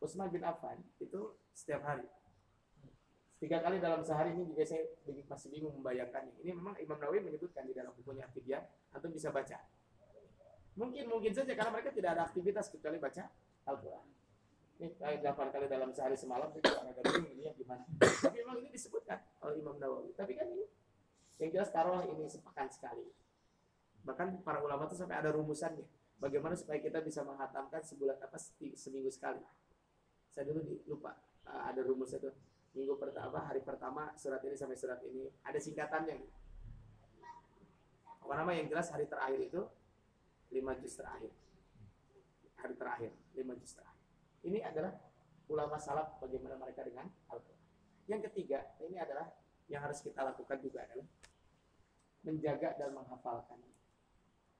Utsman 0.00 0.32
bin 0.32 0.40
Affan 0.40 0.80
itu 1.00 1.36
setiap 1.52 1.84
hari 1.84 2.04
tiga 3.36 3.60
kali 3.60 3.76
dalam 3.76 4.00
sehari 4.00 4.32
ini 4.32 4.48
juga 4.48 4.64
saya 4.64 4.82
masih 5.28 5.48
bingung 5.52 5.76
membayangkannya. 5.80 6.40
Ini 6.40 6.56
memang 6.56 6.74
Imam 6.80 6.96
Nawawi 6.96 7.20
menyebutkan 7.20 7.68
di 7.68 7.76
dalam 7.76 7.92
bukunya 7.92 8.24
Aktivian, 8.24 8.64
atau 8.92 9.08
bisa 9.12 9.28
baca. 9.28 9.60
Mungkin 10.76 11.08
mungkin 11.08 11.32
saja 11.32 11.52
karena 11.56 11.72
mereka 11.72 11.88
tidak 11.92 12.10
ada 12.16 12.22
aktivitas 12.28 12.68
kecuali 12.68 13.00
baca 13.00 13.24
Al-Quran. 13.64 14.06
Ini 14.76 14.92
kali 15.00 15.16
delapan 15.24 15.48
kali 15.48 15.66
dalam 15.72 15.88
sehari 15.96 16.16
semalam 16.20 16.52
itu 16.52 16.68
agak 16.68 17.00
bingung 17.00 17.32
ini 17.32 17.48
ya 17.48 17.52
gimana. 17.56 17.84
Tapi 17.96 18.44
memang 18.44 18.60
ini 18.60 18.68
disebutkan 18.68 19.16
oleh 19.40 19.56
Imam 19.56 19.80
Nawawi. 19.80 20.12
Tapi 20.12 20.36
kan 20.36 20.52
ini 20.52 20.68
yang 21.40 21.48
jelas 21.52 21.72
taruhlah 21.72 22.04
ini 22.04 22.28
sepekan 22.28 22.68
sekali. 22.68 23.08
Bahkan 24.04 24.44
para 24.44 24.60
ulama 24.60 24.84
itu 24.84 24.96
sampai 25.00 25.16
ada 25.16 25.32
rumusannya. 25.32 25.88
Bagaimana 26.20 26.52
supaya 26.56 26.80
kita 26.80 27.00
bisa 27.00 27.24
menghatamkan 27.24 27.80
sebulan 27.80 28.20
apa 28.20 28.36
seminggu 28.76 29.08
sekali. 29.08 29.40
Saya 30.28 30.52
dulu 30.52 30.84
lupa 30.84 31.16
ada 31.48 31.80
rumusnya 31.80 32.20
itu 32.20 32.30
minggu 32.76 32.94
pertama 33.00 33.40
hari 33.48 33.64
pertama 33.64 34.12
surat 34.20 34.44
ini 34.44 34.52
sampai 34.52 34.76
surat 34.76 35.00
ini. 35.08 35.24
Ada 35.48 35.56
singkatannya. 35.56 36.16
Apa 38.20 38.32
nama 38.36 38.52
yang 38.52 38.68
jelas 38.68 38.92
hari 38.92 39.08
terakhir 39.08 39.40
itu? 39.40 39.64
Lima 40.52 40.76
juz 40.76 40.92
terakhir. 40.92 41.32
Hari 42.60 42.74
terakhir 42.76 43.10
lima 43.32 43.56
juz 43.56 43.72
terakhir. 43.72 44.04
Ini 44.44 44.60
adalah 44.60 44.92
ulama 45.48 45.80
salaf 45.80 46.20
bagaimana 46.20 46.60
mereka 46.60 46.84
dengan 46.84 47.08
Al-Quran. 47.32 47.64
Yang 48.06 48.20
ketiga 48.30 48.60
ini 48.84 49.00
adalah 49.00 49.26
yang 49.72 49.82
harus 49.82 49.98
kita 50.04 50.22
lakukan 50.22 50.60
juga 50.60 50.84
adalah 50.84 51.08
menjaga 52.28 52.76
dan 52.76 52.92
menghafalkan. 52.92 53.58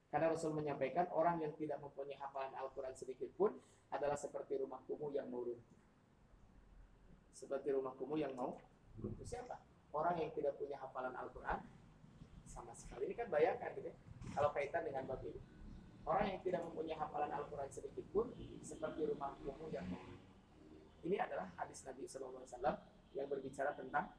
Karena 0.08 0.32
Rasul 0.32 0.56
menyampaikan 0.56 1.10
orang 1.12 1.44
yang 1.44 1.52
tidak 1.58 1.82
mempunyai 1.82 2.16
hafalan 2.16 2.54
Al-Quran 2.56 2.94
sedikit 2.96 3.28
pun 3.36 3.52
adalah 3.92 4.16
seperti 4.16 4.56
rumah 4.56 4.80
kumuh 4.86 5.12
yang 5.14 5.28
mau 5.28 5.42
runtuh 5.44 5.85
seperti 7.36 7.68
rumah 7.76 7.92
kumuh 8.00 8.16
yang 8.16 8.32
mau 8.32 8.56
runtuh. 8.96 9.26
Siapa? 9.28 9.60
Orang 9.92 10.16
yang 10.16 10.32
tidak 10.32 10.56
punya 10.56 10.80
hafalan 10.80 11.12
Al-Quran 11.12 11.60
sama 12.48 12.72
sekali. 12.72 13.12
Ini 13.12 13.14
kan 13.14 13.28
bayangkan 13.28 13.76
gitu 13.76 13.92
ya, 13.92 13.96
kalau 14.32 14.48
kaitan 14.56 14.88
dengan 14.88 15.04
bab 15.04 15.20
ini. 15.20 15.40
Orang 16.08 16.24
yang 16.32 16.40
tidak 16.40 16.64
mempunyai 16.64 16.96
hafalan 16.96 17.28
Al-Quran 17.28 17.68
sedikit 17.68 18.06
pun 18.14 18.32
seperti 18.64 19.04
rumah 19.04 19.36
kumuh 19.44 19.68
yang 19.68 19.84
mau 19.92 20.16
ini 21.06 21.22
adalah 21.22 21.46
hadis 21.54 21.86
Nabi 21.86 22.02
SAW 22.02 22.42
yang 23.14 23.26
berbicara 23.30 23.70
tentang 23.78 24.10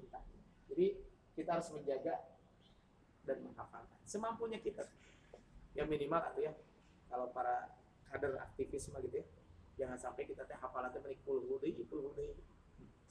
tentang 0.00 0.24
Jadi 0.72 0.96
kita 1.36 1.60
harus 1.60 1.68
menjaga 1.76 2.16
dan 3.28 3.44
menghafalkan 3.44 4.00
semampunya 4.08 4.56
kita. 4.56 4.88
Yang 5.76 5.86
minimal 5.92 6.20
atau 6.24 6.40
ya 6.40 6.56
kalau 7.12 7.28
para 7.36 7.76
kader 8.08 8.40
aktivisme 8.40 8.96
gitu 9.04 9.20
ya, 9.20 9.26
jangan 9.84 9.98
sampai 10.00 10.24
kita 10.24 10.48
teh 10.48 10.56
hafalan 10.56 10.88
teh 10.90 11.02
menik 11.04 11.20
puluh 11.28 11.44
puluh 11.44 11.60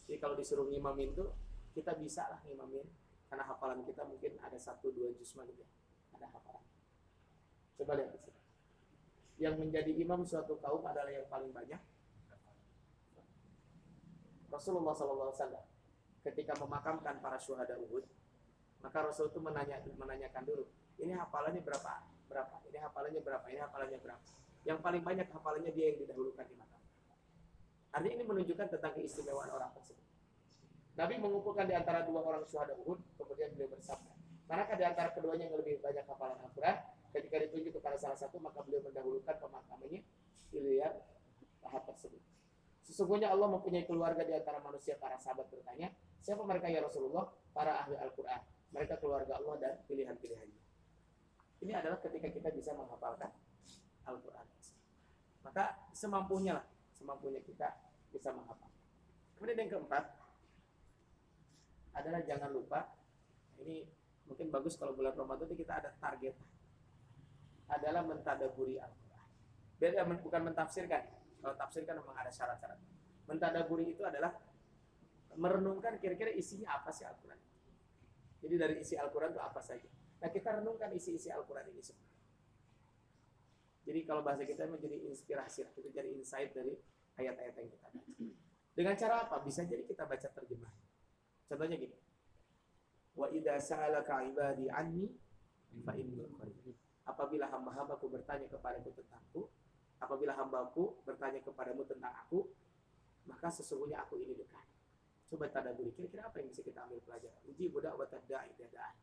jadi 0.09 0.17
kalau 0.17 0.33
disuruh 0.33 0.65
ngimamin 0.65 1.13
tuh 1.13 1.29
kita 1.77 1.93
bisa 2.01 2.25
lah 2.25 2.41
ngimamin 2.49 2.81
karena 3.29 3.45
hafalan 3.45 3.85
kita 3.85 4.01
mungkin 4.09 4.41
ada 4.41 4.57
satu 4.57 4.89
dua 4.89 5.13
juz 5.13 5.37
gitu 5.37 5.61
ya. 5.61 5.69
Ada 6.17 6.33
hafalan. 6.33 6.65
Coba 7.77 7.93
lihat 7.93 8.09
di. 8.17 8.33
Yang 9.37 9.55
menjadi 9.61 9.91
imam 10.01 10.25
suatu 10.25 10.57
kaum 10.57 10.81
adalah 10.81 11.13
yang 11.13 11.29
paling 11.29 11.53
banyak. 11.53 11.77
Rasulullah 14.49 14.97
SAW 14.97 15.29
ketika 16.25 16.57
memakamkan 16.57 17.21
para 17.21 17.37
syuhada 17.37 17.77
Uhud, 17.77 18.01
maka 18.81 18.97
Rasul 19.05 19.29
itu 19.29 19.37
menanya, 19.37 19.77
menanyakan 19.93 20.41
dulu, 20.41 20.65
ini 20.97 21.13
hafalannya 21.13 21.61
berapa? 21.61 22.01
Berapa? 22.25 22.57
Ini 22.65 22.81
hafalannya 22.81 23.21
berapa? 23.21 23.45
Ini 23.45 23.59
hafalannya 23.61 23.99
berapa? 24.01 24.25
Yang 24.65 24.79
paling 24.81 25.03
banyak 25.05 25.27
hafalannya 25.29 25.71
dia 25.71 25.93
yang 25.93 26.01
didahulukan 26.01 26.45
di 26.49 26.55
mata. 26.57 26.68
Artinya 27.89 28.15
ini 28.21 28.25
menunjukkan 28.25 28.67
tentang 28.69 28.93
keistimewaan 28.93 29.49
orang 29.49 29.73
tersebut. 29.73 30.05
Nabi 30.99 31.15
mengumpulkan 31.15 31.65
di 31.65 31.73
antara 31.73 32.03
dua 32.03 32.21
orang 32.21 32.43
syuhada 32.45 32.75
Uhud, 32.85 32.99
kemudian 33.15 33.55
beliau 33.55 33.71
bersabda, 33.71 34.13
manakah 34.51 34.75
di 34.75 34.85
antara 34.85 35.09
keduanya 35.15 35.47
yang 35.47 35.57
lebih 35.57 35.79
banyak 35.79 36.03
hafalan 36.05 36.37
Al-Quran? 36.43 36.75
Ketika 37.09 37.35
ditunjuk 37.41 37.81
kepada 37.81 37.97
salah 37.97 38.19
satu, 38.19 38.37
maka 38.37 38.61
beliau 38.61 38.85
mendahulukan 38.85 39.35
pemakamannya 39.41 40.05
Ilya 40.53 40.89
tahap 41.61 41.87
tersebut. 41.89 42.21
Sesungguhnya 42.85 43.29
Allah 43.29 43.47
mempunyai 43.53 43.85
keluarga 43.85 44.21
di 44.25 44.33
antara 44.33 44.61
manusia 44.61 44.97
para 44.97 45.17
sahabat 45.17 45.49
bertanya, 45.49 45.93
siapa 46.21 46.41
mereka 46.41 46.69
ya 46.69 46.81
Rasulullah? 46.81 47.29
Para 47.53 47.85
ahli 47.85 47.97
Al-Quran. 47.97 48.41
Mereka 48.69 49.01
keluarga 49.01 49.37
Allah 49.37 49.55
dan 49.57 49.73
pilihan-pilihannya. 49.89 50.61
Ini 51.65 51.73
adalah 51.73 51.97
ketika 52.01 52.29
kita 52.29 52.49
bisa 52.53 52.73
menghafalkan 52.77 53.29
Al-Quran. 54.05 54.45
Maka 55.45 55.89
semampunya 55.93 56.57
lah 56.61 56.65
semampunya 56.99 57.39
kita 57.39 57.71
bisa 58.11 58.35
menghafal. 58.35 58.67
Kemudian 59.39 59.63
yang 59.63 59.71
keempat 59.79 60.03
adalah 61.95 62.21
jangan 62.27 62.51
lupa 62.51 62.91
ini 63.63 63.87
mungkin 64.27 64.51
bagus 64.51 64.75
kalau 64.75 64.93
bulan 64.93 65.15
Ramadan 65.15 65.47
itu 65.47 65.63
kita 65.63 65.79
ada 65.79 65.89
target 65.97 66.35
adalah 67.71 68.03
mentadaburi 68.03 68.75
Al-Quran. 68.77 69.27
Beda 69.79 70.03
bukan 70.19 70.41
mentafsirkan. 70.51 71.07
Kalau 71.39 71.55
tafsirkan 71.55 72.03
memang 72.03 72.19
ada 72.19 72.27
syarat-syarat. 72.27 72.75
Mentadaburi 73.31 73.95
itu 73.95 74.03
adalah 74.03 74.35
merenungkan 75.39 75.95
kira-kira 76.01 76.35
isinya 76.35 76.75
apa 76.75 76.91
sih 76.91 77.07
Al-Quran. 77.07 77.39
Jadi 78.43 78.55
dari 78.59 78.75
isi 78.83 78.99
Al-Quran 78.99 79.31
itu 79.31 79.41
apa 79.41 79.61
saja. 79.63 79.87
Nah 80.19 80.29
kita 80.33 80.59
renungkan 80.59 80.91
isi-isi 80.91 81.31
Al-Quran 81.31 81.71
ini 81.71 81.79
semua. 81.79 82.08
Jadi 83.89 84.05
kalau 84.05 84.21
bahasa 84.21 84.45
kita 84.45 84.69
menjadi 84.69 85.01
inspirasi, 85.09 85.65
kita 85.73 85.89
jadi 85.89 86.13
insight 86.13 86.53
dari 86.53 86.77
ayat-ayat 87.17 87.57
yang 87.57 87.69
kita 87.73 87.87
baca. 87.89 88.13
Dengan 88.77 88.93
cara 88.93 89.15
apa? 89.25 89.41
Bisa 89.41 89.65
jadi 89.65 89.81
kita 89.81 90.05
baca 90.05 90.29
terjemah. 90.29 90.69
Contohnya 91.49 91.73
gini. 91.73 91.97
Wa 93.17 93.33
idza 93.33 93.57
sa'alaka 93.57 94.29
ibadi 94.29 94.69
anni 94.69 95.09
fa 95.81 95.97
inni. 95.97 96.21
Apabila 97.09 97.49
hamba-hambaku 97.49 98.13
bertanya 98.13 98.45
kepadaku 98.45 98.93
tentangku, 98.93 99.49
apabila 99.97 100.37
hambaku 100.37 101.01
bertanya 101.01 101.41
kepadamu 101.41 101.81
tentang 101.89 102.13
aku, 102.13 102.45
maka 103.25 103.49
sesungguhnya 103.49 104.05
aku 104.05 104.21
ini 104.21 104.37
dekat. 104.37 104.69
Coba 105.33 105.49
tadaburi, 105.49 105.97
kira-kira 105.97 106.29
apa 106.29 106.37
yang 106.37 106.53
bisa 106.53 106.61
kita 106.61 106.85
ambil 106.85 107.01
pelajaran? 107.09 107.41
Uji 107.49 107.73
budak 107.73 107.97
wa 107.97 108.05
tadda'i 108.05 108.53
dadaan. 108.53 108.95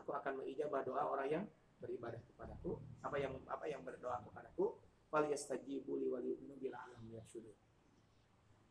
Aku 0.00 0.16
akan 0.16 0.40
mengijabah 0.40 0.80
doa 0.88 1.04
orang 1.04 1.28
yang 1.28 1.44
beribadah 1.82 2.22
kepadaku, 2.22 2.78
apa 3.02 3.16
yang 3.18 3.34
apa 3.50 3.66
yang 3.66 3.82
berdoa 3.82 4.22
kepadaku, 4.22 4.78
fal 5.10 5.26
yastajibu 5.26 5.98
li 5.98 6.06
wal 6.06 6.22
yu'minu 6.22 6.54
bil 6.62 6.72
alam 6.78 7.02
yashudun. 7.10 7.58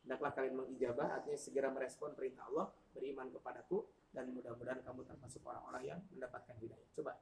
Hendaklah 0.07 0.32
kalian 0.34 0.55
mengijabah, 0.57 1.22
artinya 1.22 1.38
segera 1.38 1.70
merespon 1.70 2.18
perintah 2.18 2.47
Allah, 2.49 2.74
beriman 2.95 3.30
kepadaku, 3.30 3.86
dan 4.09 4.34
mudah-mudahan 4.34 4.82
kamu 4.82 5.05
termasuk 5.05 5.45
orang-orang 5.45 5.84
yang 5.86 5.99
mendapatkan 6.09 6.57
hidayah. 6.57 6.89
Coba, 6.97 7.22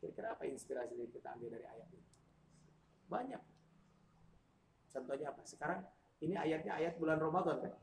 kira-kira 0.00 0.32
apa 0.32 0.48
inspirasi 0.48 0.96
yang 0.96 1.12
kita 1.12 1.36
ambil 1.36 1.52
dari 1.52 1.66
ayat 1.68 1.88
ini? 1.92 2.06
Banyak. 3.10 3.42
Contohnya 4.90 5.26
apa? 5.30 5.42
Sekarang 5.44 5.84
ini 6.24 6.34
ayatnya 6.34 6.72
ayat 6.80 6.96
bulan 6.96 7.20
Ramadan 7.20 7.68
kan? 7.68 7.74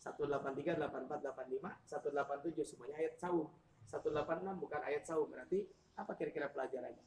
183, 0.00 0.78
84, 0.78 1.18
85, 1.34 1.82
187 1.82 2.62
semuanya 2.62 2.96
ayat 3.02 3.18
saum. 3.18 3.50
186 3.90 4.62
bukan 4.62 4.80
ayat 4.86 5.02
saum, 5.02 5.26
berarti 5.26 5.66
apa 5.96 6.12
kira-kira 6.16 6.52
pelajarannya? 6.52 7.04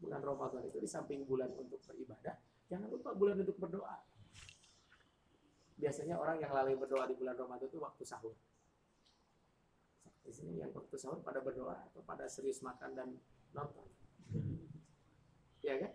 Bulan 0.00 0.20
Ramadan 0.24 0.64
itu 0.64 0.80
di 0.80 0.88
samping 0.88 1.24
bulan 1.28 1.52
untuk 1.56 1.80
beribadah, 1.84 2.36
jangan 2.68 2.88
lupa 2.88 3.12
bulan 3.12 3.40
untuk 3.40 3.56
berdoa. 3.60 4.00
Biasanya 5.80 6.20
orang 6.20 6.40
yang 6.40 6.52
lalai 6.52 6.76
berdoa 6.76 7.08
di 7.08 7.16
bulan 7.16 7.36
Ramadan 7.36 7.68
itu 7.68 7.80
waktu 7.80 8.04
sahur. 8.04 8.36
Di 10.24 10.32
sini 10.32 10.60
yang 10.60 10.72
waktu 10.76 10.96
sahur 11.00 11.24
pada 11.24 11.40
berdoa 11.40 11.88
atau 11.88 12.04
pada 12.04 12.28
serius 12.28 12.60
makan 12.60 12.92
dan 12.92 13.08
nonton. 13.56 13.88
Ya 15.64 15.76
kan? 15.80 15.92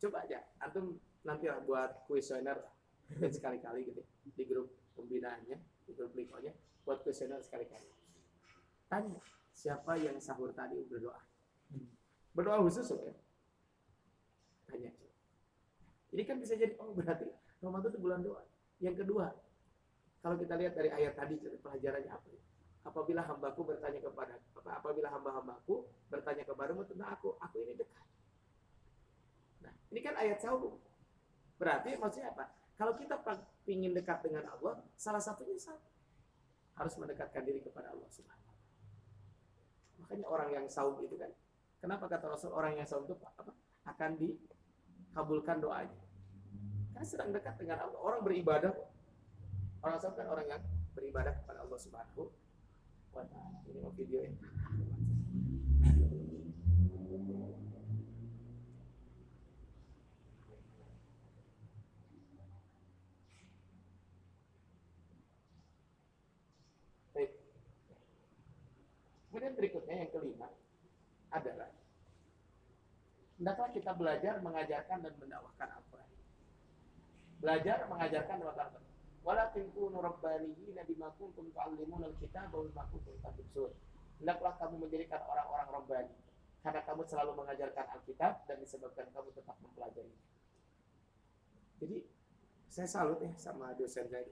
Coba 0.00 0.28
aja, 0.28 0.44
antum 0.60 1.00
nanti 1.24 1.48
lah 1.48 1.64
buat 1.64 2.04
kuesioner 2.04 2.60
sekali-kali 3.08 3.88
gitu 3.88 4.02
di 4.36 4.44
grup 4.44 4.68
pembinaannya, 4.96 5.56
di 5.88 5.92
grup 5.96 6.12
likonya, 6.12 6.52
buat 6.84 7.00
kuesioner 7.00 7.40
sekali-kali. 7.40 7.88
Tanya, 8.88 9.20
siapa 9.54 9.94
yang 9.96 10.18
sahur 10.18 10.50
tadi 10.50 10.82
berdoa? 10.90 11.22
Berdoa 12.34 12.58
khusus 12.66 12.90
ya? 12.90 13.14
Tanya. 14.66 14.90
Ini 16.10 16.22
kan 16.26 16.36
bisa 16.42 16.58
jadi, 16.58 16.74
oh 16.82 16.90
berarti 16.90 17.30
Ramadan 17.62 17.94
itu 17.94 18.00
bulan 18.02 18.20
doa. 18.20 18.42
Yang 18.82 19.06
kedua, 19.06 19.30
kalau 20.20 20.36
kita 20.36 20.58
lihat 20.58 20.74
dari 20.74 20.90
ayat 20.90 21.14
tadi 21.14 21.38
pelajarannya 21.38 22.10
apa? 22.10 22.28
Ya? 22.28 22.42
Apabila 22.84 23.24
hambaku 23.24 23.64
bertanya 23.64 23.96
kepada 24.04 24.36
apabila 24.68 25.08
hamba-hambaku 25.08 25.88
bertanya 26.12 26.44
kepadamu 26.44 26.84
tentang 26.84 27.16
aku, 27.16 27.32
aku 27.40 27.56
ini 27.64 27.72
dekat. 27.80 28.04
Nah, 29.64 29.72
ini 29.88 30.00
kan 30.04 30.14
ayat 30.20 30.38
saum. 30.44 30.76
Berarti 31.56 31.96
maksudnya 31.96 32.36
apa? 32.36 32.52
Kalau 32.76 32.92
kita 32.98 33.16
ingin 33.70 33.96
dekat 33.96 34.20
dengan 34.20 34.44
Allah, 34.52 34.84
salah 34.98 35.22
satunya 35.22 35.56
satu 35.56 35.88
harus 36.74 36.94
mendekatkan 36.98 37.46
diri 37.46 37.62
kepada 37.62 37.94
Allah 37.94 38.10
Subhanahu 38.10 38.43
Makanya 40.04 40.26
orang 40.28 40.48
yang 40.52 40.66
saum 40.68 41.00
itu 41.00 41.16
kan, 41.16 41.32
kenapa 41.80 42.04
kata 42.12 42.28
Rasul 42.28 42.52
orang 42.52 42.76
yang 42.76 42.84
saum 42.84 43.08
itu 43.08 43.16
apa? 43.16 43.56
akan 43.84 44.10
dikabulkan 44.20 45.64
doanya. 45.64 46.00
Karena 46.92 47.04
sedang 47.08 47.32
dekat 47.32 47.56
dengan 47.56 47.88
Allah. 47.88 47.98
Orang 48.00 48.20
beribadah, 48.20 48.72
orang 49.80 49.96
saum 49.96 50.12
kan 50.12 50.28
orang 50.28 50.44
yang 50.44 50.60
beribadah 50.92 51.32
kepada 51.40 51.64
Allah 51.64 51.78
Subhanahu 51.80 52.28
wa 53.16 53.24
taala. 53.24 53.58
Ini 53.64 53.78
mau 53.80 53.92
video 53.96 54.20
ya. 54.28 54.32
Kemudian 69.44 69.60
berikutnya 69.60 69.96
yang 70.00 70.08
kelima 70.08 70.48
adalah 71.28 71.68
hendaklah 73.36 73.68
kita 73.76 73.92
belajar 73.92 74.40
mengajarkan 74.40 75.04
dan 75.04 75.12
mendakwahkan 75.20 75.68
Al-Quran. 75.68 76.10
Belajar 77.44 77.84
mengajarkan 77.84 78.40
dan 78.40 78.46
mengajarkan. 78.48 78.82
Walakin 79.20 79.68
kunu 79.76 80.00
rabbaniyina 80.00 80.88
bima 80.88 81.12
kuntum 81.20 81.52
tu'allimuna 81.52 82.08
al-kitab 82.08 82.56
wa 82.56 82.64
bima 82.64 82.88
kuntum 82.88 83.20
tadrusun. 83.20 83.68
Hendaklah 84.16 84.56
kamu 84.56 84.88
menjadikan 84.88 85.20
orang-orang 85.28 85.68
rabbani 85.76 86.16
karena 86.64 86.80
kamu 86.80 87.04
selalu 87.04 87.36
mengajarkan 87.44 87.84
Alkitab 88.00 88.48
dan 88.48 88.56
disebabkan 88.64 89.12
kamu 89.12 89.28
tetap 89.36 89.60
mempelajari. 89.60 90.16
Jadi 91.84 92.00
saya 92.72 92.88
salut 92.88 93.20
ya 93.20 93.28
sama 93.36 93.76
dosen 93.76 94.08
saya 94.08 94.24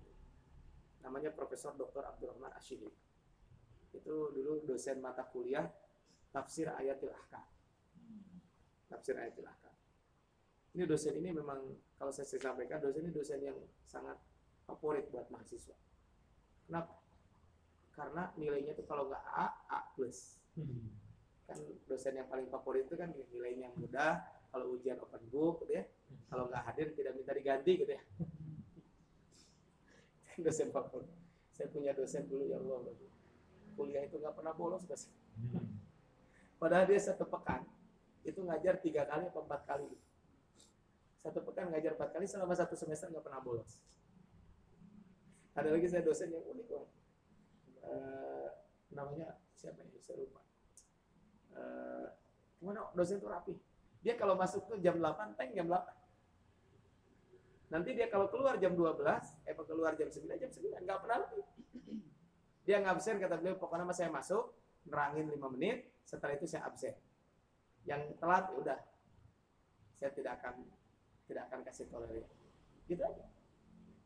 namanya 1.04 1.36
Profesor 1.36 1.76
Dr. 1.76 2.00
Abdurrahman 2.00 2.56
Ashidi 2.56 2.88
itu 3.92 4.14
dulu 4.32 4.64
dosen 4.64 4.98
mata 5.04 5.24
kuliah 5.28 5.68
tafsir 6.32 6.72
ayatil 6.72 7.12
ahkam. 7.12 7.44
Tafsir 8.88 9.14
ayatil 9.20 9.44
ahkam. 9.44 9.74
Ini 10.72 10.88
dosen 10.88 11.20
ini 11.20 11.30
memang 11.36 11.60
kalau 12.00 12.08
saya 12.08 12.24
sampaikan 12.24 12.80
dosen 12.80 13.04
ini 13.04 13.12
dosen 13.12 13.40
yang 13.44 13.58
sangat 13.84 14.16
favorit 14.64 15.04
buat 15.12 15.28
mahasiswa. 15.28 15.76
Kenapa? 16.64 16.96
Karena 17.92 18.32
nilainya 18.40 18.72
itu 18.72 18.84
kalau 18.88 19.12
nggak 19.12 19.20
A, 19.20 19.46
A 19.68 19.80
plus. 19.92 20.40
Kan 21.44 21.60
dosen 21.84 22.16
yang 22.16 22.24
paling 22.32 22.48
favorit 22.48 22.88
itu 22.88 22.96
kan 22.96 23.12
nilainya 23.12 23.68
yang 23.68 23.76
mudah, 23.76 24.24
kalau 24.48 24.72
ujian 24.72 24.96
open 24.96 25.20
book 25.28 25.68
gitu 25.68 25.76
ya. 25.76 25.84
Kalau 26.32 26.48
nggak 26.48 26.64
hadir 26.72 26.96
tidak 26.96 27.12
minta 27.20 27.36
diganti 27.36 27.72
gitu 27.84 27.92
ya. 27.92 28.02
dosen 30.48 30.72
favorit. 30.72 31.12
Saya 31.52 31.68
punya 31.68 31.92
dosen 31.92 32.24
dulu 32.24 32.48
yang 32.48 32.64
Allah 32.64 32.96
kuliah 33.74 34.04
itu 34.04 34.16
nggak 34.20 34.34
pernah 34.36 34.54
bolos 34.54 34.84
guys. 34.84 35.08
Hmm. 35.36 35.78
Padahal 36.60 36.86
dia 36.86 37.00
satu 37.00 37.26
pekan 37.26 37.66
itu 38.22 38.38
ngajar 38.38 38.78
tiga 38.78 39.02
kali 39.08 39.26
atau 39.26 39.42
empat 39.42 39.62
kali. 39.66 39.88
Satu 41.22 41.42
pekan 41.42 41.70
ngajar 41.74 41.98
empat 41.98 42.10
kali 42.14 42.26
selama 42.26 42.54
satu 42.54 42.74
semester 42.78 43.10
nggak 43.10 43.24
pernah 43.24 43.42
bolos. 43.42 43.82
Ada 45.52 45.68
lagi 45.68 45.86
saya 45.90 46.02
dosen 46.06 46.32
yang 46.32 46.44
unik 46.48 46.66
loh. 46.72 46.86
Uh, 47.82 48.48
namanya 48.94 49.36
siapa 49.58 49.82
ya? 49.84 50.00
Saya 50.00 50.24
lupa. 50.24 50.40
Uh, 51.52 52.08
gimana 52.62 52.88
dosen 52.96 53.20
itu 53.20 53.28
rapi. 53.28 53.54
Dia 54.02 54.18
kalau 54.18 54.34
masuk 54.34 54.66
tuh 54.66 54.78
jam 54.82 54.98
8, 54.98 55.38
teng 55.38 55.54
jam 55.54 55.70
8. 55.70 55.78
Nanti 57.70 57.94
dia 57.96 58.10
kalau 58.10 58.28
keluar 58.28 58.58
jam 58.58 58.74
12, 58.74 58.98
eh 59.46 59.54
keluar 59.54 59.94
jam 59.94 60.10
9, 60.10 60.26
jam 60.36 60.50
9, 60.50 60.84
nggak 60.84 60.98
pernah 61.00 61.18
lebih. 61.24 61.44
Dia 62.62 62.78
ngabsen 62.78 63.18
kata 63.18 63.42
beliau, 63.42 63.58
pokoknya 63.58 63.90
saya 63.90 64.10
masuk, 64.10 64.54
nerangin 64.86 65.26
5 65.26 65.54
menit, 65.58 65.90
setelah 66.06 66.38
itu 66.38 66.46
saya 66.46 66.66
absen. 66.66 66.94
Yang 67.82 68.14
telat 68.22 68.46
ya 68.46 68.54
udah, 68.54 68.78
saya 69.98 70.10
tidak 70.14 70.32
akan 70.38 70.54
tidak 71.26 71.42
akan 71.50 71.60
kasih 71.66 71.86
tolerir. 71.90 72.26
Gitu 72.86 73.02
aja. 73.02 73.26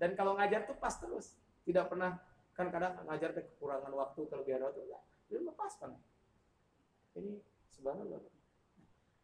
Dan 0.01 0.17
kalau 0.17 0.37
ngajar 0.41 0.65
tuh 0.65 0.77
pas 0.77 0.93
terus, 0.97 1.37
tidak 1.69 1.93
pernah 1.93 2.17
kan 2.57 2.73
kadang 2.73 2.97
ngajar 3.05 3.37
kekurangan 3.37 3.93
waktu, 3.93 4.21
kelebihan 4.33 4.65
waktu 4.65 4.81
enggak. 4.89 5.03
Dia 5.29 5.41
lepas 5.45 5.73
kan. 5.77 5.93
Ini 7.17 7.37
subhanallah. 7.77 8.21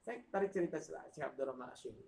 Saya 0.04 0.20
tarik 0.28 0.52
cerita 0.52 0.76
Syekh 0.80 1.24
Abdurrahman 1.24 1.72
Asyidi. 1.72 2.04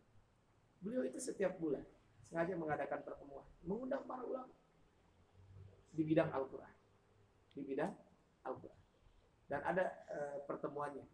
Beliau 0.85 1.09
itu 1.09 1.17
setiap 1.17 1.57
bulan 1.57 1.85
sengaja 2.25 2.53
mengadakan 2.57 3.01
pertemuan, 3.05 3.47
mengundang 3.65 4.05
para 4.05 4.25
ulama 4.25 4.53
di 5.95 6.03
bidang 6.03 6.33
Al-Quran 6.33 6.74
di 7.55 7.63
bidang 7.63 7.93
Al-Quran. 8.45 8.83
Dan 9.47 9.61
ada 9.63 9.85
uh, 10.11 10.39
pertemuannya 10.45 11.07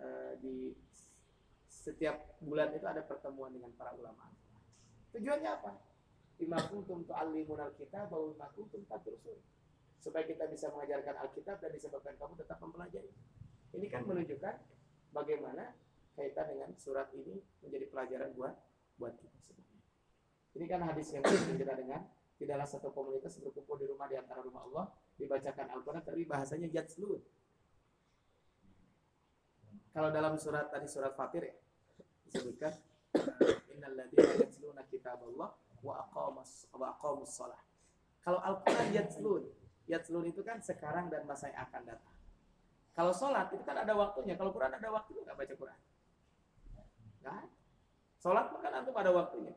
uh, 0.00 0.32
di 0.40 0.72
setiap 1.68 2.40
bulan 2.40 2.72
itu 2.72 2.84
ada 2.88 3.04
pertemuan 3.04 3.52
dengan 3.52 3.70
para 3.76 3.92
ulama. 3.94 4.32
Tujuannya 5.12 5.50
apa? 5.52 5.72
Bima 6.38 6.58
kuntum 6.70 7.04
tu'allimun 7.04 7.60
al-kitab 7.60 8.08
wa 8.08 8.32
bima 8.32 8.48
kuntum 8.56 8.82
tadrusun. 8.88 9.38
Supaya 9.98 10.24
kita 10.24 10.46
bisa 10.46 10.70
mengajarkan 10.70 11.26
Alkitab 11.26 11.58
dan 11.58 11.70
disebabkan 11.74 12.14
kamu 12.16 12.38
tetap 12.38 12.62
mempelajari. 12.62 13.10
Ini 13.74 13.86
kan 13.90 14.06
menunjukkan 14.06 14.54
bagaimana 15.10 15.74
kaitan 16.14 16.46
dengan 16.54 16.70
surat 16.78 17.10
ini 17.12 17.42
menjadi 17.60 17.90
pelajaran 17.90 18.30
buat 18.38 18.54
buat 18.96 19.14
kita 19.18 19.38
semua. 19.42 19.66
Ini 20.54 20.64
kan 20.70 20.86
hadis 20.86 21.10
yang 21.10 21.26
kita 21.26 21.74
dengar 21.74 22.06
Tidaklah 22.38 22.68
satu 22.70 22.94
komunitas 22.94 23.34
berkumpul 23.42 23.82
di 23.82 23.86
rumah 23.90 24.06
di 24.06 24.14
antara 24.14 24.38
rumah 24.46 24.62
Allah 24.70 24.86
dibacakan 25.18 25.66
Al-Quran 25.74 26.02
tapi 26.02 26.22
bahasanya 26.24 26.70
jadslun. 26.70 27.20
kalau 29.90 30.14
dalam 30.14 30.38
surat 30.38 30.70
tadi 30.70 30.86
surat 30.86 31.10
Fatir 31.18 31.42
ya 31.42 31.56
disebutkan 32.30 32.70
innal 33.74 33.98
ladzina 33.98 34.46
yatluna 34.46 34.82
kitaballah 34.86 35.50
wa 35.82 35.94
aqamus 36.06 36.70
wa 36.70 36.94
aqamus 36.94 37.34
shalah. 37.34 37.58
Kalau 38.22 38.38
Al-Qur'an 38.44 38.94
yatlun, 38.94 39.42
yatlun 39.88 40.24
itu 40.28 40.44
kan 40.44 40.60
sekarang 40.60 41.08
dan 41.08 41.24
masa 41.24 41.50
yang 41.50 41.66
akan 41.66 41.82
datang. 41.82 42.16
Kalau 42.92 43.14
sholat 43.14 43.46
itu 43.54 43.62
kan 43.62 43.78
ada 43.78 43.94
waktunya. 43.94 44.34
Kalau 44.34 44.50
Quran 44.50 44.74
ada 44.74 44.88
waktunya 44.90 45.22
nggak 45.22 45.38
baca 45.38 45.54
Quran. 45.54 45.80
Nggak. 47.22 47.44
Sholat 48.18 48.46
kan 48.58 48.72
antum 48.74 48.94
ada 48.98 49.10
waktunya. 49.14 49.54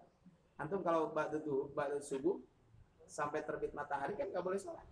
Antum 0.62 0.86
kalau 0.86 1.10
ba'da 1.10 1.98
subuh 1.98 2.38
sampai 3.10 3.42
terbit 3.42 3.74
matahari 3.74 4.14
kan 4.14 4.30
nggak 4.30 4.46
boleh 4.46 4.62
sholat. 4.62 4.86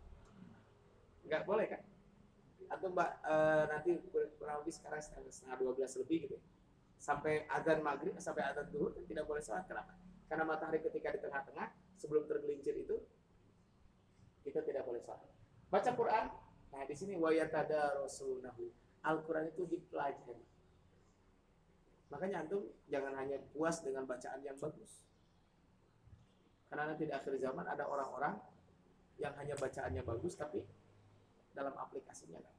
Nggak 1.26 1.44
boleh 1.48 1.66
kan? 1.68 1.82
Antum 2.70 2.94
e, 2.94 3.36
nanti 3.66 3.98
kurang 4.38 4.62
lebih 4.62 4.74
sekarang 4.76 5.02
setengah 5.02 5.58
dua 5.58 5.72
belas 5.74 5.92
lebih 5.98 6.30
gitu. 6.30 6.38
Ya. 6.38 6.44
Sampai 7.00 7.48
adzan 7.50 7.82
maghrib 7.82 8.14
sampai 8.20 8.46
adzan 8.46 8.70
duhur 8.70 8.94
kan 8.94 9.04
tidak 9.08 9.26
boleh 9.26 9.42
sholat. 9.42 9.66
Kenapa? 9.66 9.96
Karena 10.30 10.44
matahari 10.46 10.80
ketika 10.86 11.16
di 11.16 11.20
tengah-tengah 11.26 11.68
sebelum 11.98 12.30
tergelincir 12.30 12.78
itu 12.78 13.02
kita 14.46 14.62
tidak 14.62 14.86
boleh 14.86 15.02
sholat. 15.02 15.26
Baca 15.70 15.92
Quran 15.98 16.26
Nah, 16.70 16.84
di 16.86 16.96
sini 16.96 17.18
wayatada 17.18 17.98
rasulahu. 17.98 18.70
Al-Qur'an 19.02 19.50
itu 19.50 19.66
dipelajari. 19.66 20.44
Makanya 22.10 22.46
antum 22.46 22.66
jangan 22.90 23.14
hanya 23.18 23.38
puas 23.54 23.82
dengan 23.86 24.04
bacaan 24.06 24.42
yang 24.42 24.58
bagus. 24.58 25.06
Karena 26.70 26.94
nanti 26.94 27.10
di 27.10 27.14
akhir 27.14 27.38
zaman 27.42 27.66
ada 27.66 27.86
orang-orang 27.86 28.38
yang 29.18 29.34
hanya 29.38 29.56
bacaannya 29.58 30.04
bagus 30.06 30.38
tapi 30.38 30.62
dalam 31.54 31.74
aplikasinya 31.76 32.39
enggak. 32.39 32.58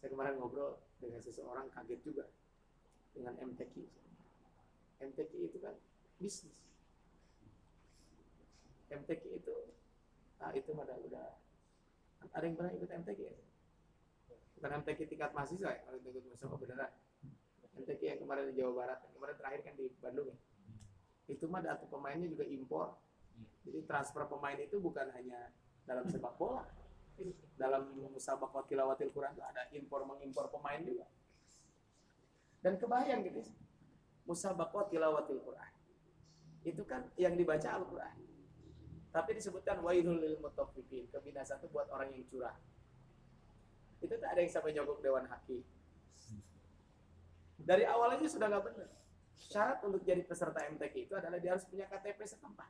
Saya 0.00 0.08
kemarin 0.12 0.36
ngobrol 0.38 0.78
dengan 1.00 1.20
seseorang 1.22 1.66
kaget 1.72 2.00
juga 2.04 2.24
dengan 3.16 3.34
MTQ. 3.40 3.74
MTQ 5.00 5.32
itu 5.40 5.58
kan 5.60 5.74
bisnis. 6.20 6.56
MTQ 8.86 9.22
itu 9.42 9.56
nah 10.36 10.52
itu 10.52 10.68
udah 10.68 10.96
udah 11.00 11.26
ada 12.36 12.44
yang 12.44 12.56
pernah 12.56 12.72
ikut 12.76 12.90
MTQ 12.92 13.20
ya? 13.24 13.34
Bukan 14.56 14.70
MTQ 14.84 14.98
tingkat 15.08 15.30
mahasiswa 15.36 15.68
ya, 15.72 15.80
kalau 15.84 15.96
ikut 16.00 16.24
mahasiswa 16.28 16.56
beneran. 16.56 16.92
MTQ 17.76 18.00
yang 18.00 18.20
kemarin 18.20 18.44
di 18.48 18.54
Jawa 18.56 18.72
Barat, 18.72 18.98
yang 19.04 19.14
kemarin 19.20 19.36
terakhir 19.36 19.60
kan 19.64 19.74
di 19.76 19.86
Bandung 20.00 20.28
ya. 20.32 20.36
Itu 21.28 21.44
mah 21.48 21.60
data 21.60 21.84
pemainnya 21.88 22.28
juga 22.28 22.44
impor. 22.48 22.96
Jadi 23.68 23.84
transfer 23.84 24.24
pemain 24.30 24.56
itu 24.56 24.78
bukan 24.78 25.10
hanya 25.12 25.50
dalam 25.84 26.06
sepak 26.08 26.38
bola. 26.40 26.64
Dalam 27.56 27.96
musabaqah 28.12 28.68
tilawatil 28.68 29.12
Quran 29.12 29.32
itu 29.32 29.44
ada 29.44 29.62
impor 29.72 30.04
mengimpor 30.04 30.52
pemain 30.52 30.80
juga. 30.84 31.08
Dan 32.60 32.76
kebayang 32.76 33.24
gitu. 33.24 33.40
Musabaqah 34.28 34.92
tilawatil 34.92 35.40
Quran. 35.40 35.72
Itu 36.66 36.82
kan 36.84 37.08
yang 37.16 37.38
dibaca 37.38 37.78
Al-Quran 37.78 38.26
tapi 39.16 39.32
disebutkan 39.32 39.80
wailul 39.80 40.20
lil 40.20 40.36
mutaffifin, 40.44 41.08
kebinasaan 41.08 41.64
itu 41.64 41.72
buat 41.72 41.88
orang 41.88 42.12
yang 42.12 42.28
curah. 42.28 42.52
Itu 44.04 44.12
tak 44.20 44.36
ada 44.36 44.44
yang 44.44 44.52
sampai 44.52 44.76
nyogok 44.76 45.00
dewan 45.00 45.24
hakim. 45.24 45.64
Dari 47.56 47.88
awal 47.88 48.20
aja 48.20 48.28
sudah 48.28 48.52
nggak 48.52 48.64
benar. 48.68 48.92
Syarat 49.32 49.80
untuk 49.88 50.04
jadi 50.04 50.20
peserta 50.20 50.68
MTQ 50.68 51.08
itu 51.08 51.14
adalah 51.16 51.40
dia 51.40 51.56
harus 51.56 51.64
punya 51.64 51.88
KTP 51.88 52.28
setempat. 52.28 52.68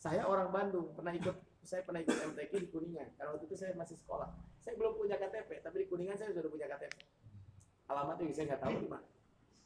Saya 0.00 0.24
orang 0.24 0.48
Bandung, 0.48 0.96
pernah 0.96 1.12
ikut 1.12 1.36
saya 1.66 1.82
pernah 1.82 2.00
ikut 2.00 2.14
MTQ 2.14 2.52
di 2.62 2.68
Kuningan. 2.70 3.08
Karena 3.18 3.34
waktu 3.34 3.50
itu 3.50 3.56
saya 3.58 3.74
masih 3.74 3.98
sekolah. 3.98 4.30
Saya 4.62 4.78
belum 4.78 4.96
punya 4.96 5.18
KTP, 5.18 5.60
tapi 5.60 5.82
di 5.82 5.86
Kuningan 5.90 6.14
saya 6.14 6.30
sudah 6.30 6.46
punya 6.46 6.70
KTP. 6.70 6.96
Alamatnya 7.90 8.30
saya 8.30 8.54
nggak 8.54 8.62
tahu 8.62 8.74
di 8.80 8.88
mana. 8.88 9.06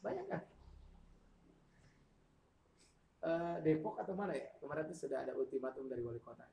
Banyak 0.00 0.26
kan? 0.32 0.40
uh, 3.24 3.56
Depok 3.60 4.00
atau 4.00 4.14
mana 4.16 4.32
ya 4.36 4.48
kemarin 4.60 4.88
itu 4.88 5.06
sudah 5.06 5.24
ada 5.24 5.32
ultimatum 5.36 5.88
dari 5.88 6.02
wali 6.04 6.20
kota 6.20 6.44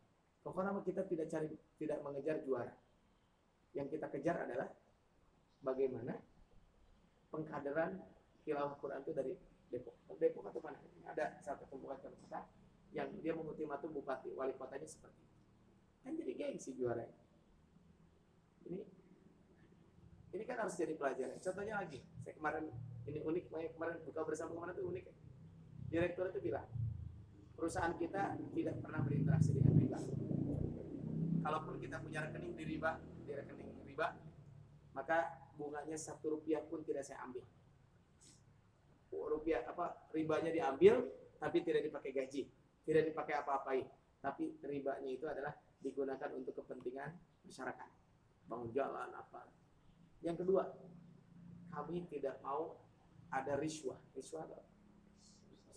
pokoknya 0.43 0.79
kita 0.83 1.03
tidak 1.07 1.27
cari 1.31 1.49
tidak 1.79 1.99
mengejar 2.03 2.37
juara 2.43 2.73
yang 3.75 3.87
kita 3.91 4.07
kejar 4.11 4.47
adalah 4.47 4.67
bagaimana 5.63 6.15
pengkaderan 7.31 7.99
tilawah 8.47 8.75
Quran 8.79 9.03
itu 9.03 9.11
dari 9.11 9.31
Depok 9.67 9.95
Depok 10.15 10.43
atau 10.47 10.61
mana 10.63 10.79
ada 11.07 11.35
satu 11.43 11.67
kabupaten 11.67 12.15
kota 12.23 12.47
yang 12.95 13.11
dia 13.19 13.35
mengultimatum 13.35 13.91
bupati 13.91 14.31
wali 14.31 14.55
kotanya 14.55 14.87
seperti 14.87 15.19
itu 15.19 15.36
kan 16.07 16.15
jadi 16.15 16.33
gengsi 16.39 16.71
juara 16.79 17.03
ini 18.71 18.87
ini 20.31 20.43
kan 20.47 20.63
harus 20.63 20.79
jadi 20.79 20.95
pelajaran 20.95 21.35
contohnya 21.43 21.83
lagi 21.83 21.99
saya 22.23 22.33
kemarin 22.39 22.71
ini 23.11 23.19
unik 23.19 23.43
kemarin 23.75 23.99
buka 24.07 24.21
bersama 24.23 24.55
kemarin 24.55 24.73
itu 24.79 24.83
unik 24.87 25.03
ya 25.03 25.13
direktur 25.91 26.31
itu 26.31 26.39
bilang 26.47 26.67
perusahaan 27.57 27.97
kita 27.97 28.37
tidak 28.53 28.75
pernah 28.85 29.01
berinteraksi 29.01 29.49
dengan 29.57 29.73
riba. 29.81 29.99
Kalaupun 31.41 31.81
kita 31.81 31.97
punya 31.97 32.21
rekening 32.29 32.53
di 32.53 32.63
riba, 32.69 33.01
di 33.25 33.33
rekening 33.33 33.81
riba, 33.89 34.13
maka 34.93 35.49
bunganya 35.57 35.97
satu 35.97 36.37
rupiah 36.37 36.61
pun 36.61 36.85
tidak 36.85 37.01
saya 37.01 37.25
ambil. 37.25 37.41
Rupiah 39.09 39.65
apa 39.65 40.05
ribanya 40.13 40.53
diambil, 40.53 41.01
tapi 41.41 41.65
tidak 41.65 41.89
dipakai 41.89 42.13
gaji, 42.13 42.45
tidak 42.85 43.03
dipakai 43.09 43.33
apa-apain. 43.41 43.89
Tapi 44.21 44.61
ribanya 44.61 45.09
itu 45.09 45.25
adalah 45.25 45.57
digunakan 45.81 46.29
untuk 46.33 46.57
kepentingan 46.57 47.15
masyarakat, 47.45 47.89
bangun 48.49 48.69
jalan 48.73 49.09
apa. 49.13 49.47
Yang 50.25 50.45
kedua, 50.45 50.65
kami 51.69 52.09
tidak 52.09 52.41
mau 52.41 52.81
ada 53.29 53.53
riswah. 53.59 53.99
Riswah 54.17 54.47
apa? 54.47 54.67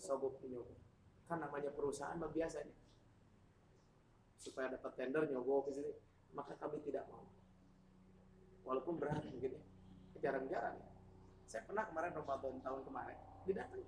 sogok 0.01 0.41
nyogok 0.41 0.81
kan 1.29 1.37
namanya 1.37 1.69
perusahaan 1.71 2.17
mah 2.17 2.33
biasanya 2.33 2.73
supaya 4.41 4.73
dapat 4.73 4.91
tender 4.97 5.29
nyogok 5.29 5.69
ke 5.69 5.77
sini 5.77 5.93
maka 6.33 6.57
kami 6.57 6.81
tidak 6.81 7.05
mau 7.13 7.29
walaupun 8.65 8.97
berat 8.97 9.21
mungkin 9.29 9.55
ya 9.55 9.63
jarang-jarang 10.21 10.75
ya. 10.81 10.89
saya 11.45 11.61
pernah 11.69 11.85
kemarin 11.85 12.11
Ramadan 12.17 12.57
tahun 12.65 12.81
kemarin 12.81 13.17
didatangi 13.45 13.87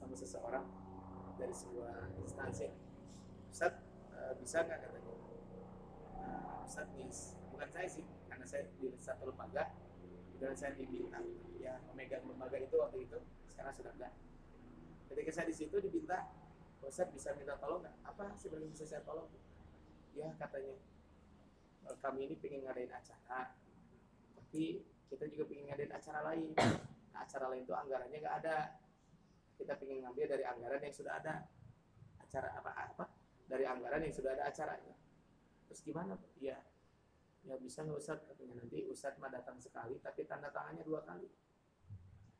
sama 0.00 0.14
seseorang 0.16 0.66
dari 1.36 1.54
sebuah 1.54 2.16
instansi 2.24 2.68
Ustaz 3.52 3.76
uh, 4.16 4.32
bisa 4.40 4.64
nggak 4.64 4.80
katanya 4.80 5.01
uh, 6.22 6.86
nis. 6.96 7.36
Bukan 7.52 7.68
saya 7.68 7.88
sih 7.90 8.04
karena 8.30 8.46
saya 8.48 8.64
di 8.80 8.90
satu 8.96 9.28
lembaga 9.28 9.70
dan 10.40 10.54
saya 10.58 10.74
diminta 10.74 11.22
ya 11.62 11.78
memegang 11.86 12.26
lembaga 12.26 12.58
itu 12.58 12.74
waktu 12.74 13.06
itu 13.06 13.18
sekarang 13.52 13.74
sudah 13.74 13.92
enggak. 13.94 14.12
Ketika 15.12 15.30
saya 15.30 15.46
di 15.50 15.54
situ 15.54 15.76
diminta 15.78 16.26
Ustaz 16.82 17.06
bisa 17.14 17.30
minta 17.38 17.54
tolong 17.62 17.84
nggak? 17.86 17.94
Apa 18.02 18.34
yang 18.34 18.70
bisa 18.74 18.82
saya 18.88 19.06
tolong? 19.06 19.30
Ya 20.18 20.34
katanya 20.34 20.74
e, 21.86 21.90
kami 22.02 22.26
ini 22.26 22.34
pengen 22.42 22.66
ngadain 22.66 22.90
acara. 22.90 23.54
Tapi 24.34 24.82
kita 25.06 25.24
juga 25.30 25.46
pengen 25.46 25.70
ngadain 25.70 25.92
acara 25.94 26.20
lain. 26.26 26.50
Nah, 26.58 27.20
acara 27.22 27.46
lain 27.54 27.62
itu 27.62 27.74
anggarannya 27.76 28.18
nggak 28.18 28.36
ada. 28.42 28.56
Kita 29.54 29.78
pengen 29.78 30.02
ngambil 30.02 30.26
dari 30.26 30.44
anggaran 30.48 30.82
yang 30.82 30.94
sudah 30.96 31.22
ada. 31.22 31.46
Acara 32.18 32.48
apa 32.58 32.70
apa? 32.74 33.04
Dari 33.46 33.62
anggaran 33.62 34.02
yang 34.02 34.14
sudah 34.16 34.34
ada 34.34 34.50
acaranya 34.50 35.01
terus 35.72 35.88
gimana? 35.88 36.20
Ya 36.36 36.60
ya 37.48 37.56
bisa 37.56 37.80
nggak 37.80 37.96
Ustaz? 37.96 38.20
Katanya 38.28 38.60
nanti 38.60 38.84
Ustaz 38.84 39.16
mah 39.16 39.32
datang 39.32 39.56
sekali 39.56 39.96
tapi 40.04 40.28
tanda 40.28 40.52
tangannya 40.52 40.84
dua 40.84 41.00
kali. 41.00 41.32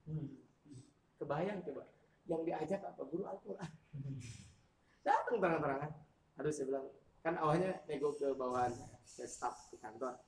Hmm. 0.04 0.36
kebayang 1.16 1.64
coba. 1.64 1.88
Yang 2.28 2.42
diajak 2.52 2.80
apa? 2.84 3.02
Guru 3.06 3.24
Al-Quran. 3.26 3.70
Datang 5.06 5.38
terang-terangan. 5.38 5.90
Aduh 6.38 6.52
saya 6.54 6.66
bilang 6.70 6.86
kan 7.22 7.34
awalnya 7.38 7.82
nego 7.86 8.10
ke 8.14 8.30
bawahan 8.34 8.74
ke 9.02 9.24
staff 9.26 9.70
di 9.70 9.78
kantor. 9.78 10.18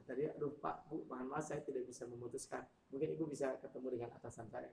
Kata 0.00 0.12
dia 0.16 0.32
aduh 0.36 0.52
pak 0.56 0.88
bu 0.88 1.04
mohon 1.08 1.28
maaf 1.28 1.44
saya 1.44 1.60
tidak 1.64 1.84
bisa 1.84 2.04
memutuskan. 2.08 2.64
Mungkin 2.92 3.14
ibu 3.14 3.28
bisa 3.28 3.56
ketemu 3.60 4.00
dengan 4.00 4.10
atasan 4.16 4.48
saya 4.48 4.68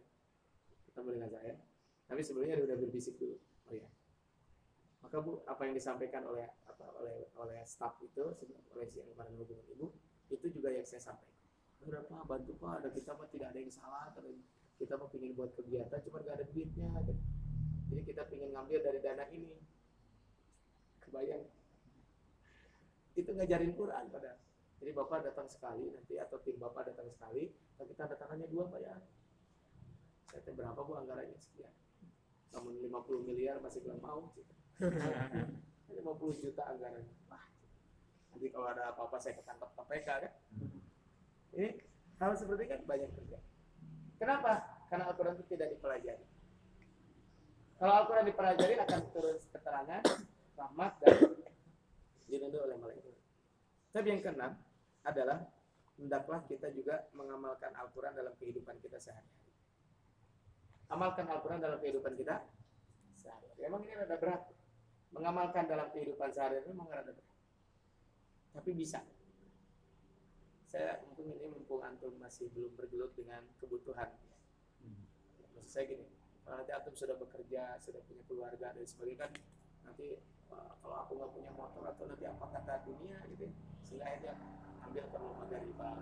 ketemu 0.91 1.19
dengan 1.19 1.29
saya. 1.29 1.53
Tapi 2.07 2.21
sebelumnya 2.23 2.55
dia 2.55 2.65
udah 2.71 2.77
berbisik 2.79 3.19
dulu. 3.19 3.35
Oh 3.67 3.75
ya 3.75 3.87
maka 5.05 5.21
bu 5.21 5.37
apa 5.45 5.61
yang 5.69 5.77
disampaikan 5.77 6.25
oleh 6.25 6.49
apa 6.65 6.85
oleh 6.97 7.29
oleh 7.37 7.61
staff 7.61 7.93
itu 8.01 8.25
oleh 8.73 8.85
si 8.89 8.97
kemarin 8.97 9.37
hubungan 9.37 9.65
ibu 9.69 9.93
itu 10.33 10.49
juga 10.49 10.73
yang 10.73 10.81
saya 10.81 11.13
sampaikan. 11.13 11.37
Pak 11.85 12.25
bantu 12.25 12.57
pak. 12.57 12.81
Ada 12.81 12.89
kita 12.89 13.13
mah 13.13 13.29
tidak 13.29 13.53
ada 13.53 13.59
yang 13.61 13.69
salah 13.69 14.09
kita 14.75 14.97
mau 14.97 15.07
pingin 15.07 15.37
buat 15.37 15.53
kegiatan 15.53 16.01
cuma 16.09 16.25
gak 16.25 16.41
ada 16.41 16.45
duitnya. 16.49 16.89
Jadi 17.85 18.01
kita 18.01 18.25
pingin 18.25 18.49
ngambil 18.49 18.81
dari 18.81 18.99
dana 19.05 19.23
ini. 19.29 19.53
Kebayang? 21.05 21.45
Itu 23.13 23.29
ngajarin 23.29 23.77
Quran 23.77 24.05
pada 24.09 24.41
jadi 24.81 24.91
bapak 24.91 25.23
datang 25.31 25.47
sekali 25.47 25.87
nanti 25.87 26.19
atau 26.19 26.35
tim 26.43 26.59
bapak 26.59 26.91
datang 26.91 27.07
sekali 27.07 27.47
tapi 27.79 27.95
tanda 27.95 28.17
tangannya 28.17 28.49
dua 28.49 28.67
pak 28.73 28.81
ya. 28.81 28.97
Saya 30.33 30.51
berapa 30.51 30.81
bu 30.81 30.97
anggarannya? 30.97 31.37
Sekian 31.37 31.71
namun 32.55 32.79
50 32.79 33.27
miliar 33.27 33.59
masih 33.59 33.83
belum 33.83 33.99
mau. 33.99 34.31
gitu. 34.39 34.55
50 34.79 36.43
juta 36.43 36.63
anggarannya 36.67 37.15
Wah, 37.31 37.45
nanti 38.31 38.47
kalau 38.51 38.67
ada 38.67 38.91
apa-apa 38.91 39.17
saya 39.19 39.39
ketangkap 39.39 39.71
KPK 39.75 40.07
kan 40.07 40.33
Ini 41.55 41.69
hal 42.19 42.31
seperti 42.35 42.63
kan 42.67 42.79
banyak 42.83 43.11
terjadi. 43.15 43.47
Kenapa? 44.19 44.63
Karena 44.87 45.11
Al-Quran 45.11 45.35
itu 45.39 45.45
tidak 45.55 45.75
dipelajari. 45.75 46.25
Kalau 47.75 47.93
Al-Quran 48.03 48.25
dipelajari 48.27 48.75
akan 48.79 48.99
turun 49.11 49.37
keterangan, 49.51 50.03
rahmat, 50.55 50.93
dan 51.03 51.15
dilindungi 52.27 52.59
oleh 52.63 52.77
malaikat. 52.79 53.15
Tapi 53.91 54.07
yang 54.11 54.21
keenam 54.23 54.51
adalah 55.03 55.43
hendaklah 55.95 56.39
kita 56.47 56.71
juga 56.71 57.07
mengamalkan 57.15 57.71
Al-Quran 57.75 58.15
dalam 58.15 58.35
kehidupan 58.39 58.79
kita 58.79 58.99
sehari-hari. 58.99 59.51
Amalkan 60.91 61.27
Al-Quran 61.27 61.59
dalam 61.59 61.79
kehidupan 61.79 62.15
kita 62.15 62.43
sehari-hari. 63.19 63.59
Emang 63.63 63.83
ini 63.83 63.95
rada 63.95 64.15
berat. 64.19 64.43
Mengamalkan 65.15 65.63
dalam 65.63 65.87
kehidupan 65.95 66.27
sehari-hari 66.35 66.67
memang 66.67 66.91
rada 66.91 67.15
berat. 67.15 67.31
Tapi 68.51 68.75
bisa. 68.75 68.99
Saya 70.67 70.99
mungkin 71.07 71.31
ini 71.31 71.47
mumpung 71.47 71.79
antum 71.87 72.19
masih 72.19 72.51
belum 72.51 72.75
bergelut 72.75 73.15
dengan 73.15 73.47
kebutuhan. 73.55 74.11
Maksud 75.55 75.71
saya 75.71 75.87
gini, 75.87 76.03
kalau 76.43 76.59
nanti 76.59 76.75
antum 76.75 76.91
sudah 76.91 77.15
bekerja, 77.15 77.79
sudah 77.79 78.03
punya 78.03 78.27
keluarga 78.27 78.75
dan 78.75 78.83
sebagainya 78.83 79.23
kan 79.23 79.31
nanti 79.87 80.19
wah, 80.51 80.75
kalau 80.83 80.95
aku 81.07 81.11
nggak 81.15 81.31
punya 81.31 81.51
motor 81.55 81.87
atau 81.87 82.03
nanti 82.11 82.27
apa 82.27 82.45
kata 82.51 82.83
dunia 82.83 83.17
gitu, 83.31 83.47
ya, 83.47 83.53
sehingga 83.87 84.05
akhirnya 84.11 84.33
ambil 84.83 85.03
rumah 85.15 85.47
dari 85.47 85.71
pak. 85.79 85.95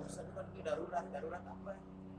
Terus 0.00 0.16
aku 0.24 0.30
kan 0.32 0.46
ini 0.56 0.62
darurat, 0.64 1.04
darurat 1.12 1.42
apa? 1.44 1.72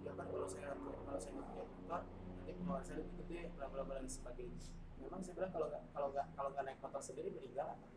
Ya 0.05 0.11
kan 0.13 0.25
kalau 0.29 0.47
saya 0.47 0.77
kalau 0.77 1.17
saya 1.17 1.31
nggak 1.33 1.47
punya 1.49 1.65
motor, 1.65 2.03
nanti 2.37 2.51
pengeluaran 2.53 2.85
saya 2.85 2.97
lebih 3.01 3.15
gede, 3.25 3.41
bla 3.57 3.65
bla 3.73 3.81
bla 3.81 3.95
dan 3.97 4.11
sebagainya. 4.11 4.61
Memang 5.01 5.21
saya 5.21 5.33
bilang 5.37 5.51
kalau 5.53 5.67
nggak 5.69 5.83
kalau 5.93 6.07
nggak 6.11 6.27
kalau 6.33 6.49
nggak 6.53 6.63
naik 6.65 6.79
motor 6.81 7.01
sendiri 7.01 7.29
meninggal 7.33 7.73
apa? 7.73 7.87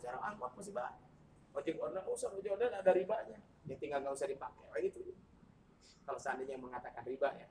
Sekarang 0.00 0.22
angkot 0.34 0.52
masih 0.58 0.74
banyak. 0.74 1.10
Ojek 1.52 1.76
online, 1.76 2.06
oh 2.08 2.16
sama 2.16 2.40
ojek 2.40 2.52
online 2.56 2.74
ada 2.80 2.90
ribanya. 2.96 3.38
Ya 3.68 3.76
tinggal 3.76 4.00
nggak 4.00 4.16
usah 4.16 4.26
dipakai, 4.26 4.66
kayak 4.72 4.82
gitu. 4.88 5.12
Kalau 6.02 6.18
seandainya 6.18 6.58
mengatakan 6.58 7.04
riba 7.06 7.28
ya, 7.36 7.46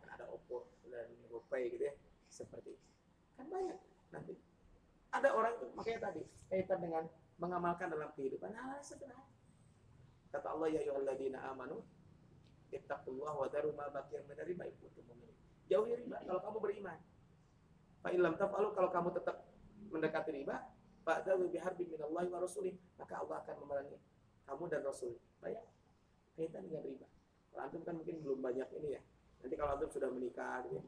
kan 0.00 0.08
ada 0.16 0.24
Oppo 0.30 0.70
dan 0.88 1.10
GoPay 1.28 1.74
gitu 1.76 1.84
ya, 1.90 1.94
seperti 2.32 2.72
itu. 2.72 2.86
Kan 3.36 3.50
banyak 3.50 3.76
nanti. 4.14 4.38
Ada 5.10 5.34
orang 5.34 5.58
makanya 5.74 6.08
tadi 6.08 6.22
kaitan 6.48 6.78
dengan 6.80 7.04
mengamalkan 7.42 7.90
dalam 7.90 8.08
kehidupan 8.14 8.54
hal 8.54 8.78
sederhana. 8.80 9.26
Kata 10.30 10.54
Allah 10.54 10.70
ya 10.70 10.80
ayyuhalladzina 10.86 11.42
amanu 11.50 11.82
ittaqullaha 12.70 13.34
wa 13.34 13.48
daru 13.50 13.74
ma 13.74 13.90
baqiya 13.90 14.22
min 14.30 14.38
riba. 14.38 14.64
Jauhi 15.66 15.92
riba 15.98 16.22
kalau 16.22 16.40
kamu 16.40 16.58
beriman. 16.62 16.98
Fa 18.00 18.08
illam 18.12 18.34
taf'alu 18.36 18.72
kalau 18.72 18.88
kamu 18.88 19.08
tetap 19.12 19.44
mendekati 19.92 20.30
riba, 20.32 20.56
fa'dzu 21.04 21.48
biharbin 21.52 21.88
minallahi 21.92 22.28
wa 22.32 22.40
rasulih, 22.40 22.74
maka 22.96 23.20
Allah 23.20 23.44
akan 23.44 23.54
memerangi 23.64 23.98
kamu 24.48 24.64
dan 24.66 24.80
Rasul. 24.82 25.14
Banyak 25.38 25.64
kaitan 26.34 26.66
dengan 26.66 26.82
riba. 26.82 27.06
Kalau 27.50 27.62
antum 27.66 27.82
kan 27.84 27.94
mungkin 27.98 28.16
belum 28.24 28.40
banyak 28.40 28.68
ini 28.80 28.88
ya. 28.98 29.02
Nanti 29.44 29.54
kalau 29.54 29.70
antum 29.76 29.90
sudah 29.90 30.08
menikah 30.10 30.64
gitu 30.66 30.80
ya. 30.80 30.84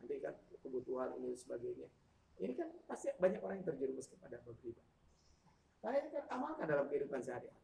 Nanti 0.00 0.14
kan 0.22 0.34
kebutuhan 0.64 1.08
ini 1.20 1.34
dan 1.34 1.38
sebagainya. 1.38 1.88
Ini 2.40 2.52
kan 2.56 2.68
pasti 2.88 3.12
banyak 3.20 3.40
orang 3.44 3.60
yang 3.60 3.68
terjerumus 3.68 4.08
kepada 4.08 4.40
riba. 4.40 4.82
Ini 5.80 6.08
kan 6.12 6.24
amalkan 6.32 6.66
dalam 6.68 6.86
kehidupan 6.88 7.20
sehari-hari. 7.20 7.60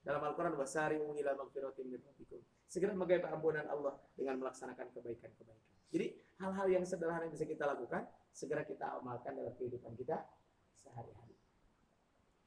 Dalam 0.00 0.24
Al-Quran 0.24 0.56
wasari'u 0.56 1.12
ila 1.12 1.30
magfiratin 1.36 1.86
min 1.88 2.00
rabbikum. 2.00 2.40
Segera 2.64 2.96
menggapai 2.96 3.28
ampunan 3.28 3.68
Allah 3.68 4.00
dengan 4.16 4.40
melaksanakan 4.40 4.96
kebaikan-kebaikan. 4.96 5.68
Jadi 5.92 6.06
hal-hal 6.40 6.66
yang 6.72 6.84
sederhana 6.88 7.28
yang 7.28 7.34
bisa 7.36 7.44
kita 7.44 7.68
lakukan, 7.68 8.08
segera 8.32 8.64
kita 8.64 8.96
amalkan 8.96 9.36
dalam 9.36 9.52
kehidupan 9.60 9.92
kita 9.94 10.24
sehari-hari. 10.72 11.36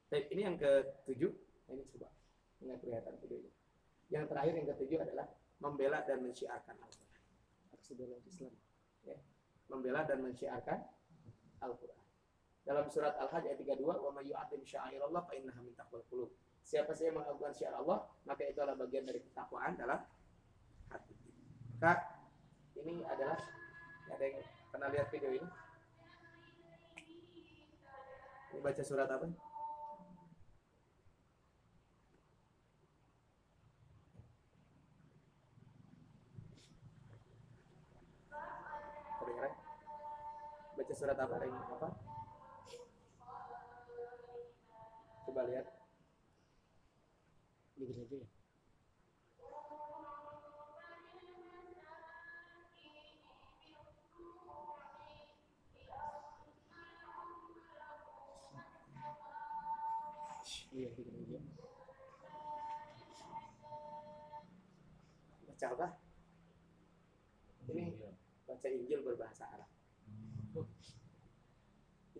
Baik, 0.10 0.26
ini 0.34 0.42
yang 0.42 0.58
ketujuh. 0.58 1.32
Nah, 1.70 1.74
Ini 1.78 1.84
coba 1.96 2.10
nggak 2.64 2.80
kelihatan 2.82 3.14
videonya. 3.22 3.52
Yang 4.10 4.26
terakhir 4.30 4.54
yang 4.56 4.68
ketujuh 4.74 5.00
adalah 5.04 5.26
membela 5.62 6.00
dan 6.06 6.18
mensyiarkan 6.22 6.76
Al-Quran. 6.80 7.22
Islam. 8.24 8.54
Membela 9.72 10.02
dan 10.06 10.20
mensyiarkan 10.22 10.80
Al-Quran. 11.64 12.02
Dalam 12.64 12.88
surat 12.88 13.16
Al-Hajj 13.20 13.44
ayat 13.52 13.60
32, 13.60 14.00
"Wa 14.00 14.12
may 14.16 14.24
yu'azzim 14.32 14.64
sya'airallah 14.64 15.22
fa 15.28 15.34
innaha 15.36 15.60
min 15.60 15.76
taqwal 15.76 16.04
qulub." 16.08 16.32
Siapa 16.64 16.96
saja 16.96 17.12
mengagungkan 17.12 17.52
syiar 17.52 17.76
Allah, 17.76 18.08
maka 18.24 18.48
itu 18.48 18.56
adalah 18.64 18.80
bagian 18.80 19.04
dari 19.04 19.20
ketakwaan 19.20 19.76
dalam 19.76 20.00
hati. 20.88 21.14
Maka 21.76 22.24
ini 22.80 23.04
adalah 23.04 23.36
ada 24.14 24.30
yang 24.30 24.38
pernah 24.70 24.90
lihat 24.94 25.08
video 25.10 25.32
ini? 25.34 25.48
Ini 28.54 28.60
baca 28.62 28.84
surat 28.86 29.10
apa? 29.10 29.26
Kedengeran? 39.18 39.54
Baca 40.78 40.94
surat 40.94 41.18
apa? 41.18 41.34
Ada 41.34 41.46
yang 41.50 41.58
apa? 41.74 41.90
Coba 45.26 45.42
lihat. 45.50 45.66
Begini 47.74 48.06
aja 48.06 48.16
ya. 48.22 48.33
Baca 65.64 65.80
apa? 65.80 65.88
Ini 67.72 67.96
baca 68.44 68.68
Injil 68.68 69.00
berbahasa 69.00 69.48
Arab. 69.48 69.72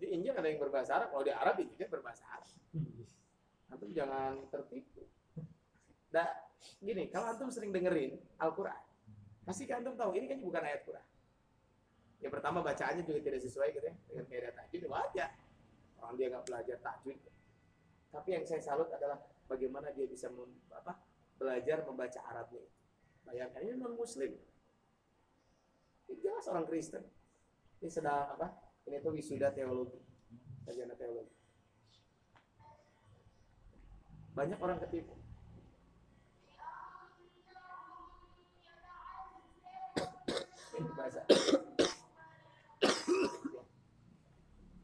Jadi 0.00 0.06
Injil 0.16 0.32
ada 0.32 0.48
yang 0.48 0.64
berbahasa 0.64 0.96
Arab, 0.96 1.12
kalau 1.12 1.28
di 1.28 1.28
Arab 1.28 1.60
Injilnya 1.60 1.92
berbahasa 1.92 2.24
Arab. 2.24 2.48
Antum 3.68 3.92
jangan 3.92 4.48
tertipu. 4.48 5.04
Nah, 6.16 6.24
gini, 6.80 7.12
kalau 7.12 7.36
antum 7.36 7.52
sering 7.52 7.68
dengerin 7.68 8.16
Al-Quran, 8.40 8.80
pasti 9.44 9.68
kan 9.68 9.84
antum 9.84 9.92
tahu 9.92 10.16
ini 10.16 10.24
kan 10.24 10.40
bukan 10.40 10.64
ayat 10.64 10.80
Quran. 10.88 11.04
Yang 12.24 12.40
pertama 12.40 12.64
bacaannya 12.64 13.04
juga 13.04 13.20
tidak 13.28 13.44
sesuai 13.44 13.76
gitu 13.76 13.84
ya 13.84 13.94
dengan 14.08 14.24
kaidah 14.24 14.52
tajwid 14.56 14.88
wajar. 14.88 15.30
Orang 16.00 16.16
dia 16.16 16.32
nggak 16.32 16.48
belajar 16.48 16.80
tajwid. 16.80 17.20
Tapi 18.08 18.28
yang 18.40 18.48
saya 18.48 18.64
salut 18.64 18.88
adalah 18.88 19.20
bagaimana 19.52 19.92
dia 19.92 20.08
bisa 20.08 20.32
mem- 20.32 20.64
apa, 20.72 20.96
belajar 21.36 21.84
membaca 21.84 22.24
Arabnya. 22.24 22.64
Bayangkan 23.24 23.60
ini 23.64 23.74
non 23.80 23.96
Muslim. 23.96 24.32
Ini 26.08 26.14
jelas 26.20 26.44
orang 26.52 26.68
Kristen. 26.68 27.04
Ini 27.80 27.88
sedang 27.88 28.36
apa? 28.36 28.52
Ini 28.84 29.00
tuh 29.00 29.16
wisuda 29.16 29.48
teologi, 29.56 29.96
sarjana 30.64 30.92
teologi. 30.92 31.32
Banyak 34.36 34.58
orang 34.60 34.78
ketipu. 34.84 35.14
Ini. 40.74 40.90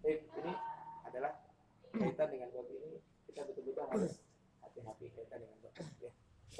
Eh, 0.00 0.22
adalah 1.02 1.34
kaitan 1.92 2.28
dengan 2.30 2.48
bab 2.54 2.66
ini 2.70 3.02
kita 3.26 3.42
betul-betul 3.44 3.84
harus 3.90 4.22
hati-hati 4.62 5.10
kaitan 5.12 5.42
dengan 5.44 5.58
bab. 5.66 5.74
Ya. 5.98 6.10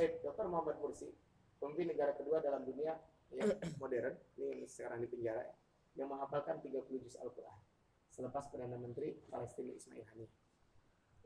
Eh, 0.03 0.19
Dr. 0.21 0.51
Muhammad 0.51 0.77
Mursi, 0.83 1.09
pemimpin 1.61 1.93
negara 1.93 2.17
kedua 2.17 2.41
dalam 2.41 2.65
dunia 2.65 2.97
yang 3.31 3.53
modern, 3.83 4.17
ini 4.41 4.45
yang 4.57 4.61
sekarang 4.67 5.05
di 5.05 5.09
penjara, 5.13 5.45
yang 5.95 6.09
menghafalkan 6.09 6.59
30 6.65 7.05
juz 7.05 7.15
Al-Quran 7.21 7.61
selepas 8.11 8.51
Perdana 8.51 8.75
Menteri 8.81 9.15
Palestina 9.31 9.71
Ismail 9.71 10.05
Haniyeh. 10.11 10.33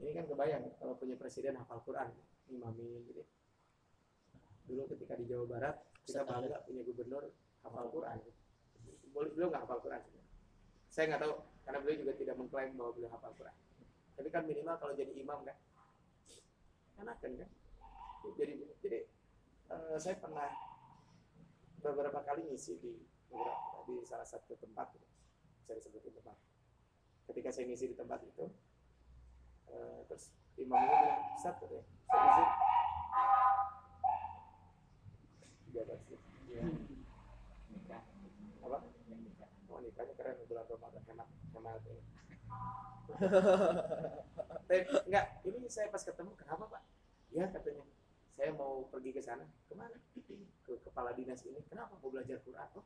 Ini 0.04 0.10
kan 0.10 0.24
kebayang 0.26 0.74
kalau 0.76 0.98
punya 0.98 1.14
presiden 1.14 1.56
hafal 1.56 1.80
Quran, 1.86 2.10
imami 2.50 3.06
gitu. 3.08 3.22
Dulu 4.68 4.90
ketika 4.90 5.14
di 5.16 5.24
Jawa 5.30 5.46
Barat 5.48 5.76
kita 6.04 6.26
bangga 6.26 6.60
punya 6.66 6.82
gubernur 6.84 7.24
hafal 7.64 7.88
Quran. 7.88 8.18
Boleh 9.14 9.30
beliau 9.32 9.48
nggak 9.54 9.64
hafal 9.64 9.80
Quran. 9.80 10.02
Saya 10.90 11.04
nggak 11.14 11.22
tahu 11.24 11.34
karena 11.64 11.78
beliau 11.80 11.96
juga 12.04 12.12
tidak 12.18 12.34
mengklaim 12.36 12.70
bahwa 12.76 12.90
beliau 12.92 13.10
hafal 13.14 13.32
Quran. 13.38 13.56
Tapi 14.14 14.28
kan 14.30 14.42
minimal 14.46 14.76
kalau 14.78 14.94
jadi 14.94 15.12
imam 15.14 15.40
kan, 15.42 15.56
enakan 17.02 17.32
kan. 17.38 17.50
Jadi 18.38 18.52
jadi 18.82 18.98
eh, 19.70 19.96
saya 20.00 20.16
pernah 20.18 20.50
beberapa 21.80 22.20
kali 22.24 22.48
ngisi 22.48 22.80
di 22.80 22.92
beberapa, 23.28 23.84
di 23.84 24.00
salah 24.08 24.24
satu 24.24 24.56
tempat, 24.56 24.92
gitu. 24.96 25.08
saya 25.64 25.76
disebutin 25.80 26.12
tempat. 26.16 26.36
Ketika 27.28 27.48
saya 27.52 27.64
ngisi 27.68 27.92
di 27.92 27.96
tempat 27.96 28.20
itu, 28.24 28.44
eh, 29.68 30.00
terus 30.08 30.32
imamnya 30.56 30.92
bilang, 30.92 31.22
Ustaz, 31.36 31.54
gitu 31.60 31.74
ya, 31.76 31.84
saya 32.08 32.20
ngisi. 32.24 32.44
Iya. 36.54 36.64
Nikah. 37.74 38.02
Apa? 38.62 38.78
Oh 39.66 39.78
nikahnya 39.82 40.14
keren 40.14 40.38
bulan 40.46 40.64
Ramadan 40.70 41.02
hemat 41.10 41.28
hemat 41.50 41.82
ini. 41.90 42.02
Tapi 44.64 44.76
enggak, 45.10 45.26
ini 45.42 45.66
saya 45.66 45.90
pas 45.90 46.02
ketemu 46.06 46.30
kenapa 46.38 46.64
pak? 46.70 46.82
Ya 47.34 47.50
katanya 47.50 47.82
saya 48.34 48.50
mau 48.54 48.90
pergi 48.90 49.10
ke 49.14 49.22
sana. 49.22 49.46
Ke 49.70 49.74
mana? 49.78 49.94
Ke 50.66 50.72
kepala 50.82 51.14
dinas 51.14 51.42
ini. 51.46 51.62
Kenapa 51.70 51.94
mau 52.02 52.10
belajar 52.10 52.42
Quran? 52.42 52.68
Oh 52.74 52.84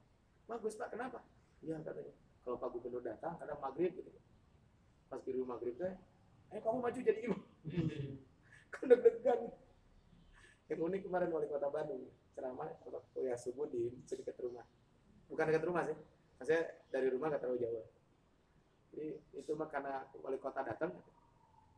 bagus 0.49 0.77
pak. 0.77 0.93
Kenapa? 0.93 1.25
Iya 1.65 1.81
katanya. 1.81 2.13
Kalau 2.45 2.57
pak 2.57 2.69
gubernur 2.73 3.03
datang 3.05 3.37
kadang 3.41 3.61
maghrib 3.61 3.93
gitu. 3.97 4.13
Pas 5.09 5.21
di 5.25 5.33
rumah 5.33 5.57
maghrib 5.57 5.77
teh 5.77 5.93
eh 6.49 6.61
kamu 6.61 6.79
maju 6.81 6.99
jadi 7.01 7.21
imam. 7.29 7.41
Kan 8.73 8.85
deg-degan. 8.89 9.41
Yang 10.69 10.81
unik 10.85 11.01
kemarin 11.09 11.29
wali 11.33 11.49
kota 11.49 11.69
Bandung 11.73 12.09
ceramah 12.37 12.69
kuliah 13.17 13.37
subuh 13.37 13.69
di 13.69 13.89
sedikit 14.05 14.37
rumah. 14.41 14.65
Bukan 15.29 15.49
dekat 15.49 15.65
rumah 15.65 15.83
sih. 15.89 15.97
Maksudnya 16.41 16.63
dari 16.93 17.09
rumah 17.09 17.33
nggak 17.33 17.41
terlalu 17.41 17.61
jauh. 17.65 17.87
Jadi 18.93 19.09
itu 19.37 19.53
mah 19.57 19.69
karena 19.69 20.05
wali 20.21 20.37
kota 20.41 20.65
datang 20.65 20.93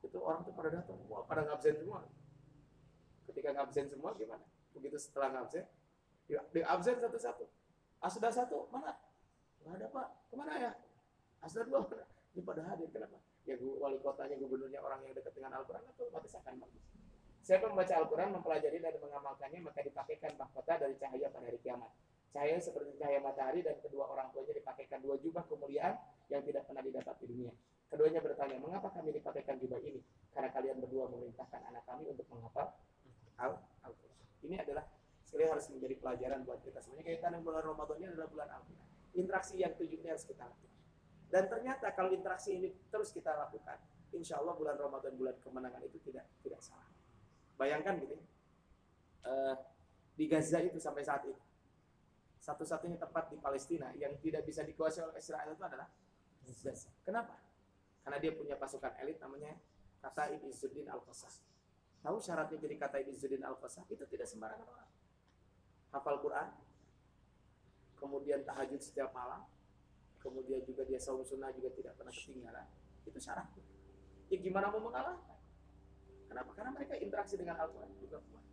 itu 0.00 0.16
orang 0.16 0.40
tuh 0.46 0.54
pada 0.56 0.70
datang 0.72 0.96
wah 1.12 1.22
pada 1.28 1.44
ngabsen 1.44 1.76
semua 1.76 2.00
ketika 3.31 3.55
ngabsen 3.55 3.87
semua 3.87 4.12
gimana? 4.18 4.43
Begitu 4.74 4.99
setelah 4.99 5.39
ngabsen 5.39 5.64
di, 6.26 6.35
di 6.55 6.61
absen 6.66 6.99
satu-satu. 6.99 7.47
Asda 8.03 8.28
satu 8.31 8.66
mana? 8.74 8.99
Nggak 9.62 9.74
ada 9.78 9.87
pak. 9.91 10.09
Ke 10.31 10.35
mana 10.35 10.53
ya? 10.59 10.72
Asda 11.41 11.64
dua 11.64 11.87
ini 12.35 12.43
pada 12.47 12.62
hadir 12.66 12.89
kenapa? 12.91 13.18
Ya 13.49 13.57
wali 13.59 13.99
kotanya 13.99 14.37
gubernurnya 14.39 14.78
orang 14.78 15.03
yang 15.03 15.16
dekat 15.16 15.35
dengan 15.35 15.59
Al-Quran 15.59 15.83
itu 15.83 16.07
otomatis 16.07 16.35
akan 16.39 16.55
bagus. 16.62 16.85
Siapa 17.41 17.66
membaca 17.66 17.95
Al-Quran 17.97 18.28
mempelajari 18.37 18.78
dan 18.78 18.95
mengamalkannya 19.01 19.61
maka 19.64 19.81
dipakaikan 19.83 20.37
mahkota 20.37 20.78
dari 20.78 20.95
cahaya 21.01 21.26
pada 21.33 21.49
hari 21.49 21.59
kiamat. 21.59 21.91
Cahaya 22.31 22.62
seperti 22.62 22.95
cahaya 23.01 23.18
matahari 23.18 23.66
dan 23.66 23.74
kedua 23.83 24.07
orang 24.07 24.31
tuanya 24.31 24.55
dipakaikan 24.55 25.03
dua 25.03 25.18
jubah 25.18 25.43
kemuliaan 25.51 25.99
yang 26.31 26.47
tidak 26.47 26.62
pernah 26.70 26.85
didapat 26.85 27.16
di 27.18 27.26
dunia. 27.26 27.53
Keduanya 27.91 28.22
bertanya 28.22 28.57
mengapa 28.62 28.95
kami 28.95 29.11
dipakaikan 29.11 29.59
jubah 29.59 29.83
ini? 29.83 29.99
Karena 30.31 30.55
kalian 30.55 30.78
berdua 30.78 31.11
memerintahkan 31.11 31.61
anak 31.74 31.83
kami 31.91 32.07
untuk 32.07 32.22
menghafal 32.31 32.70
Al-Quran 33.41 34.26
ini 34.45 34.57
adalah 34.61 34.84
sekali 35.24 35.47
harus 35.47 35.66
menjadi 35.72 35.95
pelajaran 35.97 36.45
buat 36.45 36.61
kita 36.61 36.78
semuanya 36.84 37.09
kaitan 37.09 37.32
dengan 37.34 37.45
bulan 37.49 37.62
Ramadan 37.64 37.97
ini 37.99 38.07
adalah 38.12 38.28
bulan 38.28 38.49
Al-Quran 38.53 38.88
interaksi 39.16 39.55
yang 39.59 39.72
tujuhnya 39.74 40.12
harus 40.14 40.26
kita 40.28 40.45
lakukan 40.45 40.80
dan 41.30 41.47
ternyata 41.47 41.86
kalau 41.95 42.11
interaksi 42.11 42.59
ini 42.59 42.74
terus 42.91 43.14
kita 43.14 43.30
lakukan, 43.38 43.78
insya 44.11 44.43
Allah 44.43 44.59
bulan 44.59 44.74
Ramadan 44.74 45.14
bulan 45.14 45.38
kemenangan 45.38 45.78
itu 45.86 46.03
tidak 46.03 46.26
tidak 46.43 46.59
salah. 46.59 46.91
Bayangkan 47.55 48.03
gitu, 48.03 48.18
uh, 49.22 49.55
di 50.18 50.26
Gaza 50.26 50.59
itu 50.59 50.82
sampai 50.82 51.07
saat 51.07 51.22
ini 51.30 51.38
satu-satunya 52.43 52.99
tempat 52.99 53.30
di 53.30 53.38
Palestina 53.38 53.95
yang 53.95 54.18
tidak 54.18 54.43
bisa 54.43 54.66
dikuasai 54.66 55.07
oleh 55.07 55.22
Israel 55.22 55.55
itu 55.55 55.62
adalah 55.62 55.86
Gaza. 56.43 56.91
Kenapa? 57.07 57.38
Karena 58.03 58.18
dia 58.18 58.32
punya 58.34 58.59
pasukan 58.59 58.91
elit 58.99 59.22
namanya 59.22 59.55
kata 60.03 60.34
Izzuddin 60.34 60.91
Al-Qassam. 60.91 61.30
Tahu 62.01 62.16
syaratnya 62.16 62.57
jadi 62.57 62.74
kata 62.80 62.96
Izzuddin 63.05 63.44
Al-Qassam? 63.44 63.84
Itu 63.92 64.09
tidak 64.09 64.24
sembarangan 64.24 64.64
orang. 64.64 64.88
Hafal 65.92 66.16
Quran, 66.24 66.48
kemudian 68.01 68.40
tahajud 68.46 68.80
setiap 68.80 69.12
malam, 69.12 69.44
kemudian 70.22 70.64
juga 70.64 70.88
dia 70.88 70.96
saum 70.96 71.20
sunnah 71.20 71.53
juga 71.53 71.68
tidak 71.76 71.92
pernah 72.01 72.14
ketinggalan. 72.14 72.66
Itu 73.05 73.18
syarat. 73.20 73.53
Ya 74.32 74.38
gimana 74.40 74.72
mau 74.72 74.80
mengalahkan? 74.80 75.36
Kenapa? 76.30 76.51
Karena 76.57 76.70
mereka 76.72 76.94
interaksi 76.96 77.34
dengan 77.36 77.59
Al-Quran 77.59 77.90
juga 78.01 78.22
kuat. 78.30 78.44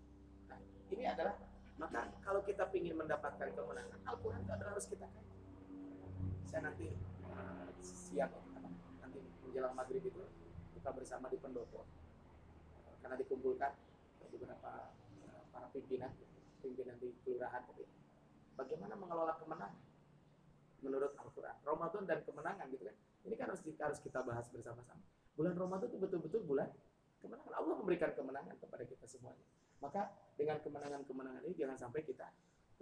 Nah 0.49 0.59
ini 0.91 1.03
adalah 1.07 1.37
maka 1.77 2.09
kalau 2.25 2.41
kita 2.41 2.65
ingin 2.73 2.97
mendapatkan 2.97 3.53
kemenangan 3.53 4.01
Al-Quran 4.01 4.41
itu 4.43 4.51
adalah 4.51 4.71
harus 4.73 4.87
kita 4.89 5.05
kaji. 5.05 5.37
Saya 6.49 6.61
nanti 6.67 6.89
uh, 7.29 7.69
siang 7.85 8.33
nanti 8.97 9.21
menjelang 9.45 9.77
maghrib 9.77 10.01
itu 10.01 10.25
buka 10.73 10.89
bersama 10.89 11.29
di 11.29 11.37
pendopo 11.37 11.85
karena 13.07 13.23
dikumpulkan 13.23 13.71
beberapa 14.35 14.91
uh, 15.23 15.41
para 15.55 15.71
pimpinan 15.71 16.11
pimpinan 16.59 16.99
di 16.99 17.15
kelurahan 17.23 17.63
bagaimana 18.59 18.99
mengelola 18.99 19.39
kemenangan 19.39 19.79
menurut 20.83 21.15
Al-Quran. 21.15 21.55
Ramadan 21.63 22.03
dan 22.03 22.19
kemenangan 22.27 22.67
gitu 22.67 22.83
kan. 22.83 22.95
Ini 23.23 23.35
kan 23.39 23.47
harus 23.55 23.63
kita, 23.63 23.87
harus 23.87 24.03
kita 24.03 24.19
bahas 24.27 24.51
bersama-sama. 24.51 24.99
Bulan 25.39 25.55
Ramadan 25.55 25.87
itu 25.87 26.03
betul-betul 26.03 26.43
bulan 26.43 26.67
kemenangan. 27.23 27.55
Allah 27.55 27.75
memberikan 27.79 28.11
kemenangan 28.11 28.59
kepada 28.59 28.83
kita 28.83 29.07
semuanya. 29.07 29.47
Maka 29.79 30.11
dengan 30.35 30.59
kemenangan-kemenangan 30.59 31.47
ini 31.47 31.55
jangan 31.55 31.79
sampai 31.79 32.03
kita 32.03 32.27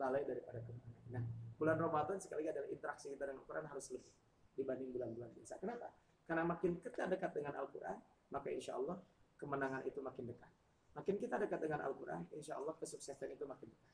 lalai 0.01 0.25
daripada 0.25 0.57
kemenangan. 0.57 1.05
Nah, 1.13 1.23
bulan 1.61 1.77
Ramadan 1.77 2.17
sekali 2.17 2.49
adalah 2.49 2.65
interaksi 2.65 3.13
kita 3.13 3.29
dengan 3.29 3.45
Al-Quran 3.45 3.65
harus 3.69 3.85
lebih 3.93 4.09
dibanding 4.57 4.89
bulan-bulan 4.89 5.29
biasa. 5.37 5.53
Kenapa? 5.61 5.93
Karena 6.25 6.41
makin 6.49 6.81
kita 6.81 7.05
dekat 7.05 7.31
dengan 7.37 7.53
Al-Quran, 7.61 8.01
maka 8.33 8.49
insya 8.49 8.73
Allah 8.73 8.97
kemenangan 9.35 9.81
itu 9.87 9.99
makin 9.99 10.31
dekat. 10.31 10.51
Makin 10.95 11.15
kita 11.19 11.35
dekat 11.35 11.59
dengan 11.59 11.83
Al-Quran, 11.83 12.23
insya 12.35 12.55
Allah 12.55 12.71
kesuksesan 12.79 13.35
itu 13.35 13.43
makin 13.43 13.67
dekat. 13.67 13.91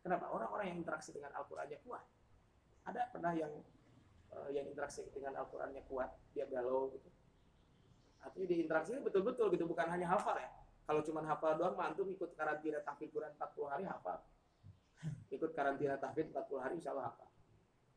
Kenapa? 0.00 0.30
Orang-orang 0.30 0.72
yang 0.72 0.78
interaksi 0.80 1.10
dengan 1.12 1.34
Al-Qurannya 1.34 1.82
kuat 1.82 2.06
ada 2.86 3.02
pernah 3.10 3.34
yang 3.34 3.50
uh, 4.30 4.48
yang 4.54 4.64
interaksi 4.70 5.02
dengan 5.10 5.34
Al-Qur'annya 5.42 5.82
kuat, 5.90 6.14
dia 6.30 6.46
galau 6.46 6.94
gitu. 6.94 7.10
Artinya 8.22 8.46
di 8.46 8.56
interaksi 8.62 8.94
betul-betul 9.02 9.50
gitu, 9.54 9.66
bukan 9.66 9.86
hanya 9.90 10.06
hafal 10.14 10.38
ya. 10.38 10.50
Kalau 10.86 11.02
cuma 11.02 11.26
hafal 11.26 11.58
doang, 11.58 11.74
mantu 11.74 12.06
ikut 12.06 12.38
karantina 12.38 12.78
tahfidz 12.86 13.10
Quran 13.10 13.34
40 13.34 13.66
hari 13.66 13.84
hafal. 13.90 14.22
Ikut 15.34 15.50
karantina 15.50 15.98
tahfidz 15.98 16.30
40 16.30 16.62
hari 16.62 16.74
insya 16.78 16.94
Allah 16.94 17.10
hafal. 17.10 17.30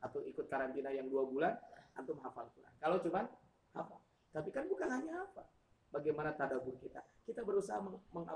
Atau 0.01 0.25
ikut 0.25 0.49
karantina 0.49 0.89
yang 0.89 1.05
dua 1.05 1.29
bulan, 1.29 1.53
antum 1.93 2.17
hafal 2.25 2.49
Quran. 2.57 2.73
Kalau 2.81 2.97
cuma 3.05 3.29
hafal. 3.77 4.01
Tapi 4.33 4.49
kan 4.49 4.65
bukan 4.65 4.89
hanya 4.89 5.21
hafal. 5.21 5.45
Bagaimana 5.89 6.37
tadabur 6.37 6.77
kita? 6.77 7.01
Kita 7.25 7.41
berusaha 7.41 7.81
meng, 7.81 7.97
meng, 8.13 8.29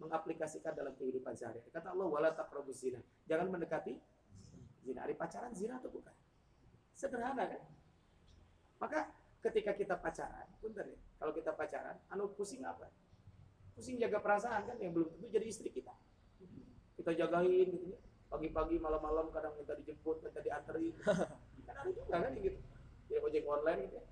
mengaplikasikan 0.00 0.72
dalam 0.72 0.96
kehidupan 0.96 1.36
sehari-hari. 1.36 1.68
Kata 1.68 1.92
Allah, 1.92 2.08
wala 2.08 2.30
taqrabuz 2.32 2.80
zina. 2.80 3.00
Jangan 3.28 3.52
mendekati 3.52 4.00
zina. 4.82 5.04
Hari 5.04 5.14
pacaran 5.14 5.52
zina 5.52 5.76
atau 5.78 5.92
bukan? 5.92 6.12
Sederhana 6.96 7.44
kan? 7.44 7.62
Maka 8.80 9.00
ketika 9.44 9.76
kita 9.76 9.94
pacaran, 10.00 10.48
punten 10.58 10.96
ya, 10.96 10.98
kalau 11.20 11.32
kita 11.36 11.52
pacaran, 11.52 11.96
anu 12.08 12.32
pusing 12.32 12.64
apa? 12.64 12.88
Pusing 13.76 14.00
jaga 14.00 14.22
perasaan 14.24 14.64
kan 14.64 14.76
yang 14.80 14.96
belum 14.96 15.12
tentu 15.12 15.28
jadi 15.28 15.46
istri 15.46 15.68
kita. 15.68 15.92
Kita 16.96 17.10
jagain 17.12 17.68
gitu 17.68 17.86
ya. 17.92 18.00
Pagi-pagi, 18.30 18.82
malam-malam 18.82 19.30
kadang 19.30 19.54
minta 19.54 19.76
dijemput, 19.78 20.24
minta 20.24 20.40
dianterin. 20.42 20.94
Kan 21.66 21.74
ada 21.80 21.90
juga 21.96 22.20
kan 22.20 22.36
gitu. 22.36 22.60
Ya 23.08 23.24
ojek 23.24 23.48
online 23.48 23.88
gitu 23.88 23.96
ya. 23.96 24.04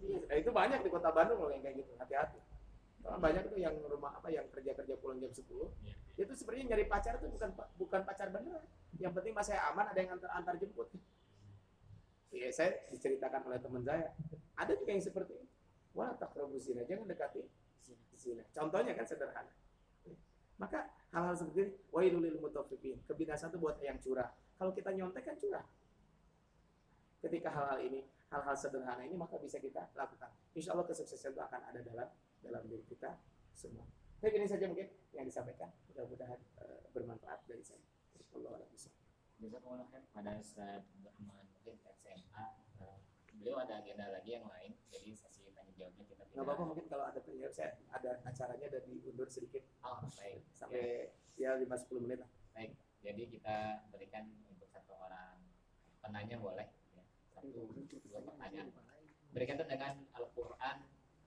Nah, 0.00 0.36
itu 0.36 0.50
banyak 0.50 0.80
di 0.80 0.90
kota 0.90 1.10
Bandung 1.12 1.40
loh 1.44 1.50
yang 1.52 1.60
kayak 1.60 1.84
gitu. 1.84 1.92
Hati-hati. 2.00 2.40
Karena 3.00 3.16
banyak 3.16 3.42
tuh 3.48 3.58
yang 3.60 3.74
rumah 3.88 4.12
apa 4.16 4.28
yang 4.28 4.44
kerja-kerja 4.52 4.94
pulang 5.00 5.20
jam 5.20 5.32
10. 5.32 5.44
Ya. 5.84 5.96
Itu 6.20 6.32
sebenarnya 6.36 6.76
nyari 6.76 6.84
pacar 6.84 7.16
itu 7.16 7.28
bukan 7.32 7.50
bukan 7.80 8.00
pacar 8.04 8.28
beneran. 8.28 8.64
Yang 9.00 9.12
penting 9.16 9.32
mas 9.32 9.48
saya 9.48 9.60
aman 9.72 9.88
ada 9.88 9.98
yang 9.98 10.12
antar 10.16 10.30
antar 10.36 10.54
jemput. 10.60 10.92
Iya, 12.30 12.48
saya 12.52 12.70
diceritakan 12.92 13.48
oleh 13.48 13.58
teman 13.58 13.82
saya. 13.82 14.12
Ada 14.54 14.76
juga 14.76 14.90
yang 14.92 15.02
seperti 15.02 15.32
itu. 15.34 15.46
Wah, 15.96 16.14
tak 16.14 16.30
zina, 16.62 16.86
jangan 16.86 17.08
dekati 17.10 17.42
zina. 18.14 18.44
Contohnya 18.54 18.94
kan 18.94 19.02
sederhana. 19.08 19.50
Maka 20.60 20.92
hal-hal 21.10 21.34
seperti 21.34 21.58
ini, 21.66 21.72
wailulil 21.90 22.38
mutaffifin. 22.38 23.00
Kebinasaan 23.08 23.50
itu 23.50 23.58
buat 23.58 23.80
yang 23.80 23.96
curah. 23.98 24.28
Kalau 24.60 24.76
kita 24.76 24.92
nyontek 24.92 25.24
kan 25.24 25.34
curah. 25.40 25.64
Ketika 27.24 27.48
hal-hal 27.48 27.80
ini, 27.80 28.04
hal-hal 28.30 28.54
sederhana 28.54 29.02
ini 29.02 29.18
maka 29.18 29.36
bisa 29.42 29.58
kita 29.58 29.90
lakukan. 29.98 30.30
Insya 30.54 30.74
Allah 30.74 30.86
kesuksesan 30.86 31.34
itu 31.34 31.42
akan 31.42 31.60
ada 31.66 31.80
dalam 31.82 32.08
dalam 32.40 32.62
diri 32.70 32.86
kita 32.86 33.18
semua. 33.52 33.84
Baik 34.22 34.38
ini 34.38 34.46
saja 34.46 34.70
mungkin 34.70 34.86
yang 35.10 35.26
disampaikan. 35.26 35.68
Mudah-mudahan 35.90 36.38
uh, 36.62 36.80
bermanfaat 36.94 37.42
dari 37.50 37.64
saya. 37.66 37.82
Allah 38.30 38.62
bisa. 38.70 38.88
Bisa 39.42 39.58
kemudian 39.58 40.04
pada 40.14 40.38
saat 40.38 40.86
Abdurrahman 40.86 41.44
mungkin 41.50 41.74
SMA 41.82 42.46
uh, 42.78 42.84
eh, 42.84 42.98
beliau 43.40 43.58
ada 43.58 43.82
agenda 43.82 44.06
lagi 44.12 44.36
yang 44.38 44.46
lain 44.46 44.76
jadi 44.92 45.10
sesi 45.16 45.48
tanya 45.56 45.72
jawabnya 45.74 46.04
kita 46.06 46.22
nggak 46.30 46.44
apa-apa 46.44 46.62
mungkin 46.68 46.86
kalau 46.92 47.04
ada 47.08 47.20
ya, 47.24 47.48
saya 47.48 47.74
ada 47.90 48.20
acaranya 48.22 48.68
dan 48.68 48.82
diundur 48.84 49.26
sedikit 49.32 49.64
oh 49.80 50.04
baik 50.20 50.44
sampai 50.52 51.08
ya 51.40 51.56
lima 51.56 51.74
sepuluh 51.74 52.04
menit 52.04 52.20
lah 52.20 52.30
baik 52.52 52.76
jadi 53.00 53.22
kita 53.32 53.56
berikan 53.88 54.28
untuk 54.44 54.68
satu 54.68 54.92
orang 54.92 55.40
penanya 56.04 56.36
boleh 56.36 56.68
ya. 56.68 56.79
Satu 57.40 57.56
dua 58.04 58.20
pertanyaan 58.20 58.68
berikan 59.32 59.56
itu 59.56 59.64
dengan 59.64 59.96
Al-Quran 60.12 60.76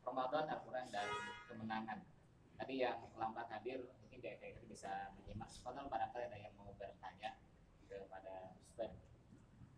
Ramadan, 0.06 0.46
Al-Quran, 0.46 0.86
dan 0.94 1.10
kemenangan. 1.50 2.06
Tadi 2.54 2.86
yang 2.86 3.02
lambat 3.18 3.50
hadir 3.50 3.82
mungkin 3.98 4.22
dari 4.22 4.54
itu 4.54 4.62
bisa 4.70 5.10
menyimak. 5.18 5.50
Kalau 5.50 5.90
barangkali 5.90 6.30
ada 6.30 6.38
yang 6.38 6.54
mau 6.54 6.70
bertanya 6.78 7.42
kepada 7.90 8.54
Ustaz 8.62 8.94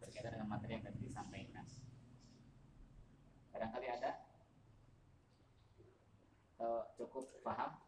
berkaitan 0.04 0.36
dengan 0.36 0.52
materi 0.52 0.76
yang 0.76 0.84
tadi 0.84 1.00
disampaikan. 1.00 1.64
Barangkali 3.56 3.88
ada 3.88 4.12
atau 6.60 6.92
cukup 7.00 7.32
paham 7.48 7.80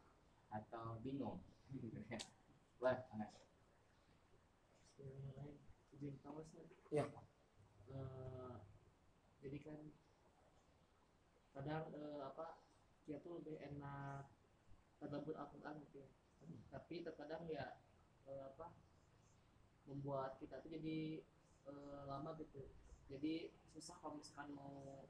atau 0.56 1.04
bingung. 1.04 1.44
Wah, 2.80 2.96
Ya. 6.88 7.27
Jadi 9.48 9.58
kan 9.64 9.80
kadang 11.56 11.88
uh, 11.96 12.28
apa 12.28 12.60
dia 13.08 13.24
tuh 13.24 13.40
lebih 13.40 13.56
enak 13.64 14.28
tadabbur 15.00 15.40
Al-Quran 15.40 15.80
gitu 15.88 16.04
ya. 16.04 16.10
Tapi 16.68 17.00
terkadang 17.08 17.48
ya 17.48 17.80
eh, 18.28 18.44
apa 18.52 18.76
membuat 19.88 20.36
kita 20.44 20.60
tuh 20.60 20.70
jadi 20.76 21.24
eh, 21.72 22.02
lama 22.04 22.36
gitu. 22.36 22.68
Jadi 23.08 23.56
susah 23.72 23.96
kalau 24.04 24.20
misalkan 24.20 24.52
mau 24.52 25.08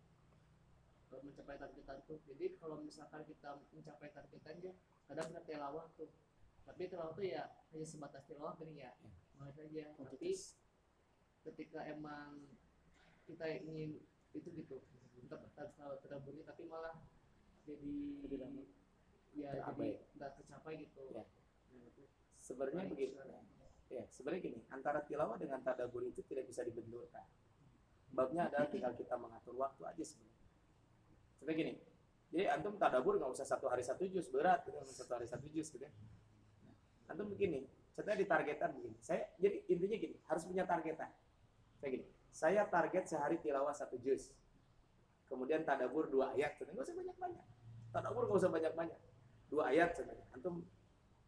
eh, 1.10 1.22
mencapai 1.26 1.58
targetan 1.58 1.98
tuh 2.06 2.22
jadi 2.30 2.54
kalau 2.62 2.86
misalkan 2.86 3.26
kita 3.26 3.58
mencapai 3.74 4.14
targetannya 4.14 4.78
kadang 5.10 5.28
kita 5.34 5.42
tilawah 5.50 5.90
tuh. 5.98 6.14
Tapi 6.68 6.92
tilawah 6.92 7.16
tuh 7.16 7.26
ya 7.26 7.50
hanya 7.74 7.88
sebatas 7.88 8.28
tilawah 8.30 8.54
gini 8.62 8.86
ya. 8.86 8.94
Mengalir 9.34 9.56
saja. 9.56 9.86
Tapi 9.98 10.32
ketika 11.48 11.80
emang 11.88 12.44
kita 13.24 13.48
ingin 13.64 14.04
itu 14.38 14.50
gitu 14.54 14.78
terdaburi 16.02 16.42
tapi 16.46 16.64
malah 16.70 16.96
jadi 17.68 17.94
ya 19.38 19.52
Terabai. 19.54 19.92
jadi 19.94 20.16
nggak 20.18 20.32
tercapai 20.42 20.74
gitu 20.82 21.02
Ya. 21.14 21.24
Nah. 21.24 21.90
Sebenarnya 22.40 22.88
begini. 22.90 23.12
silakan. 23.14 23.44
Ya, 23.88 24.04
sebenarnya 24.12 24.42
gini, 24.52 24.60
antara 24.68 25.00
tilawah 25.08 25.40
dengan 25.40 25.64
tadabur 25.64 26.04
itu 26.04 26.20
tidak 26.28 26.52
bisa 26.52 26.60
dibenturkan. 26.60 27.24
Babnya 28.12 28.52
adalah 28.52 28.68
tinggal 28.68 28.92
kita 29.00 29.16
mengatur 29.16 29.56
waktu 29.56 29.80
aja 29.88 30.04
sebenarnya. 30.04 30.44
Sebenarnya 31.40 31.56
gini, 31.56 31.74
jadi 32.36 32.46
antum 32.52 32.76
tadabur 32.76 33.16
nggak 33.16 33.32
usah 33.32 33.48
satu 33.48 33.72
hari 33.72 33.88
satu 33.88 34.04
juz 34.12 34.28
berat, 34.28 34.68
gitu, 34.68 34.76
satu 34.84 35.12
hari 35.16 35.24
satu 35.24 35.48
juz 35.48 35.72
gitu. 35.72 35.88
ya. 35.88 35.92
Nah, 36.68 36.76
antum 37.16 37.32
begini, 37.32 37.64
contohnya 37.96 38.20
ditargetkan 38.20 38.76
begini. 38.76 38.98
Saya 39.00 39.24
jadi 39.40 39.64
intinya 39.72 39.96
gini, 39.96 40.16
harus 40.28 40.44
punya 40.44 40.68
targetan. 40.68 41.12
Saya 41.80 41.90
gini, 41.96 42.06
saya 42.38 42.70
target 42.70 43.10
sehari 43.10 43.42
tilawah 43.42 43.74
satu 43.74 43.98
juz. 43.98 44.30
Kemudian 45.26 45.66
tadabur 45.66 46.06
dua 46.06 46.38
ayat, 46.38 46.62
nggak 46.62 46.78
usah 46.78 46.94
banyak-banyak. 46.94 47.46
Tadabur 47.90 48.30
nggak 48.30 48.40
usah 48.46 48.52
banyak-banyak. 48.54 49.00
Dua 49.50 49.64
ayat 49.74 49.98
sebenarnya. 49.98 50.28
Antum 50.38 50.62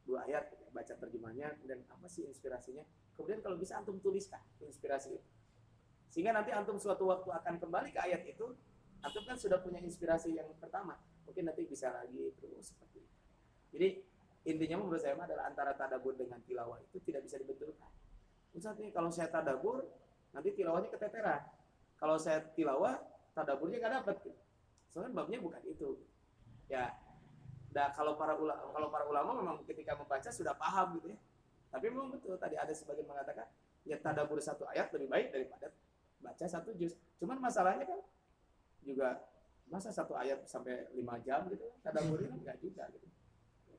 dua 0.09 0.25
ayat 0.25 0.49
baca 0.73 0.93
terjemahnya 0.97 1.53
dan 1.69 1.85
apa 1.85 2.09
sih 2.09 2.25
inspirasinya 2.25 2.81
kemudian 3.13 3.45
kalau 3.45 3.61
bisa 3.61 3.77
antum 3.77 4.01
tuliskan 4.01 4.41
inspirasi 4.57 5.21
itu 5.21 5.29
sehingga 6.09 6.33
nanti 6.33 6.49
antum 6.49 6.81
suatu 6.81 7.05
waktu 7.13 7.29
akan 7.29 7.61
kembali 7.61 7.93
ke 7.93 7.99
ayat 8.01 8.25
itu 8.25 8.57
antum 9.05 9.23
kan 9.29 9.37
sudah 9.37 9.61
punya 9.61 9.77
inspirasi 9.77 10.33
yang 10.33 10.49
pertama 10.57 10.97
mungkin 11.29 11.45
nanti 11.45 11.61
bisa 11.69 11.93
lagi 11.93 12.33
terus 12.41 12.73
seperti 12.73 13.05
itu 13.05 13.15
jadi 13.69 13.87
intinya 14.49 14.81
menurut 14.81 14.97
saya 14.97 15.13
adalah 15.13 15.45
antara 15.45 15.77
tadabur 15.77 16.17
dengan 16.17 16.41
tilawah 16.41 16.81
itu 16.81 16.97
tidak 17.05 17.29
bisa 17.29 17.37
dibenturkan 17.37 17.93
misalnya 18.57 18.89
kalau 18.89 19.13
saya 19.13 19.29
tadabur 19.29 19.85
nanti 20.35 20.49
tilawahnya 20.53 20.89
keteteran 20.93 21.41
kalau 21.97 22.15
saya 22.15 22.43
tilawah 22.53 22.97
tadaburnya 23.33 23.81
nggak 23.81 23.93
dapat 24.03 24.15
soalnya 24.89 25.13
babnya 25.13 25.39
bukan 25.41 25.61
itu 25.65 25.99
ya 26.69 26.89
Nah, 27.69 27.87
kalau 27.93 28.17
para 28.17 28.33
ulama 28.33 28.61
kalau 28.73 28.87
para 28.89 29.05
ulama 29.05 29.31
memang 29.37 29.55
ketika 29.65 29.93
membaca 29.93 30.29
sudah 30.33 30.57
paham 30.57 30.97
gitu 30.97 31.13
ya. 31.13 31.19
Tapi 31.69 31.85
memang 31.93 32.09
betul 32.09 32.33
tadi 32.41 32.57
ada 32.57 32.73
sebagian 32.73 33.05
mengatakan 33.05 33.45
ya 33.85 34.01
tadabur 34.01 34.41
satu 34.41 34.65
ayat 34.65 34.89
lebih 34.89 35.09
baik 35.09 35.27
daripada 35.29 35.69
baca 36.17 36.45
satu 36.49 36.73
juz. 36.73 36.97
Cuman 37.21 37.37
masalahnya 37.37 37.85
kan 37.85 38.01
juga 38.81 39.21
masa 39.69 39.93
satu 39.93 40.17
ayat 40.17 40.49
sampai 40.49 40.89
lima 40.97 41.21
jam 41.21 41.45
gitu 41.53 41.61
tadaburnya 41.85 42.33
kan 42.33 42.39
enggak 42.41 42.57
juga 42.57 42.83
gitu. 42.89 43.07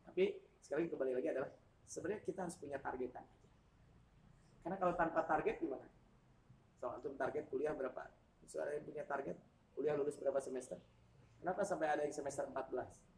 Tapi 0.06 0.24
sekali 0.62 0.86
kembali 0.86 1.12
lagi 1.18 1.28
adalah 1.34 1.50
sebenarnya 1.90 2.22
kita 2.22 2.46
harus 2.46 2.56
punya 2.62 2.78
targetan. 2.78 3.26
Karena 4.62 4.76
kalau 4.78 4.94
tanpa 4.94 5.26
target 5.26 5.58
gimana? 5.58 5.86
So, 6.80 6.88
antum 6.88 7.12
target 7.20 7.44
kuliah 7.52 7.76
berapa? 7.76 8.08
Soalnya 8.48 8.80
yang 8.80 8.86
punya 8.88 9.04
target 9.04 9.36
kuliah 9.76 9.94
lulus 10.00 10.16
berapa 10.16 10.40
semester? 10.40 10.80
Kenapa 11.44 11.60
sampai 11.62 11.92
ada 11.92 12.02
yang 12.08 12.14
semester 12.16 12.48
14? 12.48 13.10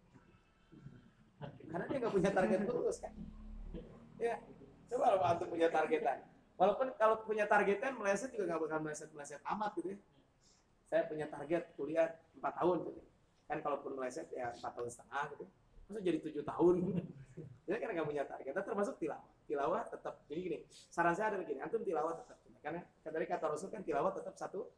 karena 1.73 1.89
dia 1.89 1.99
nggak 2.05 2.15
punya 2.15 2.31
target 2.31 2.61
lulus 2.69 3.01
kan? 3.01 3.13
Ya 4.21 4.37
coba 4.93 5.05
kalau 5.17 5.25
antum 5.25 5.49
punya 5.49 5.69
targetan. 5.73 6.19
Walaupun 6.61 6.93
kalau 7.01 7.25
punya 7.25 7.49
targetan 7.49 7.97
meleset 7.97 8.31
juga 8.37 8.53
nggak 8.53 8.61
bakal 8.69 8.79
meleset 8.85 9.09
meleset 9.17 9.41
amat 9.57 9.73
gitu 9.81 9.97
ya. 9.97 9.99
Saya 10.93 11.03
punya 11.09 11.27
target 11.33 11.73
kuliah 11.81 12.13
4 12.37 12.45
tahun 12.61 12.79
gitu 12.93 13.01
kan 13.49 13.59
kalaupun 13.65 13.97
meleset 13.97 14.29
ya 14.37 14.53
4 14.53 14.77
tahun 14.77 14.89
setengah 14.93 15.25
gitu 15.33 15.45
masa 15.89 15.99
jadi 16.05 16.19
tujuh 16.21 16.45
tahun? 16.45 16.75
Jadi 17.65 17.77
kan 17.81 17.89
nggak 17.97 18.09
punya 18.13 18.25
target. 18.29 18.53
Dan 18.53 18.65
termasuk 18.69 18.95
tilawah. 19.01 19.25
Tilawah 19.49 19.83
tetap 19.89 20.15
jadi 20.29 20.41
gini 20.45 20.59
saran 20.69 21.17
saya 21.17 21.35
adalah 21.35 21.49
gini 21.49 21.61
antum 21.65 21.81
tilawah 21.81 22.15
tetap 22.21 22.37
karena 22.63 22.81
kan 23.03 23.11
dari 23.11 23.27
kata 23.27 23.45
Rasul 23.51 23.69
kan 23.69 23.83
tilawah 23.83 24.15
tetap 24.15 24.39
satu 24.39 24.71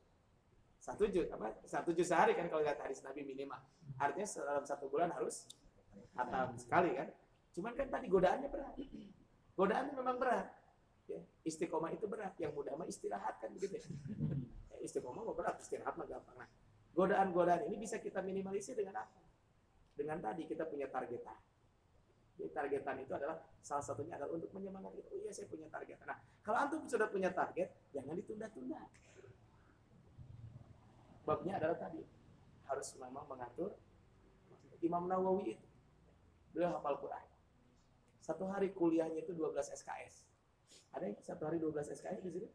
satu 0.80 1.05
juz 1.09 1.28
apa 1.28 1.53
satu 1.64 1.93
juz 1.93 2.09
sehari 2.09 2.32
kan 2.37 2.49
kalau 2.49 2.64
lihat 2.64 2.80
hadis 2.80 3.05
Nabi 3.05 3.24
minimal 3.24 3.61
artinya 4.01 4.26
dalam 4.45 4.64
satu 4.64 4.89
bulan 4.89 5.12
harus 5.12 5.49
hatam 6.14 6.55
sekali 6.59 6.91
kan. 6.95 7.09
Cuman 7.55 7.72
kan 7.78 7.87
tadi 7.91 8.07
godaannya 8.11 8.49
berat. 8.51 8.74
Godaannya 9.55 9.93
memang 9.95 10.16
berat. 10.18 10.47
Ya, 11.07 11.20
istiqomah 11.47 11.93
itu 11.95 12.07
berat. 12.11 12.35
Yang 12.41 12.53
mudah 12.59 12.74
mah 12.74 12.87
istirahat 12.89 13.39
kan 13.39 13.51
begitu 13.55 13.78
ya. 13.78 13.87
Ya, 14.74 14.78
istiqomah 14.82 15.22
mah 15.22 15.37
berat, 15.37 15.57
istirahat 15.62 15.95
mah 15.95 16.07
gampang. 16.09 16.35
Nah, 16.39 16.49
godaan-godaan 16.95 17.70
ini 17.70 17.87
bisa 17.87 18.03
kita 18.03 18.22
minimalisir 18.24 18.74
dengan 18.74 19.07
apa? 19.07 19.22
Dengan 19.95 20.18
tadi 20.18 20.43
kita 20.51 20.66
punya 20.66 20.91
targetan. 20.91 21.39
Jadi 22.35 22.51
targetan 22.51 22.99
itu 22.99 23.12
adalah 23.14 23.39
salah 23.62 23.85
satunya 23.85 24.18
adalah 24.18 24.35
untuk 24.35 24.51
menyemangati. 24.51 25.01
Oh 25.07 25.18
iya 25.22 25.30
saya 25.30 25.47
punya 25.47 25.70
target. 25.70 26.03
Nah, 26.03 26.18
kalau 26.43 26.59
antum 26.66 26.82
sudah 26.91 27.07
punya 27.07 27.30
target, 27.30 27.70
jangan 27.95 28.14
ditunda-tunda. 28.18 28.82
Babnya 31.24 31.57
adalah 31.57 31.78
tadi 31.78 32.03
harus 32.68 32.89
memang 33.01 33.24
mengatur 33.24 33.72
Imam 34.85 35.09
Nawawi 35.09 35.57
itu 35.57 35.66
beliau 36.53 36.76
hafal 36.76 37.01
Quran. 37.01 37.26
Satu 38.20 38.45
hari 38.49 38.72
kuliahnya 38.76 39.24
itu 39.24 39.32
12 39.32 39.72
SKS. 39.72 40.28
Ada 40.93 41.11
yang 41.11 41.16
satu 41.24 41.43
hari 41.49 41.59
12 41.59 41.93
SKS 41.93 42.20
di 42.20 42.30
sini? 42.30 42.49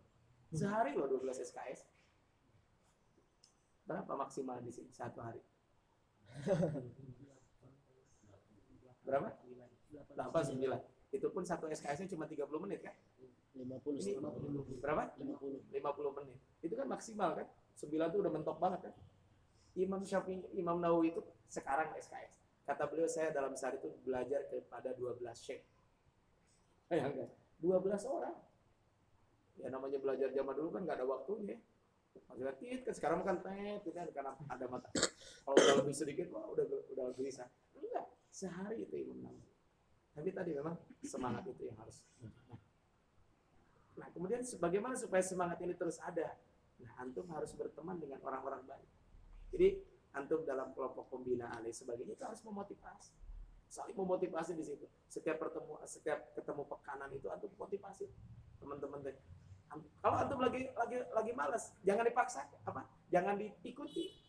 Sehari 0.53 0.93
loh 0.93 1.09
12 1.09 1.41
SKS. 1.41 1.85
Berapa 3.89 4.13
maksimal 4.13 4.61
di 4.61 4.69
sini 4.69 4.89
satu 4.93 5.17
hari? 5.21 5.41
Berapa? 9.01 9.33
8 10.19 10.59
9. 10.59 11.15
Itu 11.15 11.27
pun 11.31 11.47
satu 11.47 11.71
SKS-nya 11.71 12.11
cuma 12.11 12.27
30 12.27 12.43
menit 12.59 12.83
kan? 12.83 12.95
50 13.55 13.95
Ini 13.95 14.01
setengah. 14.03 14.31
berapa? 14.83 15.03
50 15.15 15.71
50 15.71 16.17
menit. 16.19 16.37
Itu 16.59 16.73
kan 16.75 16.87
maksimal 16.91 17.29
kan? 17.39 17.47
9 17.79 18.11
itu 18.11 18.17
udah 18.19 18.31
mentok 18.31 18.57
banget 18.59 18.91
kan? 18.91 18.93
Imam 19.79 20.03
Syafi'i, 20.03 20.43
Imam 20.59 20.83
Nawawi 20.83 21.15
itu 21.15 21.21
sekarang 21.47 21.95
SKS. 21.95 22.35
Kata 22.67 22.85
beliau 22.85 23.09
saya 23.09 23.33
dalam 23.33 23.55
sehari 23.57 23.81
itu 23.81 23.89
belajar 24.05 24.45
kepada 24.51 24.93
12 24.93 25.23
syekh. 25.33 25.65
Bayangkan, 26.91 27.29
12 27.63 28.05
orang. 28.05 28.35
Ya 29.57 29.67
namanya 29.73 29.97
belajar 29.97 30.29
zaman 30.31 30.53
dulu 30.55 30.69
kan 30.77 30.81
nggak 30.85 30.97
ada 31.01 31.07
waktunya. 31.09 31.57
Maksudnya 32.29 32.53
tit 32.61 32.81
kan 32.85 32.93
sekarang 32.93 33.19
kan 33.25 33.41
tet 33.41 33.81
itu 33.81 33.89
kan 33.89 34.05
karena 34.13 34.31
ada 34.45 34.65
mata. 34.69 34.89
Kalau 34.93 35.57
udah 35.57 35.75
lebih 35.81 35.95
sedikit 35.97 36.29
wah 36.29 36.45
udah 36.53 36.65
udah 36.93 37.05
gelisah. 37.17 37.49
Enggak, 37.73 38.05
sehari 38.29 38.85
itu 38.85 38.95
Imam 39.01 39.17
Nawawi. 39.25 39.48
Tapi 40.19 40.35
tadi 40.35 40.51
memang 40.51 40.75
semangat 40.99 41.47
itu 41.47 41.63
yang 41.63 41.79
harus. 41.79 42.03
Nah, 43.95 44.07
kemudian 44.11 44.43
bagaimana 44.59 44.99
supaya 44.99 45.23
semangat 45.23 45.63
ini 45.63 45.71
terus 45.79 45.95
ada? 46.03 46.35
Nah, 46.83 46.91
antum 46.99 47.23
harus 47.31 47.55
berteman 47.55 47.95
dengan 48.03 48.19
orang-orang 48.27 48.67
baik. 48.67 48.89
Jadi, 49.55 49.79
antum 50.11 50.43
dalam 50.43 50.75
kelompok 50.75 51.07
pembinaan 51.07 51.63
dan 51.63 51.71
sebagainya 51.71 52.19
itu 52.19 52.23
harus 52.27 52.43
memotivasi. 52.43 53.15
Saling 53.71 53.95
memotivasi 53.95 54.59
di 54.59 54.63
situ. 54.67 54.83
Setiap 55.07 55.39
pertemu 55.39 55.79
setiap 55.87 56.35
ketemu 56.35 56.67
pekanan 56.67 57.15
itu 57.15 57.31
antum 57.31 57.47
motivasi 57.55 58.11
teman-teman 58.59 58.99
deh. 58.99 59.15
Kalau 60.03 60.19
antum 60.19 60.43
lagi 60.43 60.67
lagi 60.75 60.99
lagi 61.15 61.31
malas, 61.31 61.71
jangan 61.87 62.03
dipaksa 62.03 62.43
apa? 62.67 62.83
Jangan 63.07 63.39
diikuti. 63.39 64.19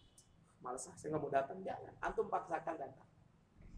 Malas 0.62 0.86
ah, 0.86 0.94
saya 0.94 1.18
nggak 1.18 1.22
mau 1.26 1.34
datang, 1.34 1.58
jangan. 1.66 1.92
Antum 1.98 2.30
paksakan 2.30 2.78
datang. 2.78 3.09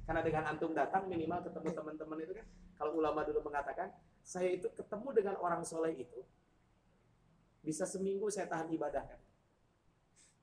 Karena 0.02 0.20
dengan 0.20 0.42
antum 0.50 0.74
datang 0.74 1.06
minimal 1.06 1.46
ketemu 1.46 1.68
teman-teman 1.72 2.18
itu 2.22 2.32
kan. 2.34 2.46
Kalau 2.78 2.98
ulama 2.98 3.22
dulu 3.22 3.46
mengatakan, 3.46 3.94
saya 4.22 4.54
itu 4.54 4.70
ketemu 4.74 5.08
dengan 5.14 5.34
orang 5.38 5.62
soleh 5.66 5.94
itu 5.98 6.22
bisa 7.62 7.86
seminggu 7.86 8.26
saya 8.26 8.50
tahan 8.50 8.70
ibadah 8.74 9.02
kan 9.06 9.20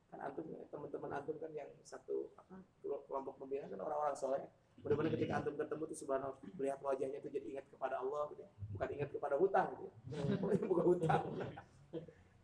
kan 0.09 0.19
antum 0.25 0.47
teman-teman 0.71 1.11
antum 1.19 1.35
kan 1.35 1.51
yang 1.51 1.67
satu 1.83 2.31
apa 2.39 2.63
kelompok 2.81 3.35
pembina 3.37 3.67
kan 3.67 3.79
orang-orang 3.79 4.15
soleh 4.15 4.43
benar-benar 4.79 5.11
ketika 5.11 5.43
antum 5.43 5.55
ketemu 5.59 5.83
tuh 5.91 5.97
subhanallah 5.99 6.39
melihat 6.55 6.79
wajahnya 6.79 7.19
itu 7.19 7.29
jadi 7.29 7.45
ingat 7.59 7.65
kepada 7.67 7.99
Allah 7.99 8.31
gitu 8.31 8.41
ya. 8.47 8.49
bukan 8.71 8.87
ingat 8.95 9.09
kepada 9.11 9.35
hutang 9.35 9.67
gitu 9.75 9.83
ya. 9.83 9.91
bukan 10.39 10.85
hutang 10.87 11.23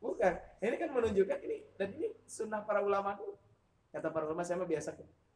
bukan 0.03 0.33
ini 0.59 0.75
kan 0.75 0.89
menunjukkan 0.91 1.39
ini 1.47 1.57
dan 1.79 1.89
ini 1.95 2.07
sunnah 2.27 2.61
para 2.67 2.83
ulama 2.83 3.15
tuh 3.15 3.39
kata 3.95 4.11
para 4.11 4.27
ulama 4.27 4.43
saya 4.43 4.59
mah 4.59 4.67
biasa 4.67 4.91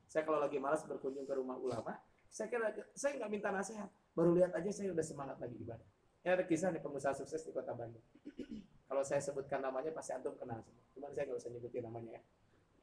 saya 0.09 0.25
kalau 0.25 0.41
lagi 0.41 0.57
malas 0.57 0.81
berkunjung 0.89 1.29
ke 1.29 1.33
rumah 1.37 1.55
ulama 1.61 1.93
saya 2.29 2.49
kira 2.49 2.69
saya 2.93 3.17
nggak 3.17 3.31
minta 3.33 3.49
nasihat. 3.49 3.89
Baru 4.13 4.37
lihat 4.37 4.53
aja 4.53 4.69
saya 4.69 4.93
udah 4.93 5.05
semangat 5.05 5.37
lagi 5.41 5.57
ibadah. 5.57 5.87
Ini 6.21 6.29
ada 6.35 6.45
kisah 6.45 6.69
nih 6.69 6.81
pengusaha 6.83 7.13
sukses 7.15 7.41
di 7.41 7.49
kota 7.49 7.73
Bandung. 7.73 8.03
Kalau 8.89 9.01
saya 9.01 9.21
sebutkan 9.21 9.65
namanya 9.65 9.89
pasti 9.93 10.13
antum 10.13 10.37
kenal 10.37 10.61
semua. 10.61 10.83
Cuman 10.93 11.09
saya 11.13 11.25
nggak 11.25 11.39
usah 11.41 11.49
nyebutin 11.49 11.83
namanya 11.89 12.11
ya. 12.17 12.21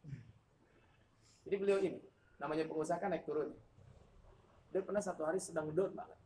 Jadi 1.47 1.57
beliau 1.63 1.79
ini 1.79 2.01
namanya 2.43 2.65
pengusaha 2.67 2.99
kan 2.99 3.15
naik 3.15 3.23
turun. 3.23 3.55
Dia 4.75 4.83
pernah 4.83 5.03
satu 5.03 5.23
hari 5.23 5.39
sedang 5.39 5.71
down 5.71 5.95
banget. 5.95 6.19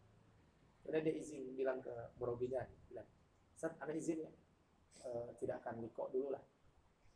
Kemudian 0.80 1.02
dia 1.04 1.14
izin 1.18 1.42
bilang 1.54 1.78
ke 1.84 1.92
murabinya 2.16 2.64
bilang 2.88 3.04
Ustaz 3.52 3.76
ada 3.76 3.92
izin 3.92 4.24
ya 4.24 4.30
Eh, 5.00 5.28
tidak 5.40 5.64
akan 5.64 5.80
liko 5.80 6.12
dulu 6.12 6.28
lah. 6.28 6.44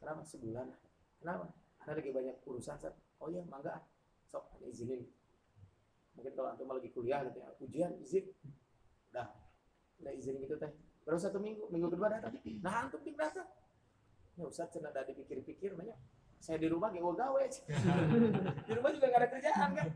Kenapa? 0.01 0.24
Sebulan 0.24 0.73
kenapa? 1.20 1.52
Ada 1.85 2.01
lagi 2.01 2.11
banyak 2.16 2.36
urusan 2.48 2.81
Ustaz 2.81 2.97
oh 3.25 3.29
iya 3.33 3.41
mangga. 3.49 3.81
Sok 4.29 4.61
ada 4.61 4.69
izinin. 4.69 5.09
Mungkin 6.15 6.33
kalau 6.37 6.53
antum 6.53 6.69
lagi 6.69 6.93
kuliah 6.93 7.25
gitu 7.25 7.41
ya 7.41 7.49
ujian 7.65 7.93
izin. 8.05 8.29
Udah 9.11 9.33
udah 10.05 10.13
izin 10.13 10.37
gitu 10.45 10.61
teh. 10.61 10.69
Baru 11.09 11.17
satu 11.17 11.41
minggu 11.41 11.73
minggu 11.73 11.89
kedua 11.89 12.13
datang. 12.13 12.37
Nah 12.61 12.85
antum 12.85 13.01
tim 13.01 13.17
datang. 13.17 13.49
Ya 14.37 14.45
Ustaz 14.45 14.69
cina 14.69 14.93
ada 14.93 15.09
dipikir-pikir 15.09 15.73
banyak. 15.73 15.97
Saya 16.45 16.61
di 16.61 16.69
rumah 16.69 16.93
gak 16.93 17.01
gawe. 17.01 17.45
Di 18.69 18.73
rumah 18.77 18.91
juga 18.93 19.07
gak 19.09 19.21
ada 19.25 19.29
kerjaan 19.33 19.71
kan? 19.73 19.89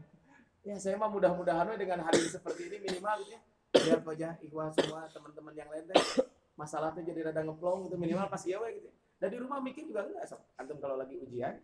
Ya 0.65 0.81
saya 0.81 0.97
mah 0.97 1.13
mudah-mudahan 1.13 1.77
dengan 1.77 2.01
hari 2.09 2.25
seperti 2.25 2.73
ini 2.73 2.89
minimal 2.89 3.21
gitu 3.21 3.37
ya. 3.37 3.41
Biar 3.69 4.01
wajah 4.01 4.33
ikhwah 4.41 4.73
semua 4.73 5.05
teman-teman 5.13 5.53
yang 5.53 5.69
lain 5.69 5.85
teh 5.93 6.25
masalahnya 6.59 7.07
jadi 7.07 7.31
rada 7.31 7.47
ngeplong 7.47 7.87
gitu 7.87 7.95
minimal 7.95 8.27
pas 8.27 8.43
ya 8.43 8.59
we 8.59 8.83
gitu 8.83 8.91
dan 9.23 9.29
di 9.31 9.39
rumah 9.39 9.63
mikir 9.63 9.87
juga 9.87 10.11
enggak 10.11 10.27
sok 10.27 10.43
antum 10.59 10.83
kalau 10.83 10.99
lagi 10.99 11.15
ujian 11.23 11.55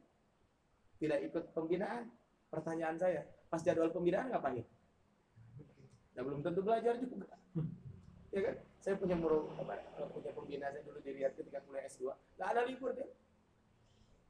tidak 0.99 1.19
ikut 1.31 1.45
pembinaan. 1.55 2.11
Pertanyaan 2.51 2.95
saya 2.95 3.27
pas 3.51 3.59
jadwal 3.63 3.91
pembinaan 3.91 4.31
ngapain? 4.31 4.63
Nah 6.15 6.23
belum 6.23 6.41
tentu 6.43 6.63
belajar 6.63 6.95
juga. 6.99 7.35
Ya 8.35 8.41
kan? 8.51 8.57
Saya 8.79 8.95
punya 9.01 9.17
muru 9.19 9.51
apa 9.59 9.81
punya 10.13 10.31
pembina 10.35 10.69
saya 10.71 10.83
dulu 10.85 11.01
di 11.01 11.11
Riyadh 11.17 11.35
ketika 11.41 11.65
kuliah 11.65 11.89
S2 11.89 12.13
nggak 12.37 12.49
ada 12.53 12.63
libur 12.69 12.93
deh 12.93 13.09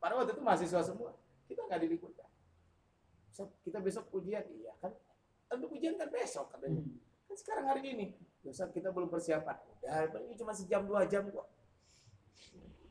pada 0.04 0.20
waktu 0.20 0.36
itu 0.36 0.42
mahasiswa 0.44 0.80
semua. 0.84 1.16
Kita 1.48 1.64
nggak 1.64 1.80
diliburkan. 1.80 2.28
Kita 3.64 3.78
besok 3.80 4.12
ujian. 4.12 4.44
Iya 4.52 4.76
kan? 4.76 4.92
Untuk 5.56 5.72
ujian 5.72 5.96
kan 5.96 6.12
besok 6.12 6.52
katanya. 6.52 6.84
Kan 7.24 7.36
sekarang 7.40 7.66
hari 7.72 7.82
ini. 7.88 8.06
Ustaz 8.44 8.68
kita 8.68 8.92
belum 8.92 9.08
persiapan. 9.08 9.56
Udah 9.80 10.04
paling 10.12 10.36
cuma 10.36 10.52
sejam 10.52 10.84
dua 10.84 11.08
jam 11.08 11.24
kok. 11.32 11.48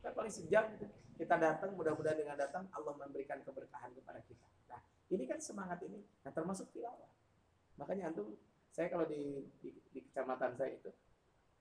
Kan 0.02 0.12
paling 0.18 0.34
sejam. 0.34 0.66
gitu. 0.74 0.90
Kita 1.14 1.36
datang 1.38 1.78
mudah-mudahan 1.78 2.18
dengan 2.18 2.38
datang 2.38 2.66
Allah 2.74 2.94
memberikan 2.98 3.38
keberkahan 3.46 3.94
kepada 3.94 4.20
kita. 4.26 4.46
Nah 4.70 4.82
ini 5.14 5.24
kan 5.30 5.38
semangat 5.38 5.80
ini. 5.86 6.02
Nah 6.26 6.32
termasuk 6.34 6.74
tilawah. 6.74 7.10
Makanya 7.78 8.10
antum 8.14 8.34
saya 8.74 8.90
kalau 8.90 9.06
di, 9.06 9.46
di, 9.62 9.70
di 9.94 10.00
kecamatan 10.10 10.58
saya 10.58 10.74
itu 10.74 10.90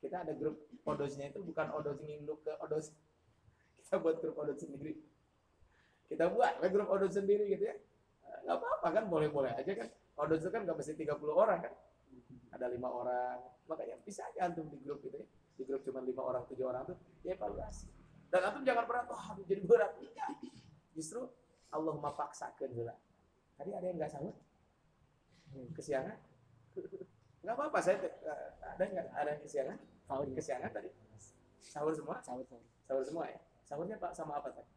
kita 0.00 0.24
ada 0.24 0.32
grup 0.34 0.56
odosnya 0.88 1.30
itu 1.30 1.44
bukan 1.44 1.68
odos 1.76 2.00
nginduk 2.00 2.40
ke 2.42 2.52
odos. 2.58 2.90
Kita 3.82 4.00
buat 4.00 4.24
grup 4.24 4.40
odos 4.40 4.56
sendiri. 4.56 4.96
Kita 6.08 6.32
buat 6.32 6.64
lah 6.64 6.70
grup 6.72 6.88
odos 6.88 7.12
sendiri 7.12 7.44
gitu 7.52 7.68
ya. 7.68 7.76
Eh, 7.76 8.38
nggak 8.48 8.56
apa-apa 8.56 8.88
kan 8.88 9.04
boleh-boleh 9.06 9.52
aja 9.52 9.68
kan. 9.76 9.92
Odos 10.16 10.40
itu 10.40 10.48
kan 10.48 10.64
nggak 10.64 10.80
mesti 10.80 10.96
30 10.96 11.12
orang 11.28 11.60
kan. 11.60 11.74
Ada 12.56 12.72
lima 12.72 12.88
orang. 12.88 13.36
Makanya 13.68 14.00
bisa 14.00 14.24
aja 14.32 14.48
antum 14.48 14.64
di 14.72 14.80
grup 14.80 15.04
gitu 15.04 15.20
ya. 15.20 15.28
Di 15.60 15.62
grup 15.68 15.84
cuma 15.84 16.00
lima 16.00 16.24
orang 16.24 16.48
tujuh 16.48 16.64
orang 16.64 16.88
tuh 16.88 16.96
ya 17.20 17.36
evaluasi 17.36 17.91
dan 18.32 18.40
antum 18.48 18.64
jangan 18.64 18.88
berat 18.88 19.04
wah 19.12 19.36
aduh 19.36 19.44
jadi 19.44 19.60
berat. 19.60 19.92
Enggak. 20.00 20.28
justru 20.96 21.28
Allah 21.68 21.94
paksakan 22.00 22.70
lah 22.88 22.96
tadi 23.60 23.70
ada 23.76 23.84
yang 23.84 24.00
nggak 24.00 24.08
sahur 24.08 24.32
kesiangan? 25.76 26.16
Nggak 27.44 27.54
apa-apa 27.58 27.78
saya 27.84 28.00
eh, 28.00 28.48
ada 28.64 28.82
nggak? 28.88 29.06
Ada 29.12 29.28
yang 29.36 29.42
kesiangan? 29.44 29.78
Sahur 30.08 30.26
ya. 30.26 30.34
kesiangan 30.40 30.70
tadi? 30.72 30.90
Sahur 31.60 31.92
semua? 31.92 32.16
Sahur 32.24 32.44
sahur. 32.48 32.64
sahur 32.88 33.04
semua 33.04 33.24
ya? 33.28 33.38
Sahurnya 33.68 33.96
pak 34.00 34.16
sama 34.16 34.40
apa 34.40 34.48
tadi? 34.48 34.72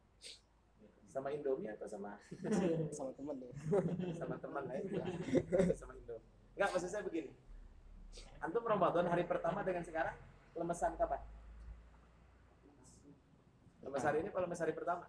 Sama 1.08 1.32
Indomie 1.32 1.72
atau 1.72 1.88
sama? 1.88 2.20
Sama 2.98 3.16
teman 3.16 3.40
ya. 3.40 3.54
sama 4.20 4.36
teman 4.36 4.64
lain 4.68 4.84
sama 5.80 5.96
Indomie. 5.96 6.28
Nggak 6.60 6.70
maksud 6.76 6.90
saya 6.92 7.04
begini. 7.08 7.32
Antum 8.44 8.68
Ramadan 8.68 9.08
hari 9.08 9.24
pertama 9.24 9.64
dengan 9.64 9.84
sekarang 9.88 10.16
lemesan 10.56 11.00
kapan 11.00 11.24
lemes 13.86 14.04
hari 14.04 14.18
ini 14.26 14.28
apa 14.34 14.40
lemes 14.42 14.60
hari 14.60 14.74
pertama? 14.74 15.06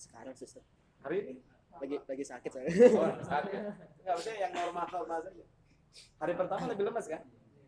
Sekarang 0.00 0.34
suster. 0.34 0.64
hari 1.04 1.16
ini? 1.20 1.32
Lagi 1.76 1.96
lagi 2.00 2.24
sakit 2.24 2.50
saya. 2.50 2.66
oh 2.96 3.06
lemes 3.12 3.28
hari 3.28 3.48
ya? 3.52 3.62
Maksudnya 4.08 4.36
yang 4.48 4.52
normal 4.56 4.86
normal 4.88 5.18
saja. 5.20 5.44
Hari 6.24 6.32
pertama 6.34 6.62
lebih 6.72 6.84
lemes 6.88 7.06
kan? 7.06 7.22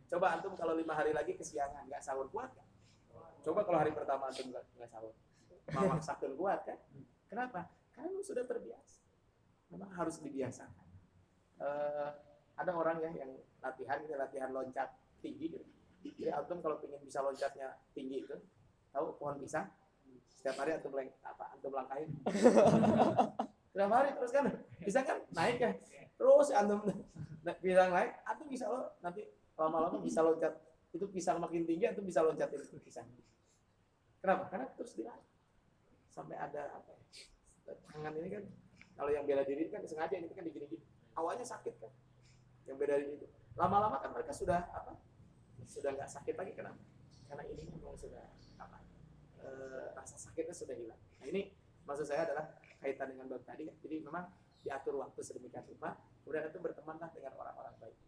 Coba 0.07 0.27
antum 0.39 0.57
kalau 0.57 0.75
lima 0.75 0.97
hari 0.97 1.13
lagi 1.13 1.37
kesiangan 1.37 1.87
nggak 1.87 2.03
sahur 2.03 2.31
kuat 2.33 2.51
kan 2.57 2.67
coba 3.47 3.63
kalau 3.63 3.79
hari 3.79 3.95
pertama 3.95 4.27
antum 4.27 4.51
nggak 4.51 4.65
nggak 4.75 4.91
sahur. 4.91 5.15
Mau 5.71 5.87
maksakan 5.87 6.35
kuat 6.35 6.67
kan? 6.67 6.79
Kenapa? 7.31 7.71
Karena 7.95 8.19
sudah 8.19 8.43
terbiasa. 8.43 8.99
Memang 9.71 9.91
harus 9.95 10.19
dibiasakan. 10.19 10.87
Eh, 11.63 12.11
ada 12.59 12.73
orang 12.75 12.99
ya 12.99 13.11
yang 13.23 13.31
latihan 13.63 14.03
latihan 14.19 14.51
loncat 14.51 14.91
tinggi 15.23 15.55
gitu. 15.55 15.67
Jadi 16.07 16.31
antum 16.35 16.59
kalau 16.59 16.83
ingin 16.83 16.99
bisa 17.07 17.23
loncatnya 17.23 17.79
tinggi 17.95 18.27
itu 18.27 18.37
tahu 18.91 19.15
pohon 19.15 19.39
pisang 19.39 19.71
setiap 20.47 20.63
hari 20.63 20.79
antum 20.79 20.95
leng 20.95 21.11
apa 21.27 21.59
antum 21.59 21.75
langkahin. 21.75 22.07
Setiap 23.75 23.91
hari 23.91 24.15
terus 24.15 24.31
kan 24.31 24.47
bisa 24.79 25.03
kan? 25.03 25.19
Naik 25.35 25.59
ya? 25.59 25.75
Terus 26.15 26.55
antum 26.55 26.87
pisang 27.67 27.91
naik 27.91 28.15
antum 28.23 28.47
bisa 28.47 28.71
lo 28.71 28.95
nanti 29.03 29.27
lama-lama 29.59 29.99
bisa 29.99 30.23
loncat. 30.23 30.55
Itu 30.95 31.11
pisang 31.11 31.43
makin 31.43 31.67
tinggi 31.67 31.91
antum 31.91 32.07
bisa 32.07 32.23
loncatin 32.23 32.63
itu 32.63 32.79
pisang 32.79 33.11
kenapa? 34.23 34.47
Karena 34.47 34.71
terus 34.79 34.95
dilatih 34.95 35.35
sampai 36.15 36.39
ada 36.39 36.79
apa 36.79 36.95
ya, 37.67 37.75
tangan 37.91 38.15
ini 38.15 38.29
kan 38.31 38.47
kalau 38.95 39.11
yang 39.11 39.27
bela 39.27 39.43
diri 39.43 39.67
kan 39.67 39.83
sengaja 39.83 40.15
ini 40.15 40.31
kan 40.31 40.47
digini-gini. 40.47 40.79
Awalnya 41.19 41.43
sakit 41.43 41.75
kan 41.83 41.91
yang 42.71 42.79
beda 42.79 43.03
diri 43.03 43.19
itu. 43.19 43.27
Lama-lama 43.59 43.99
kan 43.99 44.15
mereka 44.15 44.31
sudah 44.31 44.63
apa 44.71 44.95
sudah 45.67 45.91
nggak 45.91 46.07
sakit 46.07 46.39
lagi 46.39 46.55
kenapa? 46.55 46.79
Karena 47.27 47.43
ini 47.51 47.67
memang 47.67 47.99
sudah 47.99 48.31
eh, 49.47 49.87
rasa 49.95 50.19
sakitnya 50.19 50.55
sudah 50.55 50.75
hilang. 50.75 51.01
Nah 51.23 51.27
ini 51.31 51.55
maksud 51.87 52.07
saya 52.11 52.27
adalah 52.27 52.59
kaitan 52.83 53.15
dengan 53.15 53.31
bab 53.31 53.43
tadi 53.47 53.65
kan. 53.67 53.77
jadi 53.81 54.03
memang 54.03 54.27
diatur 54.61 54.99
waktu 54.99 55.23
sedemikian 55.23 55.63
rupa 55.71 55.95
kemudian 56.27 56.51
itu 56.51 56.59
bertemanlah 56.59 57.09
dengan 57.15 57.33
orang-orang 57.39 57.75
baik. 57.79 57.99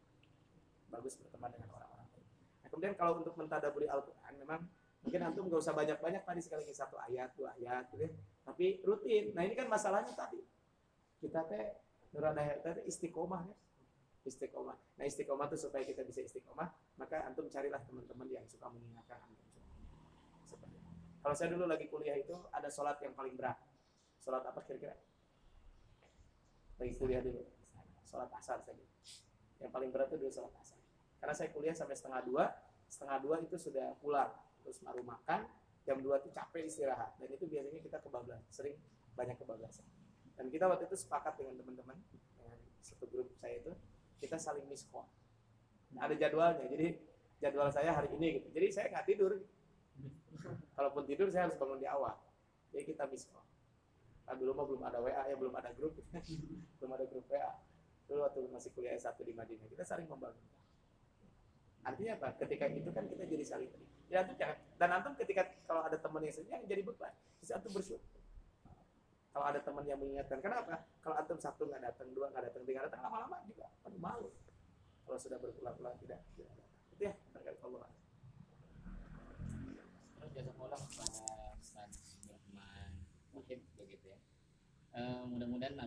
Bagus 0.91 1.15
berteman 1.23 1.55
dengan 1.55 1.71
orang-orang 1.71 2.09
baik. 2.11 2.27
Nah, 2.67 2.69
kemudian 2.75 2.95
kalau 2.99 3.23
untuk 3.23 3.35
mentadaburi 3.39 3.87
Al-Quran 3.87 4.35
memang 4.43 4.61
mungkin 5.07 5.21
antum 5.23 5.47
nggak 5.47 5.63
usah 5.63 5.75
banyak-banyak 5.79 6.23
tadi 6.27 6.41
sekali 6.43 6.67
lagi 6.67 6.75
satu 6.75 6.99
ayat 6.99 7.31
dua 7.39 7.55
ayat 7.55 7.87
gitu 7.95 8.11
ya. 8.11 8.13
Tapi 8.43 8.83
rutin. 8.83 9.31
Nah 9.39 9.47
ini 9.47 9.55
kan 9.55 9.71
masalahnya 9.71 10.11
tadi. 10.13 10.43
Kita 11.23 11.47
teh 11.47 11.65
nurana 12.11 12.43
teh 12.59 12.83
istiqomah 12.91 13.47
ya. 13.47 13.57
Istiqomah. 14.27 14.77
Nah 14.99 15.05
istiqomah 15.07 15.47
itu 15.49 15.57
supaya 15.63 15.87
kita 15.87 16.03
bisa 16.03 16.21
istiqomah 16.27 16.69
maka 16.99 17.23
antum 17.25 17.47
carilah 17.47 17.79
teman-teman 17.87 18.27
yang 18.29 18.45
suka 18.51 18.67
mengingatkan 18.67 19.23
antum. 19.23 19.48
Kalau 21.23 21.35
saya 21.35 21.49
dulu 21.53 21.67
lagi 21.67 21.87
kuliah 21.91 22.17
itu 22.17 22.35
ada 22.55 22.71
sholat 22.71 22.99
yang 23.03 23.13
paling 23.13 23.35
berat. 23.35 23.59
Sholat 24.23 24.43
apa 24.47 24.61
kira-kira? 24.63 24.95
Lagi 26.79 26.95
kuliah 26.95 27.21
dulu. 27.23 27.43
Sholat 28.07 28.31
asar 28.39 28.65
dulu. 28.65 28.85
yang 29.59 29.75
paling 29.75 29.91
berat 29.91 30.07
itu 30.15 30.23
dulu 30.23 30.31
sholat 30.31 30.55
asar. 30.63 30.79
Karena 31.19 31.35
saya 31.35 31.51
kuliah 31.51 31.75
sampai 31.75 31.99
setengah 31.99 32.23
dua 32.23 32.45
setengah 32.89 33.19
dua 33.21 33.37
itu 33.43 33.59
sudah 33.59 33.99
pulang. 33.99 34.31
Terus 34.63 34.79
baru 34.81 35.03
makan 35.03 35.45
jam 35.83 35.99
dua 35.99 36.23
itu 36.23 36.31
capek 36.31 36.71
istirahat. 36.71 37.19
Dan 37.19 37.35
itu 37.35 37.45
biasanya 37.51 37.83
kita 37.83 37.99
kebablasan 37.99 38.47
sering 38.55 38.79
banyak 39.19 39.35
kebablasan. 39.37 39.85
Dan 40.39 40.47
kita 40.49 40.71
waktu 40.71 40.87
itu 40.87 40.95
sepakat 40.95 41.35
dengan 41.43 41.59
teman-teman 41.59 41.99
dengan 42.39 42.59
satu 42.79 43.11
grup 43.11 43.35
saya 43.43 43.59
itu 43.59 43.75
kita 44.23 44.39
saling 44.39 44.63
miss 44.71 44.87
call. 44.87 45.11
Nah, 45.99 46.07
ada 46.07 46.15
jadwalnya 46.15 46.71
jadi 46.71 46.95
jadwal 47.43 47.71
saya 47.75 47.91
hari 47.91 48.15
ini 48.15 48.39
gitu. 48.39 48.49
Jadi 48.55 48.67
saya 48.71 48.87
nggak 48.95 49.07
tidur 49.11 49.43
kalaupun 50.77 51.03
tidur 51.05 51.29
saya 51.29 51.51
harus 51.51 51.57
bangun 51.59 51.79
di 51.81 51.89
awal. 51.89 52.15
Jadi 52.73 52.95
kita 52.95 53.09
miss 53.09 53.27
call 53.27 53.45
nah, 54.29 54.37
dulu 54.37 54.53
mah 54.53 54.67
belum 54.69 54.83
ada 54.85 54.99
WA 55.01 55.23
ya 55.25 55.37
belum 55.41 55.55
ada 55.57 55.73
grup. 55.73 55.97
Belum 56.79 56.93
ada 56.95 57.05
grup 57.09 57.25
WA 57.33 57.53
dulu 58.09 58.25
waktu 58.25 58.41
masih 58.49 58.73
kuliah 58.73 58.97
S1 58.97 59.21
di 59.21 59.37
Madinah 59.37 59.69
kita 59.69 59.85
saling 59.85 60.09
membangun. 60.09 60.41
Artinya 61.85 62.17
apa? 62.21 62.29
Ketika 62.41 62.65
itu 62.73 62.89
kan 62.89 63.05
kita 63.05 63.25
jadi 63.29 63.45
saling 63.45 63.69
terima. 63.69 63.93
Ya 64.09 64.25
antum 64.25 64.37
jangan. 64.41 64.57
Dan 64.81 64.89
antum 64.97 65.13
ketika 65.17 65.45
kalau 65.69 65.85
ada 65.85 65.97
teman 66.01 66.25
yang 66.25 66.33
sedih 66.33 66.57
jadi 66.65 66.81
beban. 66.85 67.13
Bisa 67.41 67.61
antum 67.61 67.73
bersyukur. 67.73 68.21
Kalau 69.29 69.45
ada 69.45 69.61
teman 69.61 69.85
yang 69.85 70.01
mengingatkan 70.01 70.41
kenapa? 70.41 70.89
Kalau 71.05 71.17
antum 71.21 71.37
satu 71.37 71.69
nggak 71.69 71.85
datang 71.85 72.09
dua 72.17 72.33
nggak 72.33 72.49
datang 72.49 72.63
tiga 72.65 72.89
datang 72.89 73.05
lama-lama 73.05 73.45
juga. 73.45 73.69
Aduh 73.85 74.01
malu. 74.01 74.33
Kalau 75.05 75.19
sudah 75.21 75.37
berulang-ulang 75.41 75.97
tidak 76.01 76.21
tidak 76.37 76.69
itu 76.99 77.07
ya 77.07 77.15
terkait 77.31 77.63
Allah 77.63 77.87
jasa 80.39 80.55
pulang 80.55 80.79
kepada 80.87 81.51
Ustaz 81.59 82.23
Rahman 82.31 82.95
Wahid 83.35 83.59
begitu 83.75 84.07
ya. 84.07 84.19
Eh, 84.95 85.23
mudah-mudahan 85.27 85.75
apa 85.75 85.87